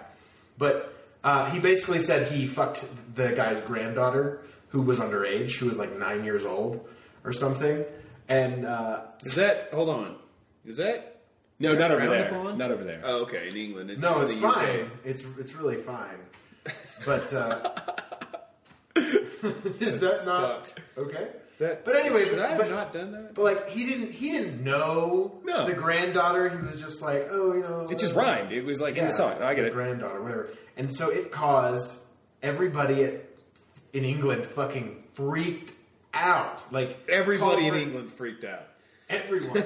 but 0.57 0.95
uh, 1.27 1.51
he 1.51 1.59
basically 1.59 1.99
said 1.99 2.31
he 2.31 2.47
fucked 2.47 2.85
the 3.17 3.33
guy's 3.33 3.61
granddaughter 3.61 4.45
who 4.69 4.81
was 4.81 5.01
underage, 5.01 5.59
who 5.59 5.67
was 5.67 5.77
like 5.77 5.99
nine 5.99 6.25
years 6.25 6.45
old 6.45 6.89
or 7.25 7.33
something. 7.33 7.85
And 8.29 8.65
uh, 8.65 9.03
Is 9.23 9.35
that? 9.35 9.71
Hold 9.73 9.89
on. 9.89 10.17
Is 10.65 10.77
that? 10.77 11.23
No, 11.59 11.75
not 11.75 11.91
over 11.91 12.07
there. 12.07 12.29
upon? 12.29 12.59
Not 12.59 12.71
over 12.71 12.85
there. 12.85 13.01
Oh, 13.05 13.23
okay. 13.23 13.49
In 13.49 13.57
England, 13.57 13.91
it's 13.91 14.01
no, 14.01 14.21
it's 14.21 14.37
the 14.37 14.47
UK. 14.47 14.55
fine. 14.55 14.91
It's 15.05 15.25
it's 15.37 15.55
really 15.55 15.83
fine. 15.83 16.19
But 17.05 17.35
uh, 17.35 17.71
is 18.97 19.99
that 20.01 20.27
not 20.27 20.73
okay? 20.97 21.29
That? 21.59 21.85
But 21.85 21.97
anyway, 21.97 22.25
should 22.27 22.38
I 22.38 22.49
have 22.49 22.59
but- 22.59 22.71
not 22.71 22.92
done 22.92 23.12
that? 23.12 23.35
But 23.35 23.42
like 23.42 23.69
he 23.71 23.87
didn't 23.87 24.12
he 24.12 24.31
didn't 24.33 24.62
know 24.62 25.40
No. 25.45 25.66
the 25.66 25.73
granddaughter. 25.75 26.49
He 26.51 26.57
was 26.59 26.81
just 26.81 27.01
like, 27.03 27.29
oh, 27.31 27.55
you 27.55 27.61
know, 27.61 27.87
It 27.90 27.99
just 27.99 28.16
uh, 28.16 28.21
rhymed. 28.21 28.53
It 28.53 28.62
was 28.64 28.81
like 28.81 28.97
in 28.97 29.07
the 29.07 29.12
song. 29.12 29.40
I 29.42 29.55
get 29.55 29.62
the 29.62 29.69
it. 29.69 29.73
Granddaughter, 29.73 30.21
whatever. 30.23 30.51
And 30.77 30.95
so 30.95 31.11
it 31.11 31.31
caused 31.33 31.99
everybody 32.42 33.05
at, 33.05 33.25
in 33.92 34.05
England 34.05 34.47
fucking 34.47 35.03
freaked 35.14 35.73
out. 36.12 36.62
Like 36.73 36.99
Everybody 37.09 37.66
in 37.66 37.75
England 37.75 38.12
freaked 38.12 38.45
out. 38.45 38.64
Everyone. 39.09 39.55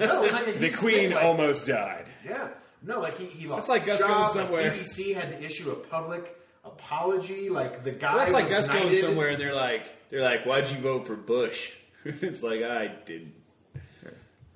no, 0.00 0.22
like 0.22 0.58
The 0.58 0.70
queen 0.70 1.10
like- 1.12 1.24
almost 1.24 1.66
died. 1.66 2.06
Yeah. 2.26 2.48
No, 2.82 3.00
like 3.00 3.16
he, 3.18 3.26
he 3.26 3.46
lost. 3.46 3.60
It's 3.60 3.68
like 3.68 3.86
Gus 3.86 4.00
going 4.00 4.12
job, 4.12 4.22
like 4.22 4.32
somewhere. 4.44 4.70
BBC 4.72 5.14
had 5.14 5.30
to 5.38 5.44
issue 5.44 5.70
a 5.70 5.74
public 5.74 6.36
apology. 6.64 7.48
Like 7.50 7.84
the 7.84 7.90
guy. 7.92 8.16
That's 8.18 8.32
like 8.32 8.44
was 8.44 8.54
us 8.54 8.68
going 8.68 8.94
somewhere 8.96 9.30
and 9.30 9.40
they're 9.40 9.54
like, 9.54 9.82
they're 10.10 10.22
like, 10.22 10.44
why'd 10.44 10.70
you 10.70 10.78
vote 10.78 11.06
for 11.06 11.16
Bush? 11.16 11.72
it's 12.04 12.42
like 12.42 12.62
I 12.62 12.88
didn't. 13.06 13.34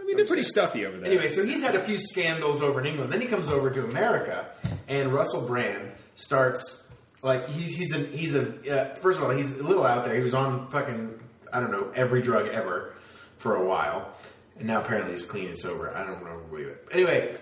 I 0.01 0.05
mean, 0.05 0.17
they're 0.17 0.27
pretty 0.27 0.43
stuffy 0.43 0.85
over 0.85 0.97
there. 0.99 1.07
Anyway, 1.07 1.29
so 1.29 1.45
he's 1.45 1.63
had 1.63 1.77
a 1.77 1.85
few 1.85 1.97
scandals 1.99 2.61
over 2.61 2.81
in 2.81 2.87
England. 2.87 3.13
Then 3.13 3.21
he 3.21 3.29
comes 3.29 3.49
over 3.49 3.71
to 3.71 3.85
America, 3.85 4.47
and 4.89 5.13
Russell 5.13 5.47
Brand 5.47 5.93
starts 6.15 6.91
like 7.23 7.49
he's 7.49 7.77
he's 7.77 7.95
a 7.95 7.99
he's 7.99 8.35
a 8.35 8.43
uh, 8.69 8.95
first 8.97 9.19
of 9.19 9.25
all 9.25 9.31
he's 9.31 9.59
a 9.59 9.63
little 9.63 9.87
out 9.87 10.05
there. 10.05 10.17
He 10.17 10.23
was 10.23 10.35
on 10.35 10.69
fucking 10.71 11.21
I 11.53 11.61
don't 11.61 11.71
know 11.71 11.93
every 11.95 12.21
drug 12.21 12.49
ever 12.49 12.95
for 13.37 13.57
a 13.57 13.65
while, 13.65 14.13
and 14.59 14.67
now 14.67 14.81
apparently 14.81 15.13
he's 15.13 15.25
clean 15.25 15.47
and 15.49 15.59
sober. 15.59 15.95
I 15.95 16.05
don't 16.05 16.25
know 16.25 16.41
believe 16.51 16.67
it. 16.67 16.85
Anyway, 16.91 17.37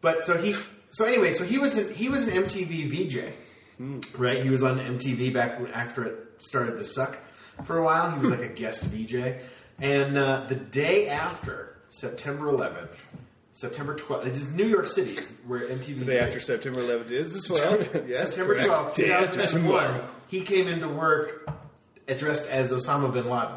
but 0.00 0.24
so 0.24 0.38
he 0.38 0.54
so 0.90 1.04
anyway 1.04 1.32
so 1.32 1.44
he 1.44 1.58
was 1.58 1.76
an, 1.76 1.92
he 1.92 2.08
was 2.08 2.26
an 2.26 2.44
MTV 2.44 2.88
VJ, 2.88 3.98
right? 4.16 4.42
He 4.42 4.48
was 4.48 4.62
on 4.62 4.78
MTV 4.78 5.32
back 5.34 5.60
after 5.74 6.04
it 6.04 6.28
started 6.38 6.78
to 6.78 6.84
suck 6.84 7.18
for 7.64 7.78
a 7.78 7.84
while. 7.84 8.10
He 8.10 8.20
was 8.20 8.30
like 8.30 8.40
a 8.40 8.48
guest 8.48 8.84
VJ, 8.84 9.36
and 9.80 10.16
uh, 10.18 10.46
the 10.48 10.54
day 10.56 11.08
after 11.08 11.76
September 11.90 12.46
11th, 12.46 12.96
September 13.52 13.94
12th, 13.96 14.24
this 14.24 14.36
is 14.40 14.54
New 14.54 14.66
York 14.66 14.86
City 14.86 15.18
where 15.46 15.60
MTV. 15.60 16.00
The 16.00 16.04
day 16.06 16.20
after 16.20 16.40
September 16.40 16.80
11th 16.80 17.10
is 17.10 17.34
as 17.34 17.50
well. 17.50 17.78
yes, 18.06 18.30
September 18.30 18.54
correct. 18.56 18.70
12th, 18.70 18.94
2001, 18.94 20.00
he 20.28 20.40
came 20.40 20.68
into 20.68 20.88
work 20.88 21.48
dressed 22.18 22.50
as 22.50 22.72
Osama 22.72 23.12
bin 23.12 23.28
Laden, 23.30 23.54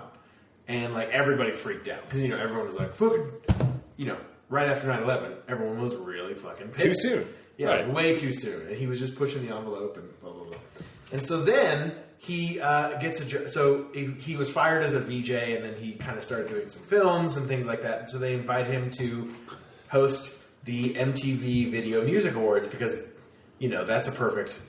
and 0.68 0.94
like 0.94 1.10
everybody 1.10 1.52
freaked 1.52 1.88
out 1.88 2.02
because 2.06 2.22
you 2.22 2.30
know 2.30 2.38
everyone 2.38 2.66
was 2.68 2.76
like 2.76 2.94
fucking, 2.96 3.30
you 3.98 4.06
know, 4.06 4.18
right 4.50 4.68
after 4.70 4.88
9/11, 4.88 5.34
everyone 5.48 5.82
was 5.82 5.94
really 5.96 6.34
fucking 6.34 6.70
pissed. 6.70 6.86
Too 6.86 6.96
soon. 6.96 7.28
yeah, 7.58 7.68
Right. 7.68 7.86
like, 7.88 7.96
way 7.96 8.16
too 8.16 8.32
soon, 8.34 8.68
and 8.68 8.78
he 8.78 8.88
was 8.88 9.00
just 9.00 9.16
pushing 9.16 9.46
the 9.46 9.56
envelope 9.56 9.98
and 9.98 10.22
blah 10.22 10.32
blah 10.32 10.44
blah. 10.46 10.58
And 11.12 11.22
so 11.24 11.42
then 11.44 11.94
he 12.26 12.60
uh, 12.60 12.98
gets 12.98 13.20
a 13.22 13.50
so 13.50 13.88
he, 13.94 14.06
he 14.18 14.36
was 14.36 14.52
fired 14.52 14.84
as 14.84 14.96
a 14.96 15.00
VJ, 15.00 15.32
and 15.32 15.64
then 15.64 15.76
he 15.76 15.94
kind 15.94 16.18
of 16.18 16.24
started 16.24 16.50
doing 16.50 16.68
some 16.68 16.82
films 16.84 17.38
and 17.38 17.48
things 17.48 17.68
like 17.68 17.84
that. 17.84 18.10
So 18.10 18.18
they 18.18 18.34
invited 18.34 18.72
him 18.72 18.90
to 18.98 19.34
host 19.90 20.36
the 20.64 20.96
MTV 20.96 21.70
Video 21.70 22.04
Music 22.04 22.34
Awards 22.34 22.68
because 22.68 22.96
you 23.60 23.70
know 23.70 23.86
that's 23.86 24.08
a 24.08 24.12
perfect 24.12 24.60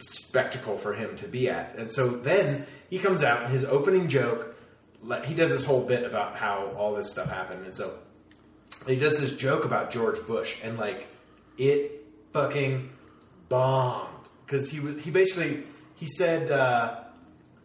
spectacle 0.00 0.76
for 0.76 0.92
him 0.92 1.16
to 1.16 1.28
be 1.28 1.48
at. 1.48 1.74
And 1.76 1.90
so 1.90 2.08
then 2.08 2.66
he 2.90 2.98
comes 2.98 3.22
out 3.22 3.42
and 3.42 3.50
his 3.50 3.64
opening 3.64 4.08
joke, 4.08 4.54
he 5.24 5.34
does 5.34 5.50
this 5.50 5.64
whole 5.64 5.82
bit 5.82 6.04
about 6.04 6.36
how 6.36 6.72
all 6.76 6.94
this 6.94 7.10
stuff 7.10 7.30
happened. 7.30 7.64
And 7.64 7.74
so 7.74 7.94
he 8.86 8.96
does 8.96 9.18
this 9.18 9.34
joke 9.34 9.64
about 9.64 9.90
George 9.90 10.20
Bush 10.26 10.58
and 10.62 10.76
like 10.76 11.06
it 11.56 12.04
fucking 12.34 12.90
bombed 13.48 14.28
because 14.44 14.70
he 14.70 14.80
was 14.80 15.02
he 15.02 15.10
basically 15.10 15.64
he 15.96 16.06
said 16.06 16.50
uh, 16.50 17.00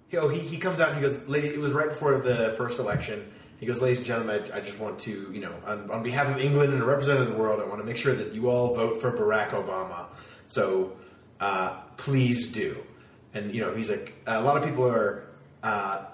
he, 0.07 0.17
oh, 0.17 0.27
he 0.27 0.39
he 0.39 0.57
comes 0.57 0.79
out 0.79 0.89
and 0.89 0.97
he 0.97 1.01
goes, 1.01 1.27
lady, 1.27 1.49
it 1.49 1.59
was 1.59 1.71
right 1.73 1.89
before 1.89 2.17
the 2.17 2.55
first 2.57 2.79
election. 2.79 3.31
He 3.59 3.67
goes, 3.67 3.79
ladies 3.79 3.99
and 3.99 4.07
gentlemen, 4.07 4.43
I, 4.51 4.57
I 4.57 4.59
just 4.61 4.79
want 4.79 4.97
to, 5.01 5.31
you 5.31 5.39
know, 5.39 5.53
on, 5.67 5.91
on 5.91 6.01
behalf 6.01 6.27
of 6.27 6.39
England 6.39 6.73
and 6.73 6.81
a 6.81 6.85
representative 6.85 7.27
of 7.27 7.33
the 7.35 7.39
world, 7.39 7.61
I 7.61 7.65
want 7.65 7.79
to 7.79 7.85
make 7.85 7.97
sure 7.97 8.15
that 8.15 8.33
you 8.33 8.49
all 8.49 8.73
vote 8.73 8.99
for 8.99 9.11
Barack 9.11 9.49
Obama. 9.49 10.07
So 10.47 10.93
uh, 11.39 11.81
please 11.97 12.51
do. 12.51 12.77
And 13.33 13.53
you 13.53 13.61
know, 13.61 13.73
he's 13.73 13.89
like, 13.89 14.13
a 14.25 14.41
lot 14.41 14.57
of 14.57 14.63
people 14.63 14.87
are 14.87 15.27
uh, 15.63 16.05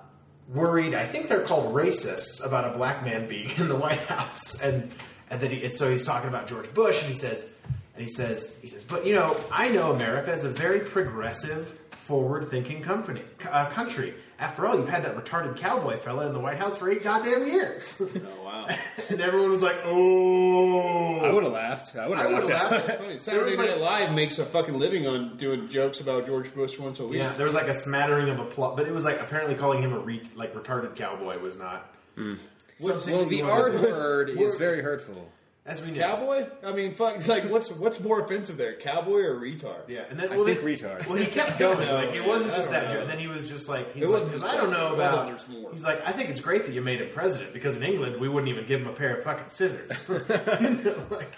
worried. 0.53 0.93
I 0.93 1.05
think 1.05 1.27
they're 1.27 1.43
called 1.43 1.73
racists 1.73 2.45
about 2.45 2.73
a 2.73 2.77
black 2.77 3.03
man 3.03 3.27
being 3.27 3.49
in 3.57 3.67
the 3.67 3.75
White 3.75 3.99
House, 3.99 4.61
and 4.61 4.91
and 5.29 5.41
then 5.41 5.51
he, 5.51 5.65
and 5.65 5.73
so 5.73 5.89
he's 5.89 6.05
talking 6.05 6.29
about 6.29 6.47
George 6.47 6.73
Bush, 6.73 7.01
and 7.01 7.11
he 7.11 7.17
says, 7.17 7.49
and 7.95 8.03
he 8.03 8.11
says, 8.11 8.59
he 8.61 8.67
says, 8.67 8.83
but 8.83 9.05
you 9.05 9.13
know, 9.13 9.35
I 9.51 9.67
know 9.69 9.91
America 9.91 10.31
is 10.31 10.43
a 10.43 10.49
very 10.49 10.81
progressive, 10.81 11.77
forward-thinking 12.07 12.81
company, 12.81 13.21
uh, 13.51 13.69
country. 13.69 14.13
After 14.39 14.65
all, 14.65 14.75
you've 14.77 14.87
had 14.87 15.03
that 15.03 15.15
retarded 15.17 15.57
cowboy 15.57 15.97
fella 15.97 16.27
in 16.27 16.33
the 16.33 16.39
White 16.39 16.57
House 16.57 16.77
for 16.77 16.89
eight 16.89 17.03
goddamn 17.03 17.47
years, 17.47 17.99
Oh 18.01 18.43
wow. 18.45 18.67
and 19.09 19.19
everyone 19.19 19.49
was 19.49 19.61
like, 19.63 19.77
oh, 19.83 21.17
I 21.19 21.31
would 21.33 21.43
have 21.43 21.51
laughed. 21.53 21.95
I 21.95 22.07
would 22.07 22.17
have 22.19 22.31
laughed. 22.31 22.49
have 22.49 22.71
laughed. 22.71 22.97
Funny, 22.99 23.17
Saturday 23.19 23.55
There 23.55 23.57
was, 23.57 23.57
Night 23.57 23.81
like- 23.81 24.05
Live 24.07 24.13
makes 24.15 24.39
a 24.39 24.45
fucking 24.45 24.77
living 24.77 25.07
on 25.07 25.37
doing 25.37 25.67
jokes 25.69 25.99
about 25.99 26.25
George 26.27 26.53
Bush 26.53 26.77
once 26.79 26.99
a 26.99 27.07
week. 27.07 27.17
Yeah, 27.17 27.33
there 27.35 27.45
was 27.45 27.55
like 27.55 27.67
a 27.67 27.73
smattering 27.73 28.29
of 28.29 28.39
applause, 28.39 28.75
but 28.77 28.87
it 28.87 28.93
was 28.93 29.05
like 29.05 29.19
apparently 29.19 29.55
calling 29.55 29.81
him 29.81 29.91
a 29.93 29.99
re- 29.99 30.21
like 30.35 30.53
retarded 30.53 30.95
cowboy 30.95 31.39
was 31.39 31.57
not. 31.57 31.93
something 32.15 32.39
Well, 32.79 33.25
the 33.25 33.37
you 33.37 33.49
R 33.49 33.71
word 33.71 34.29
is 34.29 34.53
very 34.55 34.81
hurtful. 34.81 35.29
As 35.67 35.81
we 35.83 35.91
know. 35.91 35.99
Cowboy? 35.99 36.47
I 36.63 36.71
mean, 36.71 36.95
fuck. 36.95 37.27
Like, 37.27 37.43
what's 37.49 37.69
what's 37.69 37.99
more 37.99 38.21
offensive 38.21 38.57
there, 38.57 38.75
cowboy 38.77 39.19
or 39.19 39.35
retard? 39.39 39.87
Yeah, 39.87 40.05
and 40.09 40.19
then 40.19 40.31
I 40.31 40.35
well, 40.37 40.45
think 40.45 40.61
then- 40.61 40.67
retard. 40.67 41.05
Well, 41.05 41.17
he 41.17 41.25
kept 41.39 41.59
going. 41.59 41.79
No, 41.85 41.95
like 41.95 42.15
it 42.15 42.25
wasn't 42.25 42.55
just 42.55 42.71
that 42.71 42.85
know. 42.87 42.93
joke. 42.93 43.01
And 43.01 43.09
then 43.11 43.19
he 43.19 43.27
was 43.27 43.47
just 43.49 43.69
like, 43.69 43.93
he's 43.93 44.03
It 44.05 44.09
like, 44.09 44.13
wasn't 44.23 44.31
because 44.31 44.41
just 44.43 44.53
I 44.55 44.57
don't 44.61 44.71
know 44.71 44.95
about. 44.95 45.27
there's 45.27 45.47
more. 45.47 45.71
He's 45.71 45.83
like, 45.83 46.01
I 46.07 46.11
think 46.13 46.29
it's 46.29 46.39
great 46.39 46.65
that 46.65 46.73
you 46.73 46.81
made 46.81 47.01
him 47.01 47.09
president 47.13 47.53
because 47.53 47.75
in 47.77 47.83
England 47.83 48.19
we 48.19 48.29
wouldn't 48.29 48.49
even 48.51 48.65
give 48.65 48.81
him 48.81 48.87
a 48.87 48.93
pair 48.93 49.15
of 49.17 49.23
fucking 49.23 49.49
scissors. 49.49 50.07
you 50.61 50.69
know, 50.69 50.95
like, 51.11 51.29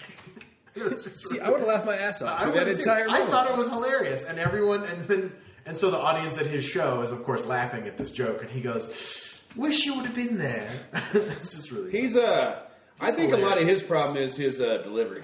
it 0.74 0.84
was 0.84 1.02
just 1.04 1.28
See, 1.28 1.40
I 1.40 1.50
would 1.50 1.60
have 1.60 1.68
laughed 1.68 1.86
my 1.86 1.96
ass 1.96 2.22
off 2.22 2.40
I 2.40 2.44
that 2.46 2.54
would've 2.54 2.78
entire 2.78 3.04
I 3.08 3.12
moment. 3.12 3.30
thought 3.30 3.50
it 3.50 3.56
was 3.56 3.68
hilarious, 3.68 4.24
and 4.24 4.38
everyone, 4.38 4.84
and 4.84 5.04
then, 5.06 5.32
and 5.66 5.76
so 5.76 5.90
the 5.90 5.98
audience 5.98 6.38
at 6.38 6.46
his 6.46 6.64
show 6.64 7.02
is 7.02 7.10
of 7.10 7.24
course 7.24 7.44
laughing 7.44 7.88
at 7.88 7.96
this 7.96 8.12
joke, 8.12 8.40
and 8.42 8.48
he 8.50 8.60
goes, 8.60 9.42
"Wish 9.56 9.84
you 9.84 9.96
would 9.96 10.06
have 10.06 10.14
been 10.14 10.38
there." 10.38 10.70
it's 11.12 11.54
just 11.56 11.72
really. 11.72 11.90
He's 11.90 12.16
uh, 12.16 12.60
I 13.00 13.06
He's 13.06 13.14
think 13.14 13.32
a 13.32 13.36
lot 13.36 13.58
of 13.60 13.66
his 13.66 13.82
problem 13.82 14.16
is 14.16 14.36
his 14.36 14.60
uh, 14.60 14.78
delivery. 14.82 15.22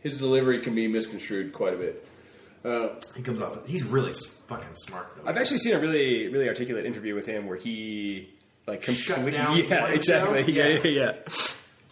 His 0.00 0.18
delivery 0.18 0.60
can 0.60 0.74
be 0.74 0.86
misconstrued 0.86 1.52
quite 1.52 1.74
a 1.74 1.76
bit. 1.76 2.08
Uh, 2.64 2.88
he 3.16 3.22
comes 3.22 3.40
off. 3.40 3.66
He's 3.66 3.84
really 3.84 4.12
fucking 4.46 4.74
smart 4.74 5.08
though. 5.16 5.28
I've 5.28 5.36
actually 5.36 5.58
seen 5.58 5.74
a 5.74 5.78
really, 5.80 6.28
really 6.28 6.48
articulate 6.48 6.86
interview 6.86 7.14
with 7.14 7.26
him 7.26 7.46
where 7.46 7.56
he 7.56 8.32
like 8.66 8.82
Shut 8.84 9.16
completely, 9.16 9.38
down 9.38 9.56
yeah, 9.68 9.80
morning 9.80 9.96
exactly, 9.98 10.42
show? 10.44 10.50
yeah, 10.50 10.68
Yeah. 10.68 10.80
yeah, 10.84 10.90
yeah. 10.90 11.16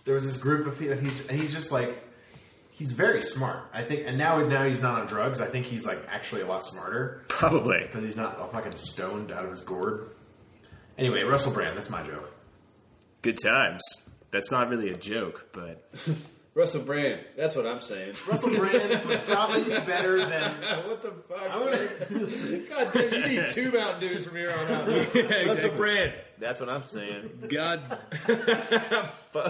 there 0.04 0.14
was 0.14 0.24
this 0.26 0.36
group 0.36 0.66
of 0.66 0.78
people, 0.78 0.94
and 0.94 1.02
he's 1.02 1.26
and 1.28 1.40
he's 1.40 1.52
just 1.52 1.70
like 1.72 1.96
he's 2.70 2.92
very 2.92 3.22
smart. 3.22 3.60
I 3.72 3.82
think, 3.82 4.04
and 4.06 4.18
now 4.18 4.38
now 4.46 4.64
he's 4.64 4.82
not 4.82 5.00
on 5.00 5.06
drugs. 5.06 5.40
I 5.40 5.46
think 5.46 5.66
he's 5.66 5.86
like 5.86 5.98
actually 6.08 6.42
a 6.42 6.46
lot 6.46 6.64
smarter 6.64 7.24
Probably. 7.28 7.80
because 7.82 8.02
he's 8.02 8.16
not 8.16 8.38
all 8.38 8.48
fucking 8.48 8.74
stoned 8.76 9.30
out 9.32 9.44
of 9.44 9.50
his 9.50 9.60
gourd. 9.60 10.10
Anyway, 10.98 11.22
Russell 11.22 11.52
Brand. 11.52 11.76
That's 11.76 11.90
my 11.90 12.02
joke. 12.04 12.32
Good 13.22 13.38
times. 13.42 13.82
That's 14.34 14.50
not 14.50 14.68
really 14.68 14.90
a 14.90 14.96
joke, 14.96 15.46
but 15.52 15.88
Russell 16.54 16.82
Brand. 16.82 17.20
That's 17.36 17.54
what 17.54 17.68
I'm 17.68 17.80
saying. 17.80 18.14
Russell 18.28 18.50
Brand 18.50 19.06
would 19.06 19.20
probably 19.20 19.62
be 19.62 19.78
better 19.86 20.18
than. 20.18 20.50
what 20.88 21.02
the 21.02 21.12
fuck? 21.28 21.50
I 21.50 21.58
would. 21.60 22.68
God 22.68 22.90
damn, 22.92 23.30
you 23.30 23.42
need 23.42 23.50
two 23.52 23.70
Mountain 23.70 24.00
Dews 24.00 24.26
from 24.26 24.36
here 24.36 24.50
on 24.50 24.66
out. 24.72 24.88
Russell 24.88 25.70
Brand. 25.76 26.14
That's 26.40 26.58
what 26.58 26.68
I'm 26.68 26.82
saying. 26.82 27.44
God, 27.48 27.80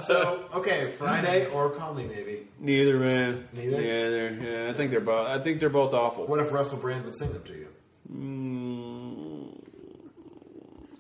So 0.05 0.51
okay, 0.53 0.93
Friday 0.99 1.47
or 1.47 1.71
call 1.71 1.95
me 1.95 2.05
maybe. 2.05 2.47
Neither, 2.61 2.99
man. 2.99 3.49
Neither? 3.55 3.81
Yeah, 3.81 4.11
they're. 4.11 4.33
Yeah, 4.35 4.71
I 4.71 4.75
think 4.75 4.91
they're 4.91 5.01
both. 5.01 5.27
I 5.29 5.39
think 5.43 5.61
they're 5.61 5.71
both 5.71 5.95
awful. 5.95 6.27
What 6.27 6.41
if 6.41 6.53
Russell 6.53 6.77
Brand 6.79 7.07
would 7.07 7.17
sing 7.17 7.33
them 7.33 7.43
to 7.45 7.53
you? 7.55 7.69
Mm, 8.13 9.59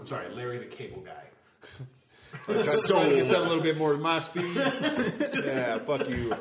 I'm 0.00 0.06
sorry, 0.06 0.34
Larry 0.34 0.56
the 0.56 0.64
Cable 0.64 1.02
Guy. 1.02 1.24
So 2.46 3.08
get 3.10 3.28
that 3.28 3.38
a 3.38 3.42
little 3.42 3.60
bit 3.62 3.76
more 3.78 3.96
my 3.96 4.20
speed. 4.20 4.54
yeah, 4.56 5.78
fuck 5.80 6.08
you. 6.08 6.34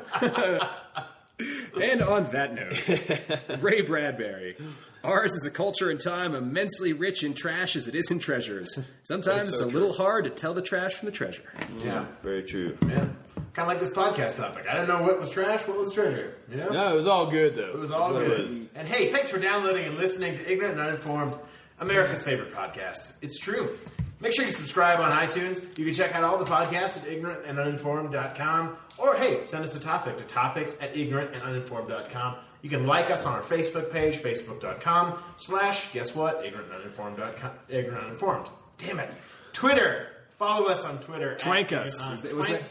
And 1.80 2.02
on 2.02 2.30
that 2.30 2.54
note, 2.54 3.60
Ray 3.62 3.80
Bradbury. 3.80 4.56
Ours 5.02 5.32
is 5.32 5.44
a 5.44 5.50
culture 5.50 5.90
and 5.90 5.98
time 6.00 6.34
immensely 6.34 6.92
rich 6.92 7.24
in 7.24 7.34
trash 7.34 7.74
as 7.76 7.88
it 7.88 7.94
is 7.94 8.10
in 8.10 8.20
treasures. 8.20 8.78
Sometimes 9.02 9.36
That's 9.36 9.48
it's 9.50 9.58
so 9.60 9.66
a 9.66 9.68
little 9.68 9.92
hard 9.92 10.24
to 10.24 10.30
tell 10.30 10.54
the 10.54 10.62
trash 10.62 10.94
from 10.94 11.06
the 11.06 11.12
treasure. 11.12 11.42
Yeah, 11.84 12.06
Very 12.22 12.42
true. 12.44 12.78
yeah. 12.82 13.08
Kind 13.52 13.58
of 13.58 13.66
like 13.68 13.80
this 13.80 13.92
podcast 13.92 14.36
topic. 14.36 14.66
I 14.68 14.74
didn't 14.74 14.88
know 14.88 15.02
what 15.02 15.18
was 15.18 15.28
trash, 15.28 15.66
what 15.68 15.76
was 15.78 15.92
treasure. 15.92 16.34
You 16.50 16.56
know? 16.58 16.68
No, 16.70 16.92
it 16.92 16.96
was 16.96 17.06
all 17.06 17.26
good 17.30 17.54
though. 17.56 17.70
It 17.70 17.78
was 17.78 17.90
all 17.90 18.16
It 18.16 18.26
good. 18.26 18.50
was. 18.50 18.58
And 18.74 18.86
hey, 18.88 19.12
thanks 19.12 19.28
for 19.30 19.38
downloading 19.38 19.84
and 19.86 19.96
listening 19.96 20.38
to 20.38 20.50
Ignorant 20.52 20.78
and 20.78 20.88
Uninformed, 20.88 21.34
America's 21.80 22.22
favorite 22.22 22.52
podcast. 22.52 23.12
It's 23.22 23.38
true. 23.38 23.76
Make 24.20 24.34
sure 24.34 24.44
you 24.44 24.50
subscribe 24.52 25.00
on 25.00 25.10
iTunes. 25.12 25.76
You 25.76 25.84
can 25.84 25.92
check 25.94 26.14
out 26.14 26.24
all 26.24 26.38
the 26.38 26.44
podcasts 26.44 26.96
at 26.96 27.04
ignorantanduninformed.com. 27.04 28.76
Or, 28.98 29.16
hey, 29.16 29.44
send 29.44 29.64
us 29.64 29.74
a 29.74 29.80
topic 29.80 30.16
to 30.18 30.24
topics 30.24 30.76
at 30.80 30.94
ignorantanduninformed.com. 30.94 32.36
You 32.62 32.70
can 32.70 32.86
like 32.86 33.10
us 33.10 33.26
on 33.26 33.34
our 33.34 33.42
Facebook 33.42 33.92
page, 33.92 34.16
facebook.com 34.22 35.18
slash, 35.36 35.92
guess 35.92 36.14
what, 36.14 36.42
ignorantanduninformed.com, 36.44 37.50
ignorant. 37.68 38.48
Damn 38.78 39.00
it. 39.00 39.14
Twitter. 39.52 40.08
Follow 40.38 40.66
us 40.68 40.84
on 40.84 40.98
Twitter. 41.00 41.36
Twank 41.38 41.66
Ignorant 41.66 41.88
us. 41.88 42.22
That- 42.22 42.34
was 42.34 42.46
Twank- 42.46 42.64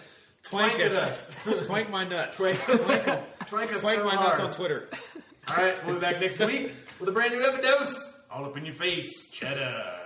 Twank 0.44 0.72
Twank 0.72 0.86
us. 0.92 1.32
Twank 1.46 1.90
my 1.90 2.04
nuts. 2.04 2.38
Twank, 2.38 2.56
twank 3.48 3.72
us 3.74 3.82
Twank 3.84 3.96
so 3.98 4.04
my 4.06 4.16
hard. 4.16 4.30
nuts 4.40 4.42
on 4.42 4.52
Twitter. 4.52 4.90
All 5.50 5.56
right, 5.64 5.86
we'll 5.86 5.96
be 5.96 6.02
back 6.02 6.20
next 6.20 6.40
week 6.40 6.74
with 7.00 7.08
a 7.10 7.12
brand 7.12 7.34
new 7.34 7.42
episode. 7.44 7.96
All 8.32 8.46
up 8.46 8.58
in 8.58 8.66
your 8.66 8.76
face. 8.76 9.30
Cheddar. 9.30 10.00